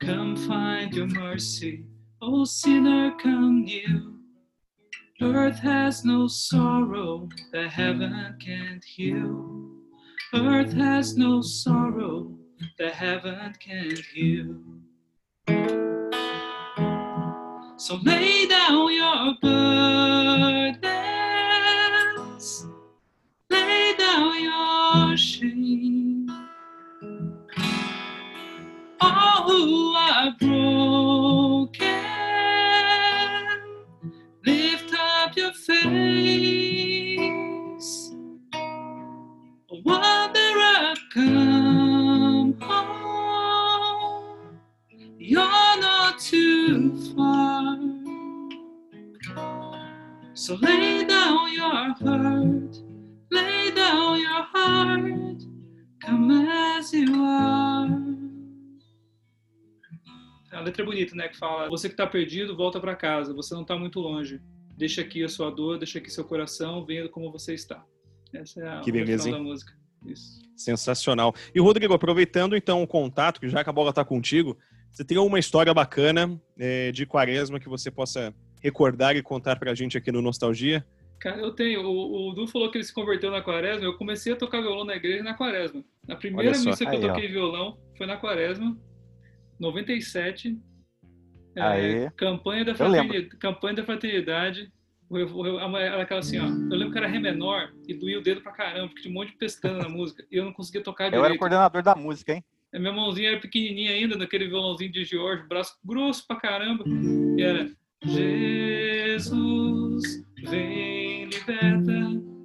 Come, 0.00 0.36
find 0.36 0.92
your 0.92 1.06
mercy, 1.06 1.86
O 2.20 2.44
sinner, 2.44 3.12
come 3.22 3.62
new. 3.62 4.18
Earth 5.22 5.60
has 5.60 6.04
no 6.04 6.26
sorrow 6.26 7.28
that 7.52 7.70
heaven 7.70 8.36
can't 8.40 8.84
heal. 8.84 9.70
Earth 10.34 10.72
has 10.72 11.16
no 11.16 11.42
sorrow 11.42 12.36
that 12.78 12.94
heaven 12.94 13.54
can't 13.58 13.98
heal. 13.98 14.56
So 17.76 17.96
lay 18.02 18.46
down 18.46 18.92
your 18.92 19.34
burdens, 19.40 20.17
So 50.48 50.54
lay 50.62 51.04
down 51.04 51.52
your 51.52 51.70
hurt, 51.70 52.82
lay 53.30 53.70
down 53.70 54.18
your 54.18 54.46
heart, 54.54 55.42
come 56.02 56.48
as 56.48 56.90
you 56.90 57.22
are. 57.22 57.90
A 60.50 60.60
letra 60.60 60.82
é 60.82 60.86
bonita, 60.86 61.14
né? 61.14 61.28
Que 61.28 61.36
fala: 61.36 61.68
Você 61.68 61.90
que 61.90 61.94
tá 61.94 62.06
perdido, 62.06 62.56
volta 62.56 62.80
para 62.80 62.96
casa. 62.96 63.34
Você 63.34 63.54
não 63.54 63.62
tá 63.62 63.76
muito 63.76 64.00
longe. 64.00 64.40
Deixa 64.74 65.02
aqui 65.02 65.22
a 65.22 65.28
sua 65.28 65.50
dor, 65.50 65.76
deixa 65.76 65.98
aqui 65.98 66.08
seu 66.08 66.24
coração, 66.24 66.82
vendo 66.82 67.10
como 67.10 67.30
você 67.30 67.52
está. 67.52 67.84
Essa 68.32 68.62
é 68.62 68.68
a 68.68 68.80
Que 68.80 68.90
beleza, 68.90 69.30
da 69.30 69.38
música. 69.38 69.74
Isso. 70.06 70.40
Sensacional. 70.56 71.34
E 71.54 71.60
Rodrigo, 71.60 71.92
aproveitando 71.92 72.56
então 72.56 72.82
o 72.82 72.86
contato, 72.86 73.38
que 73.38 73.50
já 73.50 73.62
que 73.62 73.68
a 73.68 73.72
bola 73.74 73.90
está 73.90 74.02
contigo, 74.02 74.56
você 74.90 75.04
tem 75.04 75.18
alguma 75.18 75.38
história 75.38 75.74
bacana 75.74 76.40
eh, 76.58 76.90
de 76.90 77.04
quaresma 77.04 77.60
que 77.60 77.68
você 77.68 77.90
possa 77.90 78.34
recordar 78.62 79.16
e 79.16 79.22
contar 79.22 79.56
pra 79.58 79.74
gente 79.74 79.96
aqui 79.98 80.10
no 80.12 80.20
Nostalgia? 80.22 80.84
Cara, 81.20 81.38
eu 81.40 81.50
tenho. 81.52 81.82
O, 81.82 82.30
o 82.30 82.32
Du 82.34 82.46
falou 82.46 82.70
que 82.70 82.78
ele 82.78 82.84
se 82.84 82.94
converteu 82.94 83.30
na 83.30 83.42
quaresma. 83.42 83.84
Eu 83.84 83.96
comecei 83.96 84.32
a 84.32 84.36
tocar 84.36 84.60
violão 84.60 84.84
na 84.84 84.94
igreja 84.94 85.22
na 85.24 85.34
quaresma. 85.34 85.84
A 86.08 86.14
primeira 86.16 86.52
missa 86.52 86.76
que 86.76 86.84
eu 86.84 86.90
Aí, 86.90 87.04
ó. 87.04 87.08
toquei 87.08 87.28
violão 87.28 87.78
foi 87.96 88.06
na 88.06 88.16
quaresma, 88.16 88.76
97. 89.58 90.58
É, 91.56 91.60
Aê. 91.60 92.10
campanha, 92.16 92.64
da 92.64 92.74
fraternidade, 92.74 93.28
campanha 93.38 93.74
da 93.76 93.84
fraternidade. 93.84 94.72
Eu- 95.10 95.46
eu- 95.46 95.58
a- 95.58 95.80
Era 95.80 96.02
aquela 96.02 96.20
assim, 96.20 96.38
ó. 96.38 96.44
Eu 96.44 96.76
lembro 96.76 96.92
que 96.92 96.98
era 96.98 97.06
Ré 97.08 97.18
menor 97.18 97.72
e 97.88 97.94
doía 97.94 98.18
o 98.18 98.22
dedo 98.22 98.42
pra 98.42 98.52
caramba, 98.52 98.88
porque 98.88 99.02
tinha 99.02 99.10
um 99.10 99.14
monte 99.14 99.30
de 99.32 99.38
pestana 99.38 99.78
na 99.78 99.88
música. 99.88 100.24
E 100.30 100.36
eu 100.36 100.44
não 100.44 100.52
conseguia 100.52 100.82
tocar 100.82 101.04
Eu 101.04 101.08
era 101.08 101.18
o 101.18 101.22
direito. 101.22 101.38
coordenador 101.40 101.82
da 101.82 101.94
música, 101.96 102.34
hein? 102.34 102.44
A 102.74 102.78
minha 102.78 102.92
mãozinha 102.92 103.30
era 103.30 103.40
pequenininha 103.40 103.92
ainda, 103.92 104.16
naquele 104.16 104.46
violãozinho 104.46 104.92
de 104.92 105.02
George, 105.04 105.48
braço 105.48 105.74
grosso 105.82 106.26
pra 106.26 106.36
caramba. 106.36 106.84
E 106.86 107.42
era 107.42 107.70
Jesus, 109.18 110.02
vem, 110.48 111.24
liberta 111.26 111.92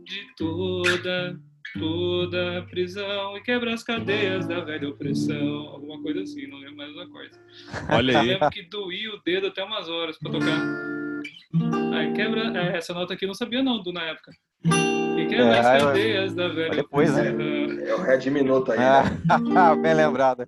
de 0.04 0.28
toda, 0.38 1.40
toda 1.80 2.66
prisão 2.70 3.38
e 3.38 3.42
quebra 3.42 3.74
as 3.74 3.84
cadeias 3.84 4.48
da 4.48 4.62
velha 4.62 4.90
opressão. 4.90 5.68
Alguma 5.70 6.02
coisa 6.02 6.22
assim, 6.22 6.48
não 6.48 6.58
lembro 6.58 6.78
mais 6.78 6.92
os 6.92 6.98
acordes. 7.02 7.40
Olha 7.90 8.12
Eu 8.14 8.20
aí. 8.20 8.28
lembro 8.30 8.50
que 8.50 8.64
doía 8.64 9.14
o 9.14 9.22
dedo 9.24 9.48
até 9.48 9.64
umas 9.64 9.88
horas 9.90 10.18
pra 10.18 10.32
tocar. 10.32 10.60
Aí 11.94 12.12
quebra. 12.14 12.52
é, 12.58 12.78
essa 12.78 12.94
nota 12.94 13.14
aqui 13.14 13.26
eu 13.26 13.28
não 13.28 13.36
sabia 13.36 13.62
não, 13.62 13.82
do 13.82 13.94
na 13.94 14.04
época. 14.04 14.32
E 14.66 15.26
quebra 15.28 15.56
É, 15.56 15.60
as 15.60 15.82
eu- 15.82 15.88
cadeias 15.88 16.34
da 16.34 16.48
velha 16.48 16.76
depois, 16.76 17.14
né? 17.16 17.30
opressão. 17.32 17.88
É 17.88 17.96
o 17.96 18.02
Red 18.02 18.30
Minuto 18.32 18.72
aí, 18.72 18.80
né? 18.80 19.04
Ah, 19.56 19.76
bem 19.78 19.94
lembrado. 19.94 20.48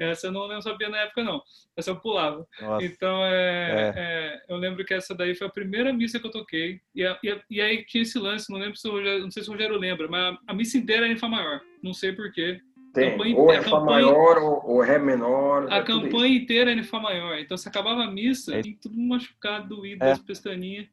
Essa 0.00 0.28
eu 0.28 0.32
não, 0.32 0.46
não 0.48 0.60
sabia 0.62 0.88
na 0.88 0.98
época, 0.98 1.22
não. 1.22 1.42
Essa 1.76 1.90
eu 1.90 1.96
pulava. 1.96 2.46
Nossa. 2.60 2.84
Então, 2.84 3.24
é, 3.24 3.92
é, 3.96 4.42
eu 4.48 4.56
lembro 4.56 4.84
que 4.84 4.94
essa 4.94 5.14
daí 5.14 5.34
foi 5.34 5.46
a 5.46 5.50
primeira 5.50 5.92
missa 5.92 6.18
que 6.20 6.26
eu 6.26 6.30
toquei. 6.30 6.80
E, 6.94 7.04
a- 7.04 7.18
e, 7.22 7.30
a- 7.30 7.40
e 7.50 7.60
aí 7.60 7.84
tinha 7.84 8.02
esse 8.02 8.18
lance, 8.18 8.50
não 8.52 8.58
lembro 8.58 8.76
se 8.76 8.86
o 8.88 8.92
Rogério, 8.92 9.22
não 9.22 9.30
sei 9.30 9.42
se 9.42 9.48
o 9.48 9.52
Rogério 9.52 9.76
lembra, 9.78 10.06
mas 10.08 10.34
a, 10.34 10.38
a 10.48 10.54
missa 10.54 10.78
inteira 10.78 11.04
era 11.06 11.12
em 11.12 11.16
Fá 11.18 11.28
maior. 11.28 11.60
Não 11.82 11.92
sei 11.92 12.12
porquê. 12.12 12.60
Tem. 12.92 13.10
campanha- 13.10 13.36
Ou 13.36 13.50
a 13.50 13.54
é 13.54 13.62
Fá 13.62 13.70
campanha- 13.70 13.84
maior 14.06 14.38
ou, 14.38 14.70
ou 14.76 14.80
Ré 14.82 14.98
menor. 15.00 15.66
A 15.72 15.78
é 15.78 15.82
campanha 15.82 16.36
inteira 16.36 16.70
era 16.70 16.78
em 16.80 16.84
Fá 16.84 17.00
maior. 17.00 17.36
Então, 17.38 17.56
se 17.56 17.68
acabava 17.68 18.04
a 18.04 18.10
missa, 18.10 18.54
É. 18.56 18.62
tudo 18.80 18.96
machucado, 18.96 19.68
doído, 19.76 20.04
É. 20.04 20.08
das 20.10 20.20
pestaninhas. 20.20 20.86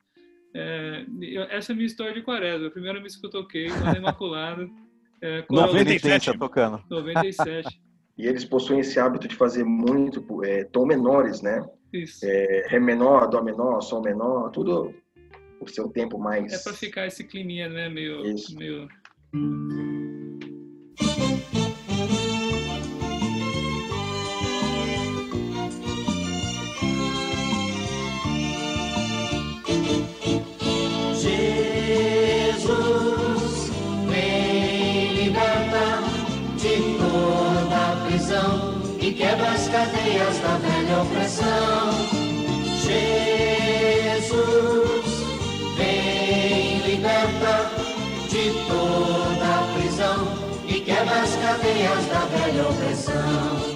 É, 0.53 1.05
essa 1.51 1.71
é 1.71 1.73
a 1.73 1.75
minha 1.75 1.85
história 1.85 2.13
de 2.13 2.21
quaresma. 2.23 2.67
A 2.67 2.71
primeira 2.71 2.99
missa 2.99 3.19
que 3.19 3.25
eu 3.25 3.29
toquei, 3.29 3.67
na 3.69 3.93
Imaculada. 3.97 4.67
É, 5.21 5.43
coral 5.43 5.67
97. 5.67 6.01
Penitência 6.01 6.37
tocando. 6.39 6.83
97. 6.89 7.79
E 8.21 8.27
eles 8.27 8.45
possuem 8.45 8.81
esse 8.81 8.99
hábito 8.99 9.27
de 9.27 9.35
fazer 9.35 9.63
muito 9.63 10.45
é, 10.45 10.63
tom 10.65 10.85
menores, 10.85 11.41
né? 11.41 11.67
Isso. 11.91 12.23
É, 12.23 12.67
Ré 12.67 12.79
menor, 12.79 13.27
Dó 13.27 13.41
menor, 13.41 13.81
Sol 13.81 13.99
menor, 13.99 14.51
tudo 14.51 14.93
o 15.59 15.67
seu 15.67 15.89
tempo 15.89 16.19
mais. 16.19 16.53
É 16.53 16.59
pra 16.59 16.71
ficar 16.71 17.07
esse 17.07 17.23
climinha, 17.23 17.67
né? 17.67 17.89
Meio. 17.89 18.23
Isso. 18.23 18.55
meio... 18.55 18.87
cadeias 39.71 40.37
da 40.39 40.57
velha 40.57 41.01
opressão. 41.01 41.91
Jesus, 42.83 44.25
vem 45.77 46.79
liberta 46.79 47.71
de 48.29 48.51
toda 48.67 49.45
a 49.45 49.73
prisão 49.73 50.27
e 50.67 50.81
quebra 50.81 51.21
as 51.21 51.35
cadeias 51.37 52.05
da 52.07 52.25
velha 52.25 52.67
opressão. 52.67 53.71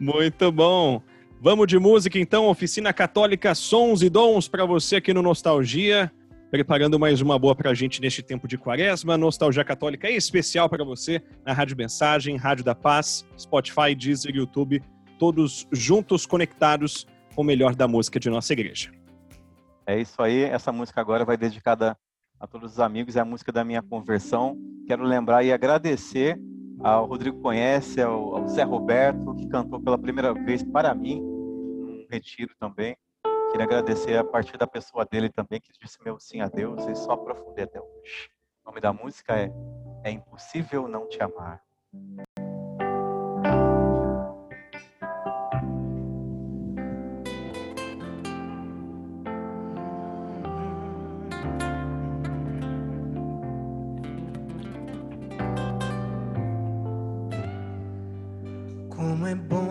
Muito 0.00 0.52
bom. 0.52 1.00
Vamos 1.40 1.68
de 1.68 1.78
música 1.78 2.18
então, 2.18 2.46
Oficina 2.46 2.92
Católica 2.92 3.54
Sons 3.54 4.02
e 4.02 4.10
Dons 4.10 4.48
para 4.48 4.64
você 4.64 4.96
aqui 4.96 5.14
no 5.14 5.22
Nostalgia, 5.22 6.10
preparando 6.50 6.98
mais 6.98 7.20
uma 7.20 7.38
boa 7.38 7.54
pra 7.54 7.74
gente 7.74 8.00
neste 8.00 8.22
tempo 8.22 8.48
de 8.48 8.56
Quaresma. 8.56 9.18
Nostalgia 9.18 9.64
Católica 9.64 10.08
é 10.08 10.12
especial 10.12 10.68
para 10.68 10.84
você 10.84 11.22
na 11.44 11.52
Rádio 11.52 11.76
Mensagem, 11.76 12.36
Rádio 12.36 12.64
da 12.64 12.74
Paz, 12.74 13.26
Spotify, 13.38 13.94
Deezer, 13.94 14.34
YouTube, 14.34 14.82
todos 15.18 15.66
juntos 15.72 16.24
conectados 16.24 17.06
com 17.34 17.42
o 17.42 17.44
melhor 17.44 17.74
da 17.74 17.86
música 17.86 18.18
de 18.18 18.30
nossa 18.30 18.52
igreja. 18.52 18.90
É 19.86 20.00
isso 20.00 20.20
aí. 20.22 20.42
Essa 20.42 20.72
música 20.72 21.00
agora 21.00 21.24
vai 21.24 21.36
dedicada 21.36 21.96
a 22.40 22.46
todos 22.46 22.72
os 22.72 22.80
amigos. 22.80 23.16
É 23.16 23.20
a 23.20 23.24
música 23.24 23.52
da 23.52 23.64
minha 23.64 23.82
conversão. 23.82 24.56
Quero 24.86 25.04
lembrar 25.04 25.44
e 25.44 25.52
agradecer 25.52 26.38
ao 26.80 27.06
Rodrigo 27.06 27.40
Conhece, 27.40 28.00
ao, 28.00 28.36
ao 28.36 28.48
Zé 28.48 28.62
Roberto, 28.62 29.34
que 29.34 29.48
cantou 29.48 29.80
pela 29.80 29.98
primeira 29.98 30.32
vez 30.32 30.62
para 30.62 30.94
mim, 30.94 31.20
num 31.20 32.06
retiro 32.10 32.54
também. 32.58 32.96
Queria 33.50 33.64
agradecer 33.64 34.16
a 34.16 34.24
partir 34.24 34.58
da 34.58 34.66
pessoa 34.66 35.06
dele 35.06 35.30
também, 35.30 35.58
que 35.60 35.72
disse 35.80 35.98
meu 36.04 36.18
sim 36.20 36.40
a 36.40 36.48
Deus 36.48 36.86
e 36.86 36.94
só 36.94 37.12
aprofundei 37.12 37.64
até 37.64 37.80
hoje. 37.80 38.30
O 38.62 38.68
nome 38.68 38.80
da 38.80 38.92
música 38.92 39.34
é 39.36 39.50
É 40.04 40.10
Impossível 40.10 40.86
Não 40.86 41.08
Te 41.08 41.22
Amar. 41.22 41.62
Como 58.94 59.26
é 59.26 59.34
bom 59.34 59.67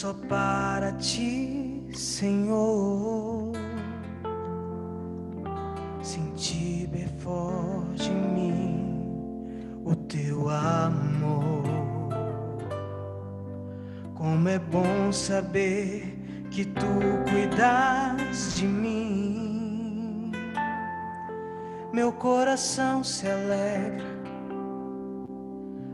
só 0.00 0.14
para 0.14 0.92
ti, 0.92 1.82
Senhor. 1.92 3.52
Sentir 6.00 6.86
bem 6.86 7.06
forte 7.18 8.08
em 8.08 8.34
mim 8.34 9.80
o 9.84 9.94
teu 9.94 10.48
amor. 10.48 11.64
Como 14.14 14.48
é 14.48 14.58
bom 14.58 15.12
saber 15.12 16.16
que 16.50 16.64
tu 16.64 16.86
cuidas 17.28 18.54
de 18.54 18.66
mim 18.66 20.32
meu 21.92 22.10
coração 22.12 23.04
se 23.04 23.26
alegra, 23.26 24.06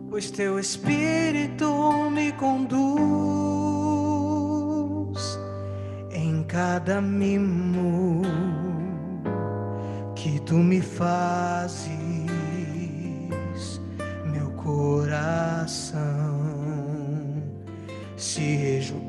pois 0.08 0.30
teu 0.30 0.60
Espírito 0.60 2.08
me 2.10 2.30
conduz 2.32 3.85
cada 6.48 7.00
mimo 7.00 8.22
que 10.14 10.40
tu 10.40 10.54
me 10.54 10.80
fazes, 10.80 11.90
meu 14.24 14.50
coração 14.52 15.96
se 18.16 18.56
rejubila 18.56 19.06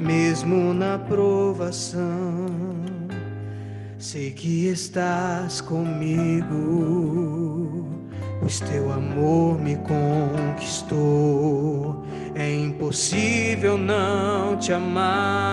mesmo 0.00 0.72
na 0.72 0.98
provação. 0.98 2.46
Sei 3.98 4.30
que 4.30 4.68
estás 4.68 5.60
comigo, 5.60 6.46
pois 8.40 8.60
teu 8.60 8.92
amor 8.92 9.58
me 9.58 9.76
conquistou. 9.76 10.96
É 12.38 12.54
impossível 12.54 13.78
não 13.78 14.58
te 14.58 14.70
amar. 14.70 15.46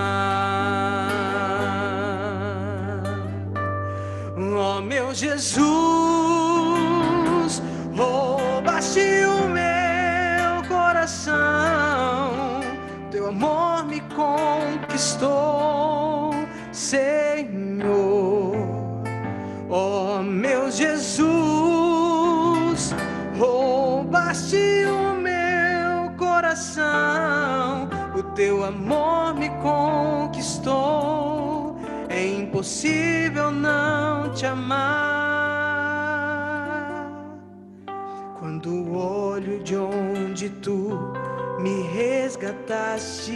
Oh 4.35 4.81
meu 4.81 5.13
Jesus, 5.15 5.63
roubaste 7.95 8.99
o 9.25 9.47
meu 9.47 10.61
coração, 10.67 12.59
teu 13.09 13.29
amor 13.29 13.85
me 13.85 14.01
conquistou, 14.13 15.25
Senhor. 16.73 18.57
Oh 19.69 20.12
teu 28.35 28.63
amor 28.63 29.33
me 29.35 29.49
conquistou. 29.61 31.77
É 32.09 32.25
impossível 32.25 33.51
não 33.51 34.31
te 34.31 34.45
amar. 34.45 34.93
Quando 38.39 38.95
olho 38.95 39.61
de 39.63 39.75
onde 39.75 40.47
tu 40.49 40.97
me 41.59 41.81
resgatastes, 41.93 43.33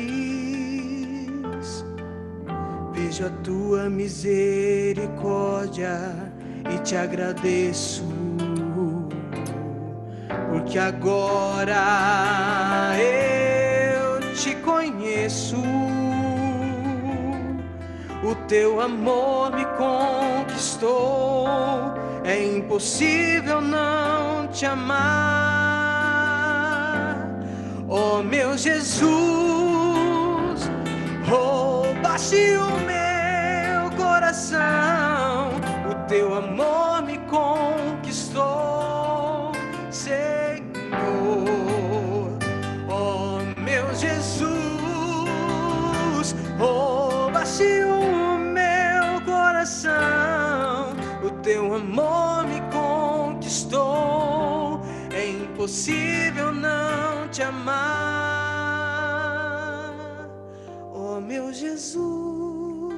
vejo 2.91 3.25
a 3.25 3.29
tua 3.43 3.89
misericórdia 3.89 5.99
e 6.73 6.77
te 6.79 6.95
agradeço, 6.95 8.03
porque 10.51 10.77
agora 10.77 11.75
eu 12.99 13.36
te 14.37 14.55
conheço. 14.57 15.57
O 18.23 18.35
teu 18.47 18.79
amor 18.81 19.51
me 19.55 19.65
conquistou, 19.77 21.47
é 22.23 22.43
impossível 22.43 23.61
não 23.61 24.47
te 24.47 24.65
amar. 24.65 24.97
Oh 27.87 28.21
meu 28.21 28.57
Jesus, 28.57 29.09
roubaste 31.27 32.57
o 32.57 32.69
meu 32.85 33.89
coração, 33.95 35.51
o 35.89 35.95
teu 36.07 36.35
amor 36.35 37.01
me 37.03 37.17
conquistou, 37.19 37.86
impossível 55.67 56.53
não 56.53 57.27
te 57.27 57.43
amar. 57.43 57.75
Oh 60.93 61.19
meu 61.19 61.51
Jesus, 61.51 62.93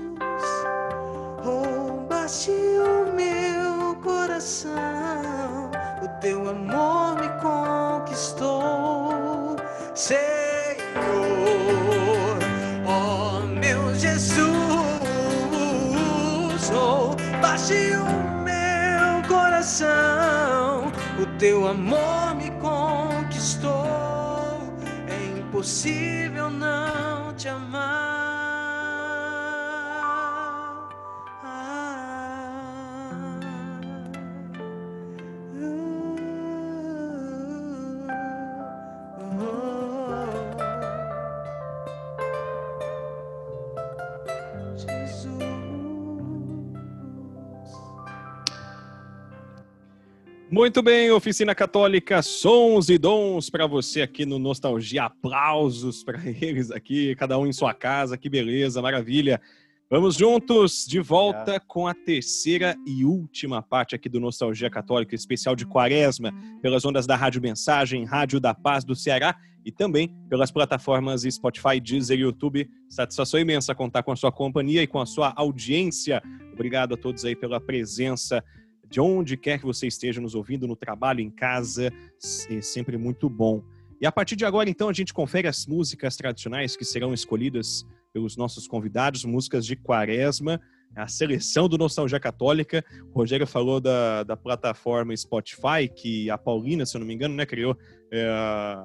roubaste 1.41 2.51
o 2.51 3.11
meu 3.15 3.95
coração, 4.03 5.71
o 6.03 6.07
teu 6.21 6.47
amor 6.47 7.15
me 7.15 7.27
conquistou, 7.41 9.55
Senhor. 9.95 10.19
Oh 12.85 13.39
meu 13.47 13.95
Jesus, 13.95 14.37
roubaste 16.69 17.95
o 17.95 18.05
meu 18.43 19.23
coração, 19.27 20.91
o 21.19 21.25
teu 21.39 21.67
amor 21.67 21.88
é 25.69 26.18
Muito 50.59 50.81
bem, 50.81 51.09
Oficina 51.09 51.55
Católica, 51.55 52.21
sons 52.21 52.89
e 52.89 52.97
dons 52.97 53.49
para 53.49 53.65
você 53.65 54.01
aqui 54.01 54.25
no 54.25 54.37
Nostalgia. 54.37 55.05
Aplausos 55.05 56.03
para 56.03 56.19
eles 56.27 56.69
aqui, 56.69 57.15
cada 57.15 57.39
um 57.39 57.47
em 57.47 57.53
sua 57.53 57.73
casa, 57.73 58.17
que 58.17 58.29
beleza, 58.29 58.81
maravilha. 58.81 59.39
Vamos 59.89 60.17
juntos, 60.17 60.85
de 60.85 60.99
volta 60.99 61.61
com 61.61 61.87
a 61.87 61.93
terceira 61.93 62.75
e 62.85 63.05
última 63.05 63.61
parte 63.61 63.95
aqui 63.95 64.09
do 64.09 64.19
Nostalgia 64.19 64.69
Católica, 64.69 65.15
especial 65.15 65.55
de 65.55 65.65
Quaresma, 65.65 66.33
pelas 66.61 66.83
ondas 66.83 67.07
da 67.07 67.15
Rádio 67.15 67.41
Mensagem, 67.41 68.03
Rádio 68.03 68.37
da 68.37 68.53
Paz 68.53 68.83
do 68.83 68.97
Ceará 68.97 69.37
e 69.65 69.71
também 69.71 70.13
pelas 70.29 70.51
plataformas 70.51 71.21
Spotify, 71.21 71.79
Deezer 71.79 72.19
e 72.19 72.23
YouTube. 72.23 72.69
Satisfação 72.89 73.39
imensa 73.39 73.73
contar 73.73 74.03
com 74.03 74.11
a 74.11 74.15
sua 74.17 74.31
companhia 74.31 74.83
e 74.83 74.87
com 74.87 74.99
a 74.99 75.05
sua 75.05 75.31
audiência. 75.37 76.21
Obrigado 76.51 76.95
a 76.95 76.97
todos 76.97 77.23
aí 77.23 77.33
pela 77.33 77.61
presença 77.61 78.43
de 78.89 78.99
onde 78.99 79.37
quer 79.37 79.59
que 79.59 79.65
você 79.65 79.87
esteja 79.87 80.19
nos 80.19 80.35
ouvindo, 80.35 80.67
no 80.67 80.75
trabalho, 80.75 81.19
em 81.19 81.29
casa, 81.29 81.91
é 82.49 82.61
sempre 82.61 82.97
muito 82.97 83.29
bom. 83.29 83.63
E 84.01 84.05
a 84.05 84.11
partir 84.11 84.35
de 84.35 84.45
agora, 84.45 84.69
então, 84.69 84.89
a 84.89 84.93
gente 84.93 85.13
confere 85.13 85.47
as 85.47 85.65
músicas 85.67 86.15
tradicionais 86.15 86.75
que 86.77 86.85
serão 86.85 87.13
escolhidas 87.13 87.85
pelos 88.13 88.35
nossos 88.37 88.67
convidados, 88.67 89.25
músicas 89.25 89.65
de 89.65 89.75
quaresma, 89.75 90.59
a 90.95 91.07
seleção 91.07 91.69
do 91.69 91.77
Nostalgia 91.77 92.19
Católica. 92.19 92.83
O 93.13 93.19
Rogério 93.19 93.45
falou 93.45 93.79
da, 93.79 94.23
da 94.23 94.35
plataforma 94.35 95.15
Spotify, 95.15 95.87
que 95.93 96.29
a 96.29 96.37
Paulina, 96.37 96.85
se 96.85 96.95
eu 96.97 96.99
não 96.99 97.05
me 97.07 97.13
engano, 97.13 97.35
né, 97.35 97.45
criou 97.45 97.77
é, 98.11 98.27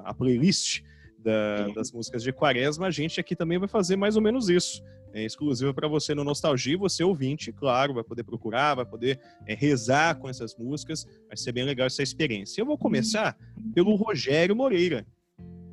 a 0.03 0.13
playlist 0.15 0.83
da- 1.17 1.69
das 1.69 1.91
músicas 1.91 2.21
de 2.21 2.31
quaresma. 2.31 2.85
A 2.85 2.91
gente 2.91 3.19
aqui 3.19 3.35
também 3.35 3.57
vai 3.57 3.67
fazer 3.67 3.95
mais 3.95 4.15
ou 4.15 4.21
menos 4.21 4.49
isso. 4.49 4.83
É 5.15 5.23
exclusiva 5.23 5.73
para 5.73 5.87
você 5.87 6.13
no 6.13 6.25
Nostalgia, 6.25 6.77
você 6.77 7.01
ouvinte, 7.01 7.49
claro, 7.53 7.93
vai 7.93 8.03
poder 8.03 8.23
procurar, 8.23 8.75
vai 8.75 8.85
poder 8.85 9.17
é, 9.47 9.53
rezar 9.55 10.15
com 10.15 10.27
essas 10.27 10.53
músicas. 10.57 11.05
Vai 11.29 11.37
ser 11.37 11.53
bem 11.53 11.63
legal 11.63 11.87
essa 11.87 12.03
experiência. 12.03 12.59
Eu 12.59 12.65
vou 12.65 12.77
começar 12.77 13.33
pelo 13.73 13.95
Rogério 13.95 14.53
Moreira, 14.53 15.05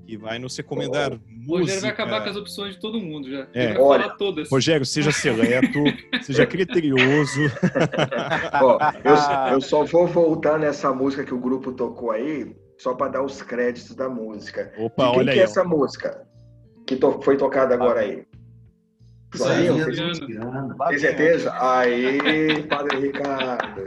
que 0.06 0.16
vai 0.16 0.38
nos 0.38 0.56
recomendar 0.56 1.12
O 1.14 1.20
música. 1.28 1.58
Rogério 1.58 1.80
vai 1.80 1.90
acabar 1.90 2.22
com 2.22 2.30
as 2.30 2.36
opções 2.36 2.74
de 2.76 2.80
todo 2.80 3.00
mundo 3.00 3.28
já. 3.28 3.48
É. 3.52 3.64
Ele 3.64 3.72
vai 3.74 3.82
Olha, 3.82 4.02
falar 4.04 4.14
todas. 4.16 4.48
Rogério, 4.48 4.86
seja 4.86 5.10
seleto, 5.12 5.78
seja 6.22 6.46
criterioso. 6.46 7.40
Ó, 8.62 8.78
eu, 9.04 9.14
eu 9.54 9.60
só 9.60 9.84
vou 9.84 10.06
voltar 10.06 10.56
nessa 10.56 10.92
música 10.92 11.24
que 11.24 11.34
o 11.34 11.40
grupo 11.40 11.72
tocou 11.72 12.12
aí, 12.12 12.54
só 12.78 12.94
para 12.94 13.12
dar 13.12 13.22
os 13.24 13.42
créditos 13.42 13.94
da 13.96 14.08
música. 14.08 14.72
Opa, 14.78 15.06
De 15.06 15.10
quem 15.10 15.18
olha 15.18 15.32
que 15.32 15.38
aí. 15.38 15.40
é 15.40 15.42
ó. 15.42 15.44
essa 15.50 15.64
música 15.64 16.26
que 16.86 16.94
to- 16.96 17.20
foi 17.22 17.36
tocada 17.36 17.74
agora? 17.74 18.04
Isso 18.06 18.18
aí, 18.18 18.26
Joinha, 19.34 19.86
tem 20.88 20.98
certeza? 20.98 21.52
Aí, 21.58 22.62
Padre 22.68 22.98
Ricardo. 22.98 23.86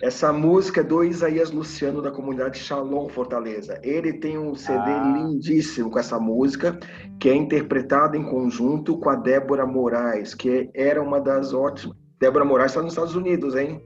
Essa 0.00 0.32
música 0.32 0.80
é 0.80 0.84
do 0.84 1.04
Isaías 1.04 1.52
Luciano, 1.52 2.02
da 2.02 2.10
comunidade 2.10 2.58
Shalom 2.58 3.08
Fortaleza. 3.08 3.78
Ele 3.84 4.12
tem 4.14 4.36
um 4.36 4.54
CD 4.54 4.78
Ah. 4.80 5.14
lindíssimo 5.16 5.90
com 5.90 5.98
essa 5.98 6.18
música, 6.18 6.76
que 7.20 7.28
é 7.28 7.34
interpretada 7.34 8.16
em 8.16 8.24
conjunto 8.24 8.98
com 8.98 9.10
a 9.10 9.14
Débora 9.14 9.64
Moraes, 9.64 10.34
que 10.34 10.68
era 10.74 11.00
uma 11.00 11.20
das 11.20 11.54
ótimas, 11.54 11.96
Débora 12.20 12.44
Moraes 12.44 12.72
está 12.72 12.82
nos 12.82 12.92
Estados 12.94 13.14
Unidos, 13.14 13.54
hein? 13.54 13.80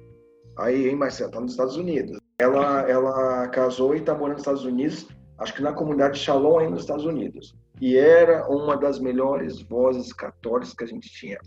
Aí, 0.58 0.88
hein, 0.88 0.96
Marcelo? 0.96 1.28
Está 1.28 1.40
nos 1.40 1.50
Estados 1.50 1.76
Unidos. 1.76 2.18
Ela, 2.38 2.80
ela 2.88 3.48
casou 3.48 3.94
e 3.94 3.98
está 3.98 4.14
morando 4.14 4.32
nos 4.34 4.42
Estados 4.42 4.64
Unidos, 4.64 5.06
acho 5.38 5.54
que 5.54 5.62
na 5.62 5.72
comunidade 5.72 6.18
Shalom, 6.18 6.58
aí 6.60 6.70
nos 6.70 6.80
Estados 6.80 7.04
Unidos. 7.04 7.54
E 7.80 7.96
era 7.96 8.48
uma 8.48 8.76
das 8.76 8.98
melhores 8.98 9.60
vozes 9.62 10.12
católicas 10.12 10.72
que 10.74 10.84
a 10.84 10.86
gente 10.86 11.10
tinha. 11.10 11.38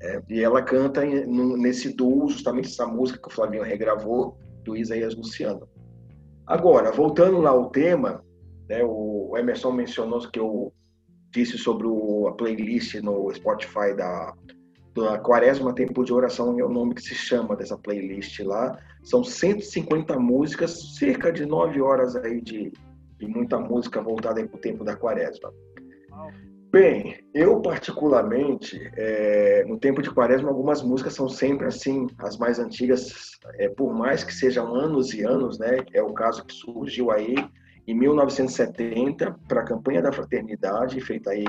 É, 0.00 0.20
e 0.28 0.40
ela 0.40 0.62
canta 0.62 1.04
nesse 1.04 1.94
duo, 1.94 2.28
justamente 2.28 2.68
essa 2.68 2.86
música 2.86 3.20
que 3.20 3.28
o 3.28 3.32
Flavinho 3.32 3.62
regravou, 3.62 4.36
do 4.64 4.76
Isaías 4.76 5.14
Luciano. 5.14 5.68
Agora, 6.46 6.90
voltando 6.92 7.40
lá 7.40 7.50
ao 7.50 7.70
tema, 7.70 8.24
né, 8.68 8.82
o 8.84 9.36
Emerson 9.36 9.72
mencionou 9.72 10.20
que 10.30 10.38
eu 10.38 10.72
disse 11.30 11.56
sobre 11.58 11.86
o- 11.86 12.28
a 12.28 12.32
playlist 12.32 12.94
no 12.96 13.32
Spotify 13.34 13.94
da, 13.96 14.32
da 14.94 15.18
Quaresma 15.18 15.74
Tempo 15.74 16.04
de 16.04 16.12
Oração, 16.12 16.58
é 16.58 16.64
o 16.64 16.68
nome 16.68 16.94
que 16.94 17.02
se 17.02 17.14
chama 17.14 17.56
dessa 17.56 17.76
playlist 17.78 18.38
lá. 18.40 18.78
São 19.02 19.24
150 19.24 20.18
músicas, 20.18 20.96
cerca 20.98 21.32
de 21.32 21.46
9 21.46 21.80
horas 21.80 22.14
aí 22.16 22.40
de, 22.40 22.72
de 23.22 23.28
muita 23.28 23.58
música 23.58 24.02
voltada 24.02 24.44
para 24.44 24.56
o 24.56 24.60
tempo 24.60 24.84
da 24.84 24.96
Quaresma. 24.96 25.52
Bem, 26.72 27.18
eu 27.32 27.60
particularmente, 27.60 28.90
é, 28.96 29.62
no 29.66 29.78
tempo 29.78 30.00
de 30.00 30.10
quaresma, 30.10 30.48
algumas 30.48 30.82
músicas 30.82 31.12
são 31.12 31.28
sempre 31.28 31.66
assim, 31.66 32.06
as 32.18 32.38
mais 32.38 32.58
antigas, 32.58 33.32
é, 33.58 33.68
por 33.68 33.92
mais 33.92 34.24
que 34.24 34.34
sejam 34.34 34.74
anos 34.74 35.12
e 35.12 35.22
anos, 35.22 35.58
né? 35.58 35.84
É 35.92 36.02
o 36.02 36.14
caso 36.14 36.44
que 36.46 36.54
surgiu 36.54 37.10
aí 37.10 37.34
em 37.86 37.94
1970 37.94 39.36
para 39.46 39.60
a 39.60 39.64
campanha 39.64 40.00
da 40.00 40.10
fraternidade, 40.10 40.98
feita 41.02 41.30
aí 41.30 41.44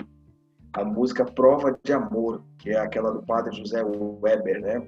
a 0.73 0.83
música 0.83 1.23
Prova 1.23 1.79
de 1.81 1.93
Amor, 1.93 2.43
que 2.59 2.71
é 2.71 2.77
aquela 2.77 3.11
do 3.11 3.25
padre 3.25 3.55
José 3.55 3.81
Weber, 3.81 4.59
né? 4.59 4.85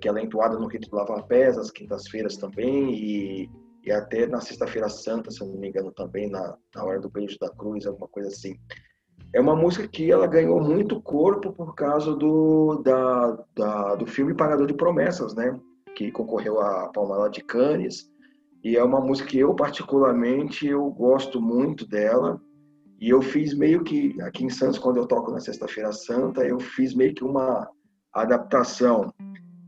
Que 0.00 0.08
ela 0.08 0.20
é 0.20 0.22
entoada 0.22 0.56
no 0.56 0.68
rito 0.68 0.88
do 0.88 0.96
Lavar 0.96 1.24
Pés, 1.24 1.58
às 1.58 1.72
quintas-feiras 1.72 2.36
também, 2.36 2.94
e, 2.94 3.50
e 3.84 3.90
até 3.92 4.26
na 4.26 4.40
Sexta-feira 4.40 4.88
Santa, 4.88 5.30
se 5.30 5.40
eu 5.42 5.48
não 5.48 5.56
me 5.56 5.68
engano, 5.68 5.90
também, 5.92 6.30
na, 6.30 6.56
na 6.74 6.84
hora 6.84 7.00
do 7.00 7.10
beijo 7.10 7.38
da 7.40 7.50
cruz, 7.50 7.86
alguma 7.86 8.08
coisa 8.08 8.28
assim 8.28 8.56
é 9.34 9.40
uma 9.40 9.56
música 9.56 9.88
que 9.88 10.10
ela 10.10 10.26
ganhou 10.26 10.60
muito 10.60 11.00
corpo 11.00 11.52
por 11.52 11.74
causa 11.74 12.14
do, 12.14 12.82
da, 12.84 13.38
da- 13.56 13.94
do 13.94 14.06
filme 14.06 14.34
Pagador 14.34 14.66
de 14.66 14.74
Promessas, 14.74 15.34
né? 15.34 15.58
Que 15.96 16.10
concorreu 16.12 16.60
à 16.60 16.88
Palmela 16.88 17.30
de 17.30 17.42
Cannes. 17.42 18.10
E 18.62 18.76
é 18.76 18.84
uma 18.84 19.00
música 19.00 19.30
que 19.30 19.38
eu, 19.38 19.54
particularmente, 19.54 20.66
eu 20.66 20.88
gosto 20.90 21.40
muito 21.40 21.86
dela. 21.86 22.38
E 23.00 23.08
eu 23.08 23.22
fiz 23.22 23.54
meio 23.54 23.82
que, 23.82 24.20
aqui 24.20 24.44
em 24.44 24.50
Santos, 24.50 24.78
quando 24.78 24.98
eu 24.98 25.06
toco 25.06 25.30
na 25.32 25.40
Sexta-feira 25.40 25.92
Santa, 25.92 26.44
eu 26.44 26.60
fiz 26.60 26.94
meio 26.94 27.14
que 27.14 27.24
uma 27.24 27.66
adaptação. 28.12 29.12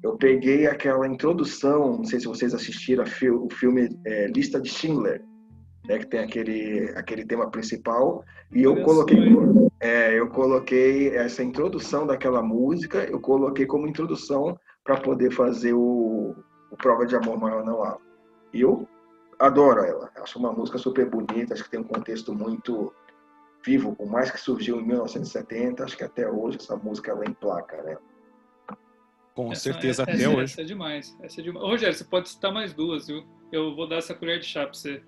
Eu 0.05 0.19
peguei 0.19 0.67
aquela 0.67 1.09
introdução, 1.09 1.97
não 1.97 2.05
sei 2.05 2.21
se 2.21 2.27
vocês 2.27 2.53
assistiram 2.53 3.05
o 3.05 3.49
filme 3.49 3.89
é, 4.05 4.27
Lista 4.27 4.61
de 4.61 4.69
Schindler, 4.69 5.25
né, 5.89 5.99
que 5.99 6.07
tem 6.07 6.21
aquele, 6.21 6.93
aquele 6.95 7.25
tema 7.25 7.51
principal, 7.51 8.23
e 8.53 8.63
eu 8.63 8.75
Olha 8.75 8.85
coloquei, 8.85 9.17
só, 9.17 9.41
é, 9.81 10.13
eu 10.13 10.29
coloquei 10.29 11.17
essa 11.17 11.43
introdução 11.43 12.07
daquela 12.07 12.43
música, 12.43 13.03
eu 13.05 13.19
coloquei 13.19 13.65
como 13.65 13.89
introdução 13.89 14.59
para 14.85 15.01
poder 15.01 15.33
fazer 15.33 15.73
o, 15.73 16.37
o 16.71 16.77
Prova 16.77 17.07
de 17.07 17.17
Amor 17.17 17.41
Maior 17.41 17.65
Não 17.65 17.83
Há. 17.83 17.97
E 18.53 18.61
eu 18.61 18.87
adoro 19.39 19.83
ela, 19.83 20.11
acho 20.17 20.39
uma 20.39 20.53
música 20.53 20.77
super 20.77 21.09
bonita, 21.09 21.55
acho 21.55 21.65
que 21.65 21.71
tem 21.71 21.81
um 21.81 21.83
contexto 21.83 22.35
muito 22.35 22.93
vivo, 23.65 23.97
por 23.97 24.07
mais 24.07 24.31
que 24.31 24.39
surgiu 24.39 24.79
em 24.79 24.87
1970, 24.87 25.83
acho 25.83 25.97
que 25.97 26.05
até 26.05 26.31
hoje 26.31 26.59
essa 26.61 26.77
música 26.77 27.11
ela 27.11 27.25
emplaca, 27.25 27.83
né? 27.83 27.97
Com 29.35 29.51
Essa- 29.53 29.63
certeza, 29.63 30.03
essa- 30.03 30.11
até 30.11 30.13
essa, 30.23 30.31
hoje. 30.31 30.53
Essa 30.53 30.61
é 30.61 30.65
demais. 30.65 31.17
Essa 31.23 31.41
é 31.41 31.45
demais. 31.45 31.65
Ô, 31.65 31.69
Rogério, 31.69 31.95
você 31.97 32.05
pode 32.05 32.29
citar 32.29 32.53
mais 32.53 32.73
duas, 32.73 33.09
viu? 33.09 33.25
Eu 33.53 33.75
vou 33.75 33.89
dar 33.89 33.97
essa 33.97 34.15
colher 34.15 34.39
de 34.39 34.47
chá 34.47 34.63
pra 34.65 34.73
você. 34.75 35.03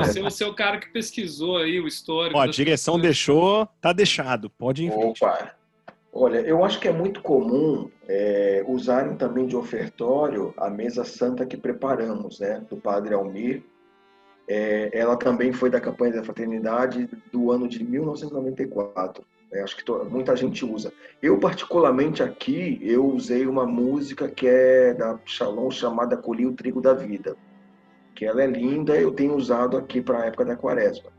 Você, 0.00 0.20
você 0.20 0.44
é 0.44 0.46
o 0.46 0.54
cara 0.54 0.78
que 0.78 0.88
pesquisou 0.92 1.56
aí 1.58 1.80
o 1.80 1.86
histórico. 1.86 2.36
Ó, 2.38 2.42
a 2.42 2.46
direção 2.46 2.94
pessoas. 2.94 3.02
deixou, 3.02 3.68
tá 3.80 3.92
deixado. 3.92 4.50
Pode 4.50 4.84
ir. 4.84 4.90
Opa! 4.92 5.54
Olha, 6.12 6.38
eu 6.40 6.64
acho 6.64 6.80
que 6.80 6.88
é 6.88 6.92
muito 6.92 7.22
comum 7.22 7.88
é, 8.08 8.64
usarem 8.66 9.16
também 9.16 9.46
de 9.46 9.54
ofertório 9.56 10.52
a 10.56 10.68
mesa 10.68 11.04
santa 11.04 11.46
que 11.46 11.56
preparamos, 11.56 12.40
né, 12.40 12.60
do 12.68 12.76
Padre 12.76 13.14
Almir. 13.14 13.62
É, 14.48 14.90
ela 14.92 15.16
também 15.16 15.52
foi 15.52 15.70
da 15.70 15.80
campanha 15.80 16.14
da 16.14 16.24
fraternidade 16.24 17.08
do 17.32 17.52
ano 17.52 17.68
de 17.68 17.82
1994. 17.84 19.24
Né, 19.50 19.62
acho 19.62 19.76
que 19.76 19.90
muita 20.08 20.36
gente 20.36 20.64
usa. 20.64 20.92
Eu, 21.20 21.38
particularmente 21.38 22.22
aqui, 22.22 22.78
eu 22.82 23.06
usei 23.06 23.46
uma 23.46 23.66
música 23.66 24.28
que 24.28 24.46
é 24.46 24.94
da 24.94 25.18
Shalom 25.24 25.70
chamada 25.70 26.16
Colhi 26.16 26.46
o 26.46 26.52
Trigo 26.52 26.80
da 26.80 26.94
Vida, 26.94 27.36
que 28.14 28.24
ela 28.24 28.42
é 28.42 28.46
linda, 28.46 28.96
eu 28.96 29.12
tenho 29.12 29.34
usado 29.34 29.76
aqui 29.76 30.00
para 30.00 30.22
a 30.22 30.26
época 30.26 30.44
da 30.44 30.56
quaresma. 30.56 31.10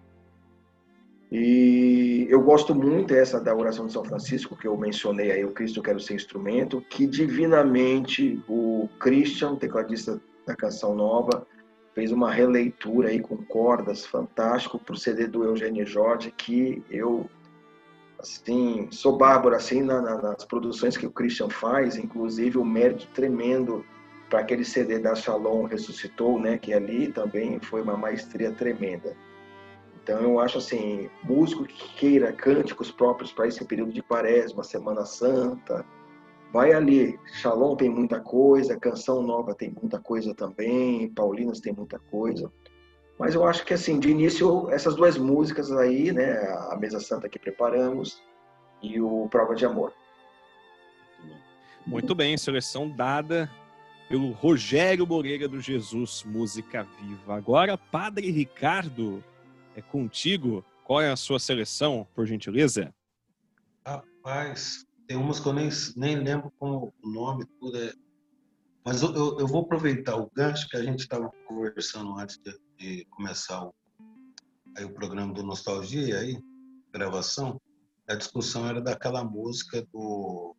E 1.32 2.28
eu 2.30 2.42
gosto 2.42 2.76
muito 2.76 3.14
essa 3.14 3.40
da 3.40 3.56
oração 3.56 3.88
de 3.88 3.94
São 3.94 4.04
Francisco, 4.04 4.56
que 4.56 4.68
eu 4.68 4.76
mencionei 4.76 5.32
aí, 5.32 5.46
o 5.46 5.52
Cristo 5.52 5.82
quero 5.82 6.00
ser 6.00 6.16
instrumento, 6.16 6.84
que 6.90 7.08
divinamente 7.08 8.44
o 8.50 8.90
Christian, 9.00 9.56
tecladista 9.56 10.20
da 10.46 10.54
Canção 10.54 10.94
Nova, 10.94 11.48
fez 11.94 12.12
uma 12.12 12.32
releitura 12.32 13.10
aí 13.10 13.22
com 13.22 13.38
cordas, 13.38 14.06
fantástico, 14.06 14.78
para 14.78 14.94
o 14.94 14.98
CD 14.98 15.26
do 15.26 15.46
Eugênio 15.46 15.86
Jorge, 15.86 16.32
que 16.32 16.84
eu, 16.90 17.30
assim, 18.22 18.88
sou 18.92 19.18
bárbaro, 19.18 19.56
assim, 19.56 19.82
na- 19.82 20.02
na- 20.02 20.22
nas 20.22 20.46
produções 20.46 20.96
que 20.96 21.06
o 21.06 21.12
Christian 21.12 21.50
faz, 21.50 21.98
inclusive 21.98 22.58
o 22.58 22.66
mérito 22.66 23.08
tremendo 23.14 23.84
para 24.30 24.40
aquele 24.40 24.64
CD 24.64 25.00
da 25.00 25.14
Shalom 25.14 25.64
Ressuscitou, 25.66 26.40
né, 26.40 26.58
que 26.58 26.74
ali 26.74 27.12
também 27.12 27.60
foi 27.60 27.82
uma 27.82 27.98
maestria 27.98 28.52
tremenda. 28.52 29.16
Então 30.02 30.22
eu 30.22 30.40
acho 30.40 30.58
assim, 30.58 31.10
músico 31.24 31.66
que 31.66 31.96
queira 31.96 32.32
cânticos 32.32 32.92
próprios 32.92 33.32
para 33.32 33.48
esse 33.48 33.64
período 33.66 33.92
de 33.92 34.02
quaresma, 34.02 34.64
Semana 34.64 35.06
Santa, 35.06 35.86
vai 36.52 36.74
ali. 36.74 37.20
Shalom 37.34 37.76
tem 37.76 37.90
muita 37.90 38.20
coisa, 38.20 38.80
Canção 38.80 39.22
Nova 39.22 39.54
tem 39.54 39.70
muita 39.70 40.00
coisa 40.00 40.34
também, 40.34 41.10
Paulinas 41.10 41.60
tem 41.60 41.74
muita 41.74 42.00
coisa. 42.00 42.52
Mas 43.22 43.36
eu 43.36 43.46
acho 43.46 43.64
que 43.64 43.72
assim, 43.72 44.00
de 44.00 44.10
início, 44.10 44.68
essas 44.72 44.96
duas 44.96 45.16
músicas 45.16 45.72
aí, 45.72 46.12
né, 46.12 46.40
a 46.72 46.76
Mesa 46.76 47.00
Santa 47.00 47.30
que 47.30 47.38
preparamos 47.38 48.20
e 48.82 49.00
o 49.00 49.28
Prova 49.30 49.54
de 49.54 49.64
Amor. 49.64 49.94
Muito 51.86 52.16
bem, 52.16 52.36
seleção 52.36 52.90
dada 52.90 53.48
pelo 54.10 54.32
Rogério 54.32 55.06
Moreira 55.06 55.48
do 55.48 55.62
Jesus 55.62 56.24
Música 56.24 56.82
Viva. 57.00 57.36
Agora, 57.36 57.78
Padre 57.78 58.32
Ricardo, 58.32 59.24
é 59.76 59.84
contigo. 59.84 60.66
Qual 60.84 61.00
é 61.00 61.12
a 61.12 61.16
sua 61.16 61.38
seleção, 61.38 62.08
por 62.16 62.26
gentileza? 62.26 62.92
Rapaz, 63.86 64.84
tem 65.08 65.16
umas 65.16 65.40
que 65.40 65.48
eu 65.48 65.54
nem, 65.54 65.70
nem 65.96 66.16
lembro 66.16 66.52
como 66.58 66.92
o 67.04 67.08
nome, 67.08 67.46
tudo 67.60 67.78
é. 67.78 67.94
Mas 68.84 69.02
eu, 69.02 69.14
eu, 69.14 69.40
eu 69.40 69.48
vou 69.48 69.62
aproveitar 69.62 70.16
o 70.16 70.30
gancho 70.34 70.68
que 70.68 70.78
a 70.78 70.84
gente 70.84 71.02
estava 71.02 71.30
conversando 71.46 72.18
antes 72.18 72.38
de, 72.38 72.60
de 72.78 73.06
começar 73.06 73.64
o, 73.64 73.74
aí 74.78 74.86
o 74.86 74.94
programa 74.94 75.34
do 75.34 75.44
Nostalgia, 75.44 76.20
aí, 76.20 76.40
gravação. 76.92 77.60
A 78.08 78.16
discussão 78.16 78.68
era 78.68 78.82
daquela 78.82 79.24
música 79.24 79.86
do 79.94 80.56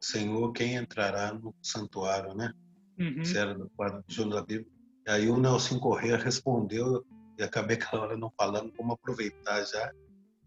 Senhor, 0.00 0.52
quem 0.52 0.74
entrará 0.74 1.32
no 1.32 1.54
santuário, 1.62 2.34
né? 2.34 2.52
Uhum. 2.98 3.24
Se 3.24 3.36
era 3.38 3.54
do 3.54 3.70
quadro 3.70 4.04
de 4.06 4.14
João 4.14 4.28
da 4.28 4.42
Bíblia. 4.42 4.70
E 5.06 5.10
aí 5.10 5.28
o 5.28 5.38
Nelson 5.38 5.78
Corrêa 5.78 6.16
respondeu 6.16 7.04
e 7.38 7.42
acabei 7.42 7.76
aquela 7.76 8.02
hora 8.02 8.16
não 8.16 8.30
falando, 8.38 8.72
vamos 8.76 8.94
aproveitar 8.94 9.64
já. 9.64 9.92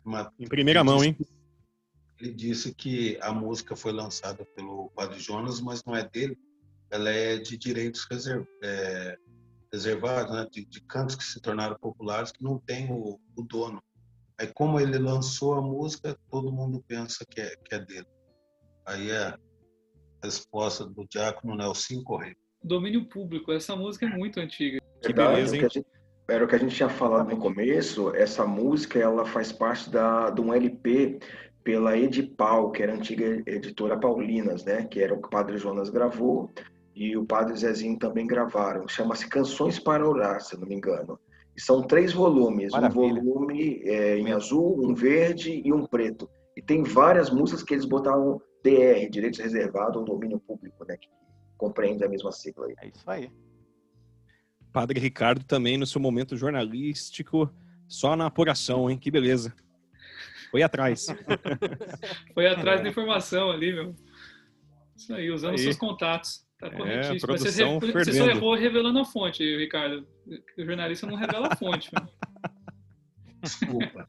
Uma 0.05 0.31
Em 0.39 0.47
primeira 0.47 0.83
mão, 0.83 1.03
hein? 1.03 1.17
ele 2.19 2.33
disse 2.33 2.73
que 2.73 3.17
a 3.21 3.31
música 3.31 3.75
foi 3.75 3.91
lançada 3.91 4.45
pelo 4.55 4.89
Padre 4.95 5.19
Jonas, 5.19 5.61
mas 5.61 5.83
não 5.83 5.95
é 5.95 6.07
dele. 6.07 6.37
Ela 6.89 7.09
é 7.09 7.37
de 7.37 7.57
direitos 7.57 8.05
reserv, 8.09 8.45
é, 8.63 9.17
reservados, 9.71 10.33
né? 10.33 10.47
de, 10.51 10.65
de 10.65 10.81
cantos 10.81 11.15
que 11.15 11.23
se 11.23 11.41
tornaram 11.41 11.77
populares 11.77 12.31
que 12.31 12.43
não 12.43 12.57
tem 12.59 12.91
o, 12.91 13.19
o 13.35 13.43
dono. 13.43 13.81
Aí, 14.39 14.47
como 14.53 14.79
ele 14.79 14.97
lançou 14.99 15.55
a 15.55 15.61
música, 15.61 16.15
todo 16.29 16.51
mundo 16.51 16.83
pensa 16.87 17.25
que 17.27 17.41
é, 17.41 17.55
que 17.65 17.75
é 17.75 17.79
dele. 17.79 18.07
Aí 18.85 19.09
é 19.09 19.27
a 19.27 19.37
resposta 20.23 20.85
do 20.85 21.05
diácono 21.09 21.55
Nelson 21.55 22.03
Correia. 22.03 22.35
Domínio 22.63 23.07
público. 23.09 23.51
Essa 23.51 23.75
música 23.75 24.05
é 24.05 24.09
muito 24.09 24.39
antiga. 24.39 24.79
Que 25.01 25.07
Verdade, 25.07 25.35
beleza, 25.35 25.57
hein? 25.57 25.67
que 25.69 25.85
Era 26.27 26.45
o 26.45 26.47
que 26.47 26.55
a 26.55 26.59
gente 26.59 26.75
tinha 26.75 26.89
falado 26.89 27.29
no 27.29 27.37
começo, 27.37 28.13
essa 28.15 28.45
música 28.45 28.99
ela 28.99 29.25
faz 29.25 29.51
parte 29.51 29.89
da, 29.89 30.29
de 30.29 30.41
um 30.41 30.53
LP 30.53 31.19
pela 31.63 31.97
Edipal, 31.97 32.71
que 32.71 32.81
era 32.83 32.93
a 32.93 32.95
antiga 32.95 33.43
editora 33.45 33.99
Paulinas, 33.99 34.63
né? 34.63 34.85
Que 34.85 35.01
era 35.01 35.13
o 35.13 35.21
que 35.21 35.27
o 35.27 35.31
Padre 35.31 35.57
Jonas 35.57 35.89
gravou 35.89 36.51
e 36.97 37.15
o 37.15 37.23
Padre 37.23 37.55
Zezinho 37.55 37.97
também 37.99 38.25
gravaram. 38.25 38.87
Chama-se 38.87 39.29
Canções 39.29 39.77
para 39.77 40.07
Orar, 40.07 40.41
se 40.41 40.55
eu 40.55 40.59
não 40.59 40.67
me 40.67 40.73
engano. 40.73 41.19
E 41.55 41.61
são 41.61 41.83
três 41.83 42.11
volumes, 42.11 42.71
Maravilha. 42.71 43.21
um 43.21 43.23
volume 43.23 43.81
é, 43.83 44.17
em 44.17 44.31
azul, 44.31 44.83
um 44.83 44.95
verde 44.95 45.61
e 45.63 45.71
um 45.71 45.85
preto. 45.85 46.27
E 46.55 46.61
tem 46.61 46.81
várias 46.81 47.29
músicas 47.29 47.61
que 47.61 47.75
eles 47.75 47.85
botavam 47.85 48.41
DR, 48.63 49.07
Direitos 49.11 49.39
Reservados 49.39 49.95
ou 49.97 50.05
Domínio 50.05 50.39
Público, 50.39 50.83
né? 50.85 50.97
Que 50.97 51.07
compreende 51.55 52.03
a 52.03 52.09
mesma 52.09 52.31
sigla 52.31 52.65
aí. 52.65 52.73
É 52.81 52.87
isso 52.87 53.03
aí. 53.05 53.31
Padre 54.73 54.99
Ricardo 54.99 55.43
também 55.43 55.77
no 55.77 55.85
seu 55.85 56.01
momento 56.01 56.35
jornalístico, 56.35 57.47
só 57.87 58.15
na 58.15 58.25
apuração, 58.25 58.89
hein? 58.89 58.97
Que 58.97 59.11
beleza. 59.11 59.53
Foi 60.49 60.63
atrás. 60.63 61.05
Foi 62.33 62.47
atrás 62.47 62.81
da 62.81 62.89
informação 62.89 63.51
ali, 63.51 63.71
meu. 63.71 63.95
Isso 64.95 65.13
aí, 65.13 65.29
usando 65.29 65.51
Aí. 65.51 65.59
seus 65.59 65.75
contatos. 65.75 66.46
Tá 66.59 66.67
É, 66.67 66.71
corretíssimo. 66.71 67.19
produção 67.19 67.79
você, 67.79 67.91
você 67.91 68.13
só 68.13 68.27
errou 68.29 68.55
revelando 68.55 68.99
a 68.99 69.05
fonte, 69.05 69.43
Ricardo. 69.57 70.07
O 70.57 70.65
jornalista 70.65 71.05
não 71.05 71.15
revela 71.15 71.49
a 71.51 71.55
fonte. 71.55 71.91
meu. 71.93 72.03
Desculpa. 73.41 74.07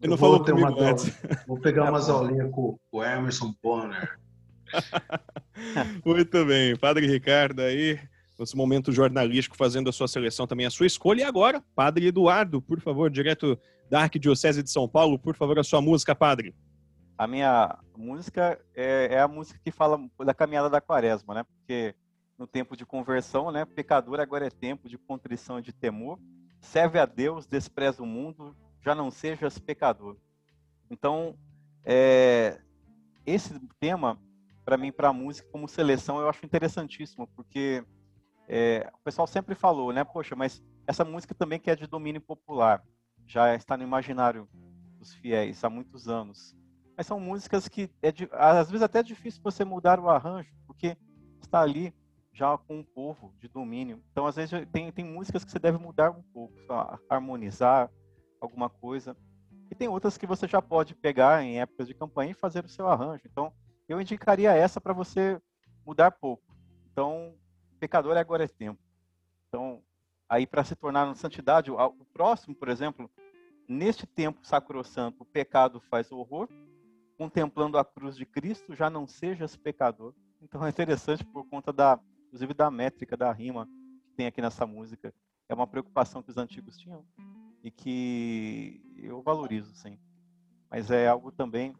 Ele 0.00 0.10
não 0.10 0.16
vou 0.16 0.18
falou 0.18 0.44
ter 0.44 0.52
aulas- 0.52 1.18
Vou 1.46 1.58
pegar 1.58 1.90
umas 1.90 2.08
aulinhas 2.08 2.50
com 2.50 2.78
o 2.92 3.02
Emerson 3.04 3.54
Bonner. 3.62 4.18
Muito 6.04 6.44
bem, 6.44 6.76
Padre 6.76 7.06
Ricardo 7.06 7.60
aí, 7.60 7.98
nesse 8.38 8.56
momento 8.56 8.92
jornalístico, 8.92 9.56
fazendo 9.56 9.88
a 9.90 9.92
sua 9.92 10.08
seleção 10.08 10.46
também, 10.46 10.66
a 10.66 10.70
sua 10.70 10.86
escolha. 10.86 11.20
E 11.22 11.24
agora, 11.24 11.62
Padre 11.74 12.06
Eduardo, 12.06 12.62
por 12.62 12.80
favor, 12.80 13.10
direto 13.10 13.58
da 13.90 14.02
Arquidiocese 14.02 14.62
de 14.62 14.70
São 14.70 14.88
Paulo, 14.88 15.18
por 15.18 15.34
favor, 15.34 15.58
a 15.58 15.64
sua 15.64 15.80
música, 15.80 16.14
Padre. 16.14 16.54
A 17.20 17.26
minha 17.26 17.78
música 17.94 18.58
é, 18.74 19.16
é 19.16 19.20
a 19.20 19.28
música 19.28 19.60
que 19.62 19.70
fala 19.70 20.00
da 20.24 20.32
caminhada 20.32 20.70
da 20.70 20.80
quaresma, 20.80 21.34
né? 21.34 21.42
Porque 21.44 21.94
no 22.38 22.46
tempo 22.46 22.74
de 22.74 22.86
conversão, 22.86 23.52
né? 23.52 23.66
Pecador 23.66 24.18
agora 24.20 24.46
é 24.46 24.50
tempo 24.50 24.88
de 24.88 24.96
contrição 24.96 25.58
e 25.58 25.62
de 25.62 25.70
temor. 25.70 26.18
Serve 26.62 26.98
a 26.98 27.04
Deus, 27.04 27.46
despreza 27.46 28.02
o 28.02 28.06
mundo, 28.06 28.56
já 28.82 28.94
não 28.94 29.10
sejas 29.10 29.58
pecador. 29.58 30.16
Então, 30.90 31.36
é, 31.84 32.58
esse 33.26 33.52
tema, 33.78 34.18
para 34.64 34.78
mim, 34.78 34.90
para 34.90 35.10
a 35.10 35.12
música 35.12 35.46
como 35.52 35.68
seleção, 35.68 36.20
eu 36.20 36.28
acho 36.30 36.46
interessantíssimo, 36.46 37.26
porque 37.36 37.84
é, 38.48 38.90
o 38.94 39.04
pessoal 39.04 39.26
sempre 39.26 39.54
falou, 39.54 39.92
né? 39.92 40.04
Poxa, 40.04 40.34
mas 40.34 40.62
essa 40.86 41.04
música 41.04 41.34
também 41.34 41.60
que 41.60 41.70
é 41.70 41.76
de 41.76 41.86
domínio 41.86 42.22
popular, 42.22 42.82
já 43.26 43.54
está 43.54 43.76
no 43.76 43.82
imaginário 43.82 44.48
dos 44.98 45.12
fiéis 45.12 45.62
há 45.62 45.68
muitos 45.68 46.08
anos. 46.08 46.58
Mas 47.00 47.06
são 47.06 47.18
músicas 47.18 47.66
que 47.66 47.90
é 48.02 48.12
às 48.32 48.70
vezes 48.70 48.82
até 48.82 48.98
é 48.98 49.02
difícil 49.02 49.40
você 49.42 49.64
mudar 49.64 49.98
o 49.98 50.10
arranjo, 50.10 50.52
porque 50.66 50.98
está 51.40 51.62
ali 51.62 51.94
já 52.30 52.58
com 52.58 52.80
um 52.80 52.84
povo 52.84 53.32
de 53.38 53.48
domínio. 53.48 54.02
Então, 54.12 54.26
às 54.26 54.36
vezes, 54.36 54.68
tem, 54.70 54.92
tem 54.92 55.02
músicas 55.02 55.42
que 55.42 55.50
você 55.50 55.58
deve 55.58 55.78
mudar 55.78 56.10
um 56.10 56.22
pouco, 56.24 56.54
harmonizar 57.08 57.90
alguma 58.38 58.68
coisa. 58.68 59.16
E 59.70 59.74
tem 59.74 59.88
outras 59.88 60.18
que 60.18 60.26
você 60.26 60.46
já 60.46 60.60
pode 60.60 60.94
pegar 60.94 61.42
em 61.42 61.58
épocas 61.58 61.88
de 61.88 61.94
campanha 61.94 62.32
e 62.32 62.34
fazer 62.34 62.66
o 62.66 62.68
seu 62.68 62.86
arranjo. 62.86 63.22
Então, 63.24 63.50
eu 63.88 63.98
indicaria 63.98 64.52
essa 64.52 64.78
para 64.78 64.92
você 64.92 65.40
mudar 65.86 66.10
pouco. 66.10 66.54
Então, 66.92 67.34
pecador 67.78 68.14
agora 68.18 68.44
é 68.44 68.46
tempo. 68.46 68.78
Então, 69.48 69.82
aí 70.28 70.46
para 70.46 70.64
se 70.64 70.76
tornar 70.76 71.06
na 71.06 71.14
santidade, 71.14 71.70
o 71.70 71.76
o 71.82 72.04
próximo, 72.12 72.54
por 72.54 72.68
exemplo, 72.68 73.10
neste 73.66 74.06
tempo 74.06 74.46
sacrossanto, 74.46 75.22
o 75.22 75.26
pecado 75.26 75.80
faz 75.80 76.12
horror, 76.12 76.46
contemplando 77.20 77.76
a 77.76 77.84
cruz 77.84 78.16
de 78.16 78.24
Cristo, 78.24 78.74
já 78.74 78.88
não 78.88 79.06
sejas 79.06 79.54
pecador. 79.54 80.14
Então 80.40 80.64
é 80.64 80.70
interessante 80.70 81.22
por 81.22 81.46
conta 81.46 81.70
da, 81.70 82.00
inclusive 82.24 82.54
da 82.54 82.70
métrica 82.70 83.14
da 83.14 83.30
rima 83.30 83.68
que 84.06 84.14
tem 84.16 84.26
aqui 84.26 84.40
nessa 84.40 84.66
música. 84.66 85.12
É 85.46 85.52
uma 85.52 85.66
preocupação 85.66 86.22
que 86.22 86.30
os 86.30 86.38
antigos 86.38 86.78
tinham 86.78 87.04
e 87.62 87.70
que 87.70 88.80
eu 88.96 89.20
valorizo, 89.20 89.74
sim. 89.74 89.98
Mas 90.70 90.90
é 90.90 91.08
algo 91.08 91.30
também 91.30 91.74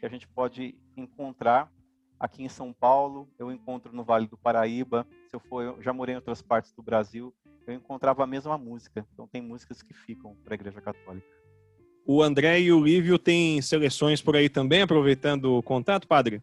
que 0.00 0.04
a 0.04 0.08
gente 0.08 0.26
pode 0.26 0.76
encontrar 0.96 1.70
aqui 2.18 2.42
em 2.42 2.48
São 2.48 2.72
Paulo, 2.72 3.28
eu 3.38 3.52
encontro 3.52 3.92
no 3.92 4.02
Vale 4.02 4.26
do 4.26 4.36
Paraíba, 4.36 5.06
se 5.28 5.36
eu 5.36 5.38
for, 5.38 5.62
eu 5.62 5.80
já 5.80 5.92
morei 5.92 6.14
em 6.14 6.16
outras 6.16 6.42
partes 6.42 6.72
do 6.72 6.82
Brasil, 6.82 7.32
eu 7.68 7.74
encontrava 7.74 8.24
a 8.24 8.26
mesma 8.26 8.58
música. 8.58 9.06
Então 9.12 9.28
tem 9.28 9.40
músicas 9.40 9.80
que 9.80 9.94
ficam 9.94 10.34
para 10.42 10.54
a 10.54 10.56
Igreja 10.56 10.80
Católica. 10.80 11.41
O 12.04 12.22
André 12.22 12.60
e 12.60 12.72
o 12.72 12.82
Lívio 12.82 13.18
têm 13.18 13.62
seleções 13.62 14.20
por 14.20 14.36
aí 14.36 14.48
também, 14.48 14.82
aproveitando 14.82 15.56
o 15.56 15.62
contato, 15.62 16.08
Padre? 16.08 16.42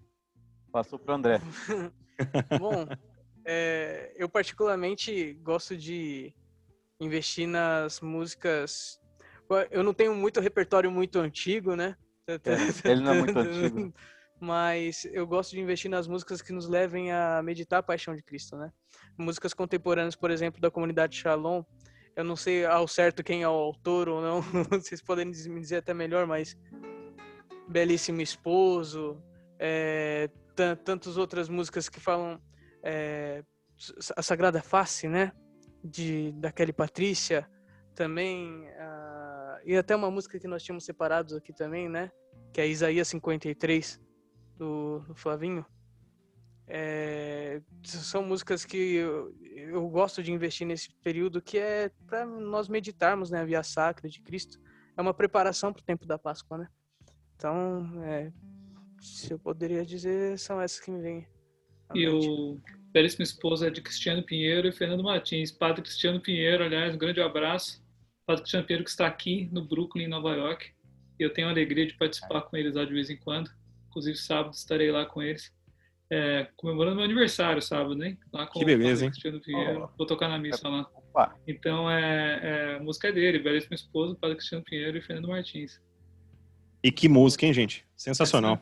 Passou 0.72 0.97
para 0.97 1.14
o 1.14 1.16
André. 1.16 1.41
Bom, 2.60 2.88
é, 3.45 4.14
eu 4.16 4.30
particularmente 4.30 5.34
gosto 5.41 5.76
de 5.76 6.34
investir 6.99 7.47
nas 7.47 7.99
músicas. 7.99 8.99
Eu 9.72 9.84
não 9.84 9.93
tenho 9.93 10.16
muito 10.16 10.39
repertório 10.39 10.91
muito 10.91 11.20
antigo, 11.20 11.76
né? 11.76 11.95
É, 12.28 12.91
ele 12.91 13.01
não 13.01 13.14
é 13.14 13.20
muito 13.20 13.38
antigo. 13.39 13.93
Mas 14.39 15.05
eu 15.12 15.28
gosto 15.28 15.51
de 15.51 15.60
investir 15.60 15.91
nas 15.91 16.07
músicas 16.07 16.41
que 16.41 16.53
nos 16.53 16.70
levem 16.70 17.12
a 17.12 17.41
meditar 17.43 17.80
a 17.80 17.84
paixão 17.84 18.16
de 18.16 18.24
Cristo, 18.24 18.55
né? 18.55 18.72
Músicas 19.18 19.53
contemporâneas, 19.53 20.16
por 20.16 20.32
exemplo, 20.32 20.62
da 20.62 20.72
comunidade 20.72 21.18
Shalom. 21.18 21.64
Eu 22.16 22.24
não 22.24 22.36
sei 22.36 22.66
ao 22.66 22.88
certo 22.88 23.24
quem 23.24 23.43
é 23.43 23.47
o 23.47 23.51
autor 23.51 24.10
ou 24.10 24.22
não, 24.22 24.41
vocês 24.82 25.01
podem 25.01 25.26
me 25.26 25.60
dizer 25.62 25.78
até 25.78 25.93
melhor, 25.93 26.28
mas 26.28 26.57
Belíssimo 27.68 28.22
Esposo, 28.22 29.22
é, 29.57 30.30
tan- 30.55 30.76
tantas 30.76 31.18
outras 31.18 31.47
músicas 31.47 31.88
que 31.88 31.99
falam 31.99 32.41
é, 32.84 33.43
a 34.16 34.22
Sagrada 34.22 34.62
Face, 34.62 35.07
né? 35.07 35.32
De, 35.84 36.34
da 36.34 36.51
Kelly 36.51 36.74
Patrícia, 36.74 37.49
também, 37.95 38.68
ah, 38.78 39.60
e 39.64 39.78
até 39.78 39.95
uma 39.95 40.12
música 40.12 40.38
que 40.39 40.47
nós 40.47 40.62
tínhamos 40.64 40.84
separados 40.84 41.34
aqui 41.34 41.53
também, 41.53 41.88
né? 41.88 42.12
Que 42.51 42.60
é 42.62 42.68
Isaías 42.68 43.07
53, 43.07 43.99
do, 44.57 44.99
do 45.07 45.16
Flavinho. 45.16 45.66
É, 46.72 47.61
são 47.84 48.22
músicas 48.22 48.63
que 48.63 48.78
eu, 48.78 49.36
eu 49.51 49.89
gosto 49.89 50.22
de 50.22 50.32
investir 50.32 50.67
nesse 50.67 50.93
período, 51.01 51.41
que 51.41 51.57
é 51.57 51.89
para 52.05 52.28
nós 52.28 52.70
meditarmos 52.70 53.32
né, 53.32 53.41
a 53.41 53.45
via 53.45 53.63
sacra 53.63 54.07
de 54.07 54.22
Cristo. 54.22 54.59
É 54.95 55.01
uma 55.01 55.13
preparação 55.13 55.74
para 55.74 55.82
o 55.82 55.86
tempo 55.86 56.05
da 56.05 56.20
Páscoa, 56.20 56.59
né? 56.59 56.67
Então, 57.36 58.03
é, 58.03 58.32
se 59.01 59.32
eu 59.32 59.39
poderia 59.39 59.84
dizer, 59.84 60.38
são 60.38 60.61
essas 60.61 60.80
que 60.80 60.91
me 60.91 61.01
vêm. 61.01 61.28
E 61.95 62.07
o 62.07 62.59
belíssimo 62.91 63.24
esposo 63.24 63.65
é 63.65 63.72
de 63.72 63.82
Cristiano 63.82 64.22
Pinheiro 64.22 64.67
e 64.67 64.72
Fernando 64.72 65.03
Martins. 65.03 65.51
Padre 65.51 65.82
Cristiano 65.82 66.20
Pinheiro, 66.20 66.63
aliás, 66.63 66.93
um 66.93 66.99
grande 66.99 67.20
abraço. 67.20 67.84
Padre 68.28 68.43
Cristiano 68.43 68.67
Pinheiro 68.67 68.84
que 68.84 68.91
está 68.91 69.07
aqui 69.07 69.49
no 69.51 69.65
Brooklyn, 69.65 70.03
em 70.03 70.07
Nova 70.07 70.36
York. 70.36 70.72
Eu 71.17 71.34
tenho 71.34 71.47
a 71.47 71.51
alegria 71.51 71.88
de 71.88 71.97
participar 71.97 72.41
com 72.43 72.55
eles 72.55 72.76
lá 72.76 72.86
de 72.86 72.93
vez 72.93 73.09
em 73.09 73.17
quando. 73.17 73.49
Inclusive, 73.88 74.17
sábado 74.17 74.53
estarei 74.53 74.91
lá 74.91 75.05
com 75.05 75.22
eles. 75.22 75.51
É, 76.12 76.47
comemorando 76.55 76.95
meu 76.95 77.05
aniversário 77.05 77.62
sábado, 77.62 77.95
né? 77.95 78.18
Lá 78.34 78.47
com 78.47 78.57
Que 78.60 78.66
beleza, 78.66 78.88
o 78.88 78.93
Padre 78.93 79.05
hein? 79.05 79.12
Cristiano 79.12 79.41
Pinheiro. 79.41 79.89
Vou 79.95 80.07
tocar 80.07 80.28
na 80.28 80.39
missa 80.39 80.68
lá. 80.68 80.89
Opa, 80.95 81.36
Então, 81.47 81.89
é, 81.89 82.39
é, 82.41 82.76
a 82.78 82.80
música 82.80 83.10
é 83.10 83.12
dele, 83.12 83.38
belíssimo 83.39 83.76
esposo, 83.76 84.16
Padre 84.16 84.38
Cristiano 84.38 84.64
Pinheiro 84.64 84.97
e 84.97 85.01
Fernando 85.01 85.28
Martins. 85.28 85.80
E 86.84 86.91
que 86.91 87.07
música, 87.07 87.45
hein, 87.45 87.53
gente? 87.53 87.86
Sensacional, 87.95 88.60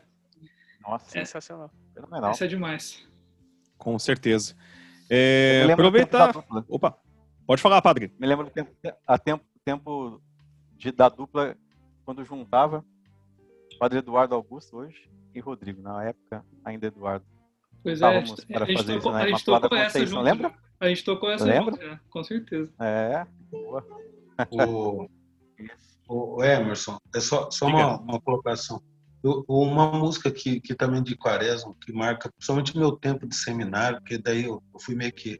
nossa, 0.81 1.09
Sensacional. 1.09 1.71
fenomenal. 1.93 2.31
Essa 2.31 2.45
é 2.45 2.47
demais. 2.47 3.07
com 3.77 3.97
certeza. 3.99 4.55
É, 5.09 5.63
aproveitar. 5.71 6.33
Opa, 6.67 6.97
pode 7.45 7.61
falar, 7.61 7.81
Padre. 7.81 8.11
Me 8.19 8.27
lembro 8.27 8.45
do 8.45 8.51
tempo, 8.51 8.71
a 9.05 9.17
tempo, 9.17 9.45
tempo 9.63 10.21
de, 10.75 10.91
da 10.91 11.07
dupla, 11.07 11.55
quando 12.03 12.25
juntava 12.25 12.83
Padre 13.79 13.99
Eduardo 13.99 14.35
Augusto 14.35 14.77
hoje 14.77 15.09
e 15.33 15.39
Rodrigo. 15.39 15.81
Na 15.81 16.03
época, 16.03 16.43
ainda 16.65 16.87
Eduardo. 16.87 17.25
Pois 17.87 18.01
é, 18.01 18.05
a 18.05 18.09
Estávamos 18.19 18.29
gente, 18.31 18.45
para 18.47 18.63
a 18.63 18.67
gente 18.67 18.77
fazer 18.77 18.91
isso 18.91 18.97
tocou, 19.01 19.11
na 19.13 19.17
a 19.17 19.21
gente 19.21 19.29
Imaculada 19.47 19.69
Conceição, 19.69 20.21
lembra? 20.21 20.53
A 20.77 20.89
gente 20.89 21.03
tocou 21.05 21.31
essa 21.31 21.45
Lembra? 21.45 21.71
junto, 21.71 21.83
é, 21.85 21.99
com 22.09 22.23
certeza. 22.25 22.73
É, 22.81 23.25
boa. 23.49 23.85
O, 24.51 25.07
o 26.09 26.43
Emerson, 26.43 26.97
é 27.15 27.21
só, 27.21 27.49
só 27.49 27.65
uma, 27.65 27.97
uma 28.01 28.19
colocação. 28.19 28.81
Eu- 29.23 29.45
uma 29.47 29.89
música 29.89 30.29
que, 30.29 30.59
que 30.59 30.75
também 30.75 31.01
de 31.01 31.15
quaresma, 31.15 31.73
que 31.79 31.93
marca 31.93 32.29
principalmente 32.29 32.77
meu 32.77 32.91
tempo 32.91 33.25
de 33.25 33.33
seminário, 33.33 33.99
porque 33.99 34.17
daí 34.17 34.43
eu, 34.43 34.61
eu 34.73 34.79
fui 34.81 34.93
meio 34.93 35.13
que, 35.13 35.39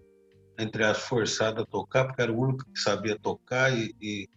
entre 0.58 0.86
as 0.86 1.00
forçado 1.00 1.64
a 1.64 1.66
tocar, 1.66 2.06
porque 2.06 2.22
era 2.22 2.32
o 2.32 2.40
único 2.40 2.64
que 2.64 2.80
sabia 2.80 3.20
tocar, 3.20 3.78
e, 3.78 3.94
e, 4.02 4.30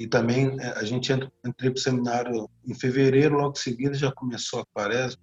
e 0.00 0.08
também 0.08 0.56
eh, 0.60 0.74
a 0.76 0.82
gente 0.82 1.12
entra, 1.12 1.30
entrei 1.46 1.70
para 1.70 1.78
o 1.78 1.80
seminário 1.80 2.50
em 2.66 2.74
fevereiro, 2.74 3.36
logo 3.36 3.52
em 3.56 3.60
seguida 3.60 3.94
já 3.94 4.10
começou 4.10 4.58
a 4.58 4.66
quaresma, 4.66 5.22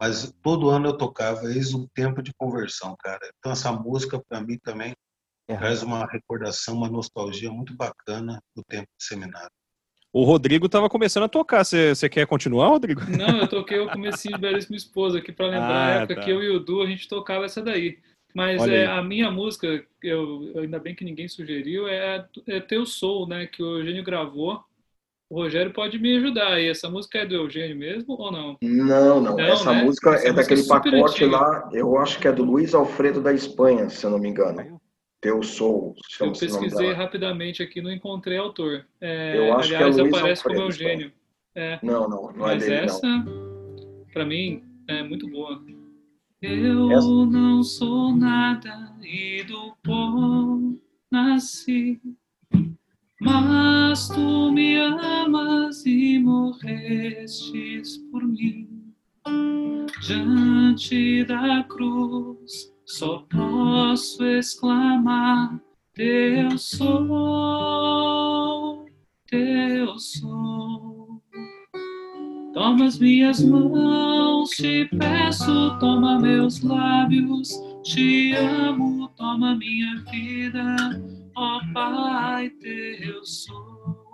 mas 0.00 0.32
todo 0.42 0.70
ano 0.70 0.88
eu 0.88 0.96
tocava, 0.96 1.44
eis 1.52 1.74
o 1.74 1.86
tempo 1.94 2.22
de 2.22 2.32
conversão, 2.38 2.96
cara. 2.98 3.20
Então 3.38 3.52
essa 3.52 3.70
música, 3.72 4.20
para 4.28 4.40
mim, 4.40 4.58
também 4.58 4.94
É. 5.48 5.56
traz 5.56 5.82
uma 5.82 6.06
recordação, 6.06 6.74
uma 6.76 6.88
nostalgia 6.88 7.50
muito 7.50 7.74
bacana 7.76 8.40
do 8.56 8.62
tempo 8.62 8.88
de 8.98 9.04
seminário. 9.04 9.50
O 10.12 10.24
Rodrigo 10.24 10.66
estava 10.66 10.88
começando 10.88 11.24
a 11.24 11.28
tocar. 11.28 11.64
Você 11.64 12.08
quer 12.08 12.26
continuar, 12.26 12.68
Rodrigo? 12.68 13.00
Não, 13.16 13.38
eu 13.38 13.48
toquei 13.48 13.78
o 13.78 13.88
comecinho 13.88 14.34
de 14.34 14.40
Belíssimo 14.40 14.74
Esposo 14.76 15.16
aqui 15.18 15.30
para 15.30 15.46
lembrar 15.46 15.68
Ah, 15.70 15.86
a 15.86 15.90
época 16.02 16.14
tá. 16.16 16.20
que 16.22 16.30
eu 16.30 16.42
e 16.42 16.48
o 16.50 16.58
Du 16.58 16.82
a 16.82 16.86
gente 16.86 17.08
tocava 17.08 17.44
essa 17.44 17.62
daí. 17.62 17.98
Mas 18.34 18.62
é, 18.66 18.86
a 18.86 19.02
minha 19.02 19.30
música, 19.30 19.84
eu, 20.02 20.52
ainda 20.56 20.78
bem 20.78 20.94
que 20.94 21.04
ninguém 21.04 21.28
sugeriu, 21.28 21.88
é, 21.88 22.26
é 22.46 22.60
Teu 22.60 22.86
Soul, 22.86 23.26
né? 23.28 23.46
Que 23.46 23.62
o 23.62 23.78
Eugênio 23.78 24.02
gravou 24.04 24.64
O 25.30 25.36
Rogério 25.42 25.72
pode 25.72 25.96
me 25.98 26.16
ajudar 26.16 26.54
aí. 26.54 26.66
Essa 26.68 26.90
música 26.90 27.18
é 27.18 27.26
do 27.26 27.36
Eugênio 27.36 27.76
mesmo 27.78 28.14
ou 28.18 28.32
não? 28.32 28.56
Não, 28.60 29.20
não. 29.20 29.36
Não, 29.36 29.40
Essa 29.40 29.72
né? 29.72 29.84
música 29.84 30.10
Essa 30.10 30.26
é 30.28 30.32
música 30.32 30.42
daquele 30.42 30.60
é 30.60 30.62
super 30.64 30.90
pacote 30.92 31.24
antiga. 31.24 31.36
lá, 31.40 31.70
eu 31.72 31.96
acho 31.98 32.18
que 32.18 32.26
é 32.26 32.32
do 32.32 32.42
Luiz 32.44 32.74
Alfredo 32.74 33.22
da 33.22 33.32
Espanha, 33.32 33.88
se 33.88 34.04
eu 34.04 34.10
não 34.10 34.18
me 34.18 34.28
engano. 34.28 34.80
Teu 35.20 35.42
Sou, 35.42 35.94
Eu 36.18 36.32
pesquisei 36.32 36.92
rapidamente 36.92 37.62
aqui, 37.62 37.80
não 37.80 37.92
encontrei 37.92 38.38
autor. 38.38 38.86
É, 39.00 39.36
Eu 39.38 39.56
acho 39.56 39.68
que 39.68 39.74
é 39.74 39.76
aliás, 39.78 39.96
Luiz 39.98 40.14
aparece 40.14 40.42
como 40.42 40.60
Alfredo, 40.62 40.82
Eugênio. 40.92 41.12
É, 41.54 41.78
Não, 41.82 42.08
não, 42.08 42.22
não 42.32 42.48
é 42.48 42.54
mas 42.54 42.62
dele, 42.64 42.74
essa, 42.86 43.06
não. 43.06 44.04
pra 44.12 44.24
mim, 44.24 44.64
é 44.88 45.02
muito 45.02 45.28
boa. 45.28 45.62
Eu 46.42 46.90
Essa- 46.90 47.06
não 47.06 47.62
sou 47.62 48.12
nada 48.16 48.94
e 49.02 49.44
do 49.44 49.74
pó 49.84 50.58
nasci, 51.10 52.00
mas 53.20 54.08
tu 54.08 54.50
me 54.50 54.76
amas 54.78 55.84
e 55.84 56.18
morrestes 56.18 57.98
por 58.10 58.26
mim. 58.26 58.68
Diante 60.00 61.24
da 61.24 61.62
cruz, 61.64 62.72
só 62.86 63.24
posso 63.30 64.24
exclamar: 64.24 65.60
Teu 65.94 66.56
sou, 66.56 66.86
teu 69.26 69.98
sou. 69.98 71.22
Toma 72.54 72.86
as 72.86 72.98
minhas 72.98 73.42
mãos, 73.44 74.50
te 74.50 74.86
peço, 74.98 75.78
toma 75.78 76.18
meus 76.18 76.60
lábios, 76.62 77.50
te 77.84 78.34
amo, 78.34 79.08
toma 79.16 79.54
minha 79.54 80.02
vida, 80.10 80.76
ó 81.36 81.60
Pai, 81.72 82.50
teu 82.50 83.24
sou, 83.24 84.06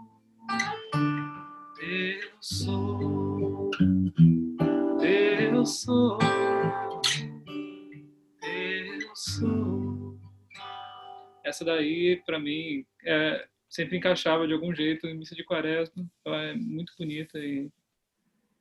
teu 1.76 2.30
sou, 2.40 3.70
teu 5.00 5.66
sou, 5.66 6.18
teu 8.40 9.14
sou. 9.14 10.20
Essa 11.44 11.64
daí, 11.64 12.22
pra 12.26 12.38
mim, 12.38 12.84
é, 13.04 13.46
sempre 13.68 13.96
encaixava 13.96 14.46
de 14.46 14.52
algum 14.52 14.74
jeito 14.74 15.06
em 15.06 15.16
missa 15.16 15.34
de 15.34 15.44
quaresma, 15.44 16.04
ela 16.24 16.42
é 16.42 16.54
muito 16.54 16.92
bonita 16.98 17.38
e 17.38 17.70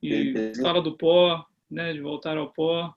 e 0.06 0.34
Beleza. 0.34 0.62
fala 0.62 0.82
do 0.82 0.95
pó, 0.95 1.45
né, 1.70 1.91
de 1.93 1.99
voltar 1.99 2.38
ao 2.38 2.51
pó. 2.51 2.93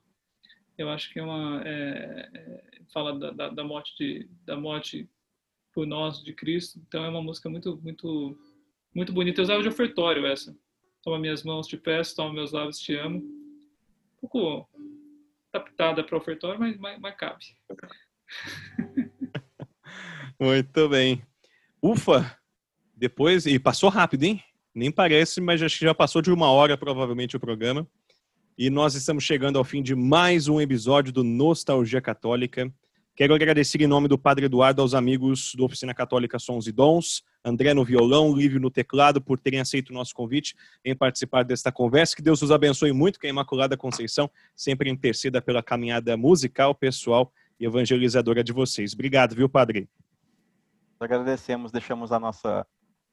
Eu 0.77 0.89
acho 0.89 1.11
que 1.11 1.19
é 1.19 1.23
uma 1.23 1.61
é, 1.65 2.29
é, 2.33 2.63
fala 2.93 3.17
da, 3.17 3.31
da, 3.31 3.49
da 3.49 3.63
morte 3.63 3.95
de, 3.97 4.29
da 4.45 4.55
morte 4.55 5.09
por 5.73 5.85
nós 5.85 6.23
de 6.23 6.33
Cristo. 6.33 6.79
Então 6.87 7.03
é 7.03 7.09
uma 7.09 7.21
música 7.21 7.49
muito 7.49 7.79
muito 7.81 8.37
muito 8.93 9.13
bonita. 9.13 9.39
Eu 9.39 9.43
usava 9.43 9.61
de 9.61 9.69
ofertório 9.69 10.25
essa. 10.25 10.55
Toma 11.03 11.19
minhas 11.19 11.43
mãos, 11.43 11.67
te 11.67 11.77
peço, 11.77 12.15
toma 12.15 12.33
meus 12.33 12.51
lábios, 12.51 12.79
te 12.79 12.95
amo. 12.95 13.17
Um 13.17 14.19
pouco 14.19 14.67
adaptada 15.53 16.03
para 16.03 16.17
ofertório, 16.17 16.59
mas, 16.59 16.77
mas, 16.77 16.99
mas 16.99 17.15
cabe. 17.15 17.45
Muito 20.39 20.89
bem. 20.89 21.21
Ufa! 21.81 22.37
Depois, 22.95 23.45
e 23.45 23.57
passou 23.57 23.89
rápido, 23.89 24.23
hein? 24.23 24.43
Nem 24.75 24.91
parece, 24.91 25.39
mas 25.39 25.61
acho 25.61 25.79
que 25.79 25.85
já 25.85 25.95
passou 25.95 26.21
de 26.21 26.31
uma 26.31 26.51
hora, 26.51 26.77
provavelmente, 26.77 27.35
o 27.35 27.39
programa. 27.39 27.87
E 28.57 28.69
nós 28.69 28.93
estamos 28.93 29.23
chegando 29.23 29.57
ao 29.57 29.63
fim 29.63 29.81
de 29.81 29.95
mais 29.95 30.49
um 30.49 30.59
episódio 30.59 31.13
do 31.13 31.23
Nostalgia 31.23 32.01
Católica. 32.01 32.71
Quero 33.19 33.35
agradecer 33.35 33.81
em 33.81 33.85
nome 33.85 34.07
do 34.07 34.17
Padre 34.17 34.45
Eduardo 34.45 34.81
aos 34.81 34.93
amigos 34.93 35.53
do 35.53 35.65
Oficina 35.65 35.93
Católica 35.93 36.39
Sons 36.39 36.67
e 36.67 36.71
Dons, 36.71 37.21
André 37.43 37.73
no 37.73 37.83
violão, 37.83 38.33
Lívio 38.33 38.61
no 38.61 38.71
teclado, 38.71 39.21
por 39.21 39.37
terem 39.37 39.59
aceito 39.59 39.89
o 39.89 39.93
nosso 39.93 40.15
convite 40.15 40.55
em 40.85 40.95
participar 40.95 41.43
desta 41.43 41.69
conversa. 41.69 42.15
Que 42.15 42.21
Deus 42.21 42.41
os 42.41 42.49
abençoe 42.49 42.93
muito, 42.93 43.19
que 43.19 43.27
a 43.27 43.29
Imaculada 43.29 43.75
Conceição 43.75 44.31
sempre 44.55 44.89
interceda 44.89 45.41
pela 45.41 45.61
caminhada 45.61 46.15
musical, 46.15 46.73
pessoal 46.73 47.29
e 47.59 47.65
evangelizadora 47.65 48.41
de 48.41 48.53
vocês. 48.53 48.93
Obrigado, 48.93 49.35
viu, 49.35 49.49
Padre? 49.49 49.89
Agradecemos, 50.97 51.73
deixamos 51.73 52.13
a 52.13 52.21
nossa, 52.21 52.65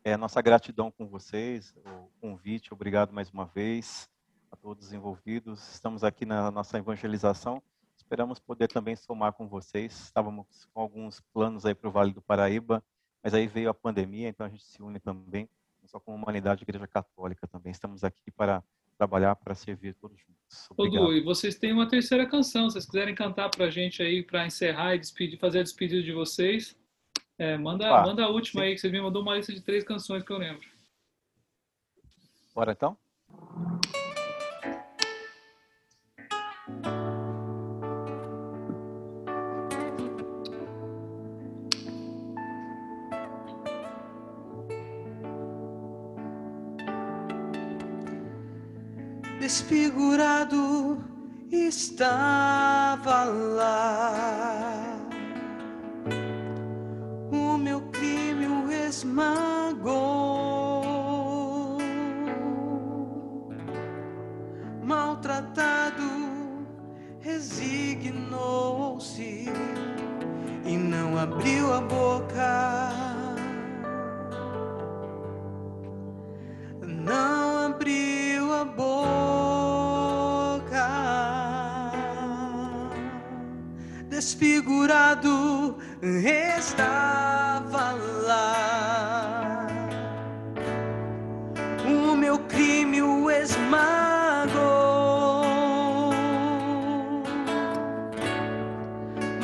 é, 0.04 0.16
nossa 0.16 0.40
gratidão 0.40 0.88
com 0.88 1.08
vocês, 1.08 1.74
o 1.84 2.08
convite, 2.20 2.72
obrigado 2.72 3.12
mais 3.12 3.28
uma 3.30 3.46
vez 3.46 4.08
a 4.52 4.56
todos 4.56 4.86
os 4.86 4.92
envolvidos. 4.92 5.74
Estamos 5.74 6.04
aqui 6.04 6.24
na 6.24 6.48
nossa 6.52 6.78
evangelização, 6.78 7.60
esperamos 7.96 8.38
poder 8.38 8.68
também 8.68 8.94
somar 8.96 9.32
com 9.32 9.48
vocês. 9.48 9.92
Estávamos 10.04 10.46
com 10.72 10.80
alguns 10.80 11.20
planos 11.32 11.64
aí 11.66 11.74
para 11.74 11.88
o 11.88 11.92
Vale 11.92 12.12
do 12.12 12.22
Paraíba, 12.22 12.82
mas 13.22 13.34
aí 13.34 13.46
veio 13.46 13.68
a 13.70 13.74
pandemia, 13.74 14.28
então 14.28 14.46
a 14.46 14.48
gente 14.48 14.64
se 14.64 14.82
une 14.82 15.00
também, 15.00 15.48
não 15.80 15.88
só 15.88 15.98
como 15.98 16.16
humanidade 16.16 16.62
Igreja 16.62 16.86
Católica 16.86 17.46
também. 17.46 17.72
Estamos 17.72 18.04
aqui 18.04 18.30
para 18.30 18.62
trabalhar, 18.96 19.34
para 19.36 19.54
servir 19.54 19.94
todos 19.94 20.18
juntos. 20.18 20.68
Ô, 20.70 20.82
Obrigado. 20.84 21.06
Du, 21.06 21.12
e 21.12 21.20
vocês 21.22 21.56
têm 21.56 21.72
uma 21.72 21.88
terceira 21.88 22.26
canção. 22.26 22.68
Se 22.68 22.74
vocês 22.74 22.86
quiserem 22.86 23.14
cantar 23.14 23.50
pra 23.50 23.68
gente 23.70 24.02
aí, 24.02 24.22
pra 24.22 24.46
encerrar 24.46 24.94
e 24.94 24.98
despedir, 24.98 25.38
fazer 25.38 25.60
a 25.60 25.62
despedida 25.62 26.02
de 26.02 26.12
vocês, 26.12 26.76
é, 27.38 27.58
manda, 27.58 27.88
Ah, 27.94 28.02
manda 28.02 28.24
a 28.24 28.28
última 28.28 28.62
sim. 28.62 28.68
aí, 28.68 28.74
que 28.74 28.80
vocês 28.80 28.92
me 28.92 29.00
mandou 29.00 29.20
uma 29.22 29.36
lista 29.36 29.52
de 29.52 29.60
três 29.60 29.84
canções 29.84 30.22
que 30.22 30.32
eu 30.32 30.38
lembro. 30.38 30.66
Bora 32.54 32.72
então? 32.72 32.96
Desfigurado 49.46 50.98
estava 51.52 53.22
lá. 53.22 54.98
O 57.30 57.56
meu 57.56 57.80
crime 57.92 58.48
o 58.48 58.72
esmagou. 58.72 59.86
Maltratado, 64.82 66.10
resignou-se 67.20 68.24
e 70.64 70.76
não 70.76 71.16
abriu 71.16 71.72
a 71.72 71.80
boca. 71.82 72.95
Desfigurado 84.38 85.78
estava 86.02 87.92
lá. 88.26 89.66
O 91.86 92.14
meu 92.14 92.38
crime 92.40 93.00
o 93.00 93.30
esmagou. 93.30 94.52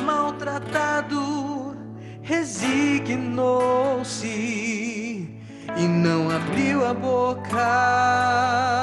Maltratado, 0.05 1.75
resignou-se 2.21 4.27
e 5.75 5.87
não 5.87 6.29
abriu 6.29 6.85
a 6.85 6.93
boca. 6.93 8.82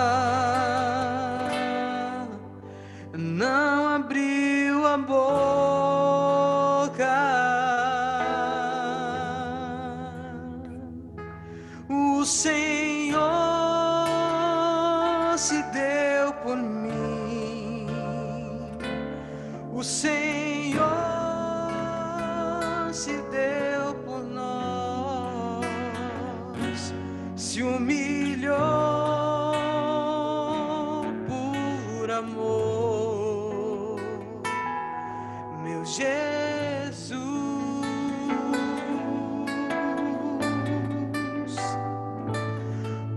Por 23.94 24.22
nós, 24.24 25.64
se 27.36 27.62
humilhou 27.62 28.58
por 31.28 32.10
amor, 32.10 34.00
meu 35.62 35.84
Jesus. 35.84 37.20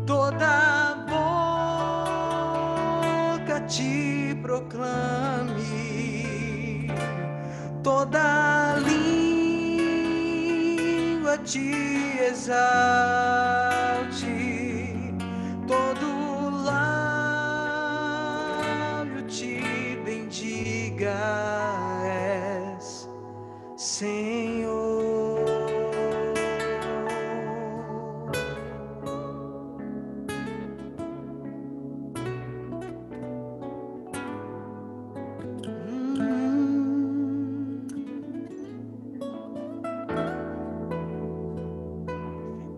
Toda 0.05 0.95
boca 3.37 3.61
te 3.67 4.37
proclame, 4.41 5.61
toda 7.81 8.52
te 11.45 12.27
exalte, 12.29 13.72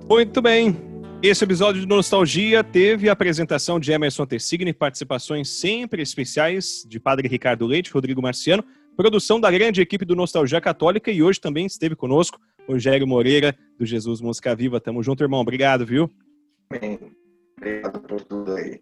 Muito 0.08 0.39
bem. 0.39 0.78
Esse 1.24 1.43
episódio 1.43 1.82
de 1.82 1.88
Nostalgia 1.88 2.64
teve 2.64 3.10
a 3.10 3.14
apresentação 3.14 3.80
de 3.80 3.91
Emerson 3.91 4.24
Tessigni, 4.28 4.72
participações 4.72 5.49
sempre 5.49 6.03
especiais 6.03 6.86
de 6.88 6.99
Padre 6.99 7.28
Ricardo 7.28 7.66
Leite, 7.66 7.91
Rodrigo 7.91 8.22
Marciano, 8.22 8.64
produção 8.95 9.39
da 9.39 9.49
grande 9.49 9.82
equipe 9.82 10.06
do 10.06 10.16
Nostalgia 10.16 10.62
Católica 10.62 11.10
e 11.12 11.24
hoje 11.24 11.41
também 11.41 11.66
esteve 11.66 11.95
conosco 11.95 12.39
Rogério 12.68 13.08
Moreira, 13.08 13.58
do 13.80 13.86
Jesus 13.86 14.22
Música 14.22 14.56
Viva. 14.56 14.80
Tamo 14.80 15.01
junto, 15.01 15.24
irmão. 15.24 15.41
Obrigado, 15.41 15.88
viu? 15.88 16.08
Amém. 16.70 16.99
Obrigado 17.58 17.99
por 18.01 18.22
tudo 18.22 18.53
aí. 18.53 18.80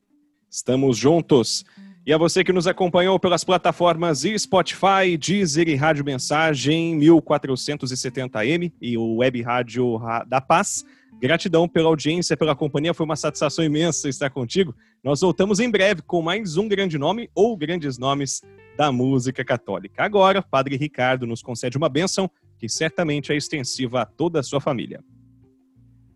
Estamos 0.51 0.97
juntos. 0.97 1.63
E 2.05 2.11
a 2.11 2.17
você 2.17 2.43
que 2.43 2.51
nos 2.51 2.67
acompanhou 2.67 3.17
pelas 3.17 3.45
plataformas 3.45 4.24
Spotify, 4.38 5.17
Deezer 5.17 5.69
e 5.69 5.76
Rádio 5.76 6.03
Mensagem 6.03 6.99
1470M 6.99 8.74
e 8.82 8.97
o 8.97 9.15
Web 9.15 9.41
Rádio 9.41 10.01
da 10.28 10.41
Paz. 10.41 10.84
Gratidão 11.24 11.69
pela 11.69 11.88
audiência, 11.88 12.36
pela 12.36 12.53
companhia, 12.53 12.93
foi 12.93 13.05
uma 13.05 13.15
satisfação 13.15 13.63
imensa 13.63 14.09
estar 14.09 14.30
contigo. 14.30 14.76
Nós 15.01 15.21
voltamos 15.21 15.61
em 15.61 15.71
breve 15.71 16.01
com 16.01 16.21
mais 16.21 16.57
um 16.57 16.67
grande 16.67 16.97
nome 16.97 17.30
ou 17.34 17.55
grandes 17.55 17.97
nomes 17.97 18.41
da 18.76 18.91
música 18.91 19.41
católica. 19.45 20.03
Agora, 20.03 20.41
Padre 20.41 20.76
Ricardo 20.76 21.26
nos 21.26 21.41
concede 21.41 21.78
uma 21.78 21.88
bênção 21.88 22.30
que 22.59 22.67
certamente 22.67 23.32
é 23.32 23.38
extensiva 23.38 24.01
a 24.01 24.05
toda 24.05 24.41
a 24.41 24.43
sua 24.43 24.59
família. 24.59 25.01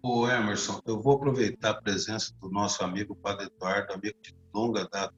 Ô 0.04 0.28
Emerson, 0.28 0.82
eu 0.86 1.02
vou 1.02 1.16
aproveitar 1.16 1.70
a 1.70 1.82
presença 1.82 2.34
do 2.42 2.50
nosso 2.50 2.84
amigo 2.84 3.16
Padre 3.16 3.46
Eduardo, 3.46 3.94
amigo 3.94 4.18
de 4.22 4.36
longa 4.54 4.90
data, 4.92 5.16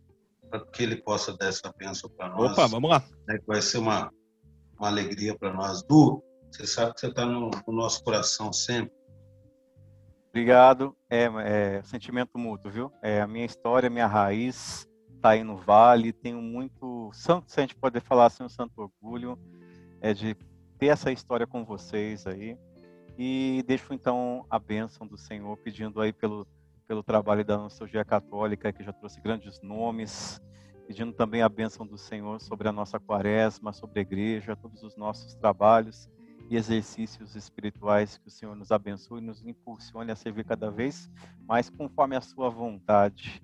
para 0.52 0.64
que 0.68 0.84
ele 0.84 0.98
possa 0.98 1.36
dar 1.36 1.48
essa 1.48 1.74
bênção 1.76 2.12
para 2.12 2.30
nós. 2.30 2.52
Opa, 2.52 2.68
vamos 2.68 2.92
lá. 2.92 3.04
Né, 3.28 3.40
vai 3.48 3.60
ser 3.60 3.80
uma, 3.80 4.12
uma 4.78 4.88
alegria 4.88 5.36
para 5.36 5.52
nós. 5.52 5.82
Du, 5.82 6.24
você 6.52 6.68
sabe 6.68 6.94
que 6.94 7.00
você 7.00 7.08
está 7.08 7.26
no, 7.26 7.50
no 7.68 7.74
nosso 7.74 8.04
coração 8.04 8.54
sempre. 8.54 8.99
Obrigado. 10.30 10.96
É, 11.10 11.24
é 11.44 11.82
sentimento 11.84 12.38
mútuo, 12.38 12.72
viu? 12.72 12.92
É 13.02 13.20
a 13.20 13.28
minha 13.28 13.46
história, 13.46 13.90
minha 13.90 14.06
raiz 14.06 14.88
está 15.16 15.32
aí 15.32 15.44
no 15.44 15.58
Vale. 15.58 16.14
Tenho 16.14 16.42
muito, 16.42 17.10
santo, 17.14 17.52
se 17.52 17.60
a 17.60 17.64
gente 17.64 17.76
pode 17.76 18.00
falar 18.00 18.28
assim, 18.28 18.44
um 18.44 18.50
santo 18.50 18.80
orgulho 18.80 19.38
é 20.00 20.14
de 20.14 20.36
ter 20.78 20.88
essa 20.88 21.12
história 21.12 21.48
com 21.48 21.66
vocês 21.66 22.28
aí. 22.28 22.58
E 23.18 23.64
deixo 23.68 23.94
então 23.94 24.46
a 24.50 24.60
bênção 24.60 25.06
do 25.06 25.18
Senhor, 25.18 25.58
pedindo 25.58 26.00
aí 26.00 26.14
pelo, 26.14 26.48
pelo 26.88 27.04
trabalho 27.04 27.44
da 27.44 27.58
Nostalgia 27.58 28.06
Católica, 28.06 28.72
que 28.72 28.84
já 28.84 28.94
trouxe 28.94 29.20
grandes 29.20 29.60
nomes, 29.62 30.40
pedindo 30.88 31.12
também 31.12 31.42
a 31.42 31.50
bênção 31.50 31.86
do 31.86 31.98
Senhor 31.98 32.40
sobre 32.40 32.70
a 32.70 32.72
nossa 32.72 33.00
quaresma, 33.00 33.74
sobre 33.74 34.00
a 34.00 34.04
igreja, 34.04 34.56
todos 34.56 34.84
os 34.84 34.96
nossos 34.96 35.34
trabalhos 35.34 36.08
e 36.50 36.56
exercícios 36.56 37.36
espirituais 37.36 38.18
que 38.18 38.28
o 38.28 38.32
Senhor 38.32 38.56
nos 38.56 38.72
abençoe 38.72 39.22
e 39.22 39.26
nos 39.26 39.46
impulsione 39.46 40.12
a 40.12 40.16
servir 40.16 40.44
cada 40.44 40.72
vez 40.72 41.08
mais 41.48 41.70
conforme 41.70 42.16
a 42.16 42.22
sua 42.22 42.50
vontade. 42.50 43.42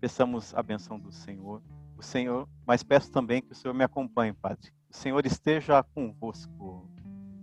Peçamos 0.00 0.54
a 0.54 0.62
benção 0.62 1.00
do 1.00 1.10
Senhor. 1.10 1.60
O 1.96 2.02
Senhor, 2.02 2.48
mas 2.64 2.84
peço 2.84 3.10
também 3.10 3.42
que 3.42 3.50
o 3.50 3.54
Senhor 3.56 3.74
me 3.74 3.82
acompanhe, 3.82 4.32
Padre. 4.32 4.70
O 4.88 4.96
Senhor 4.96 5.26
esteja 5.26 5.82
convosco. 5.82 6.88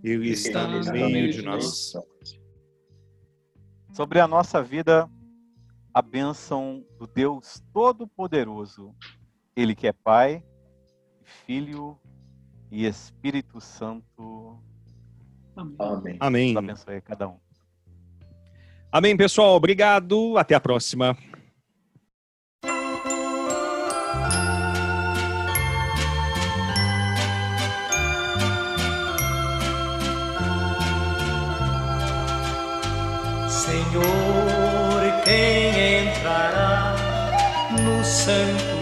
Ele 0.02 0.30
está 0.30 0.66
no 0.66 0.82
meio 0.90 1.30
de 1.30 1.42
nós. 1.42 1.92
Sobre 3.92 4.18
a 4.18 4.26
nossa 4.26 4.62
vida, 4.62 5.10
a 5.92 6.00
bênção 6.00 6.82
do 6.98 7.06
Deus 7.06 7.62
Todo-Poderoso, 7.70 8.94
Ele 9.54 9.74
que 9.74 9.86
é 9.86 9.92
Pai, 9.92 10.42
Filho 11.22 11.98
e 12.70 12.86
Espírito 12.86 13.60
Santo. 13.60 14.58
Amém. 15.56 16.16
Amém. 16.20 16.52
Deus 16.52 16.64
abençoe 16.64 17.00
cada 17.00 17.28
um. 17.28 17.38
Amém, 18.92 19.16
pessoal. 19.16 19.56
Obrigado. 19.56 20.36
Até 20.36 20.54
a 20.54 20.60
próxima. 20.60 21.16
Senhor, 33.48 35.22
quem 35.24 36.08
entrará 36.08 36.94
no 37.72 38.04
santuário 38.04 38.75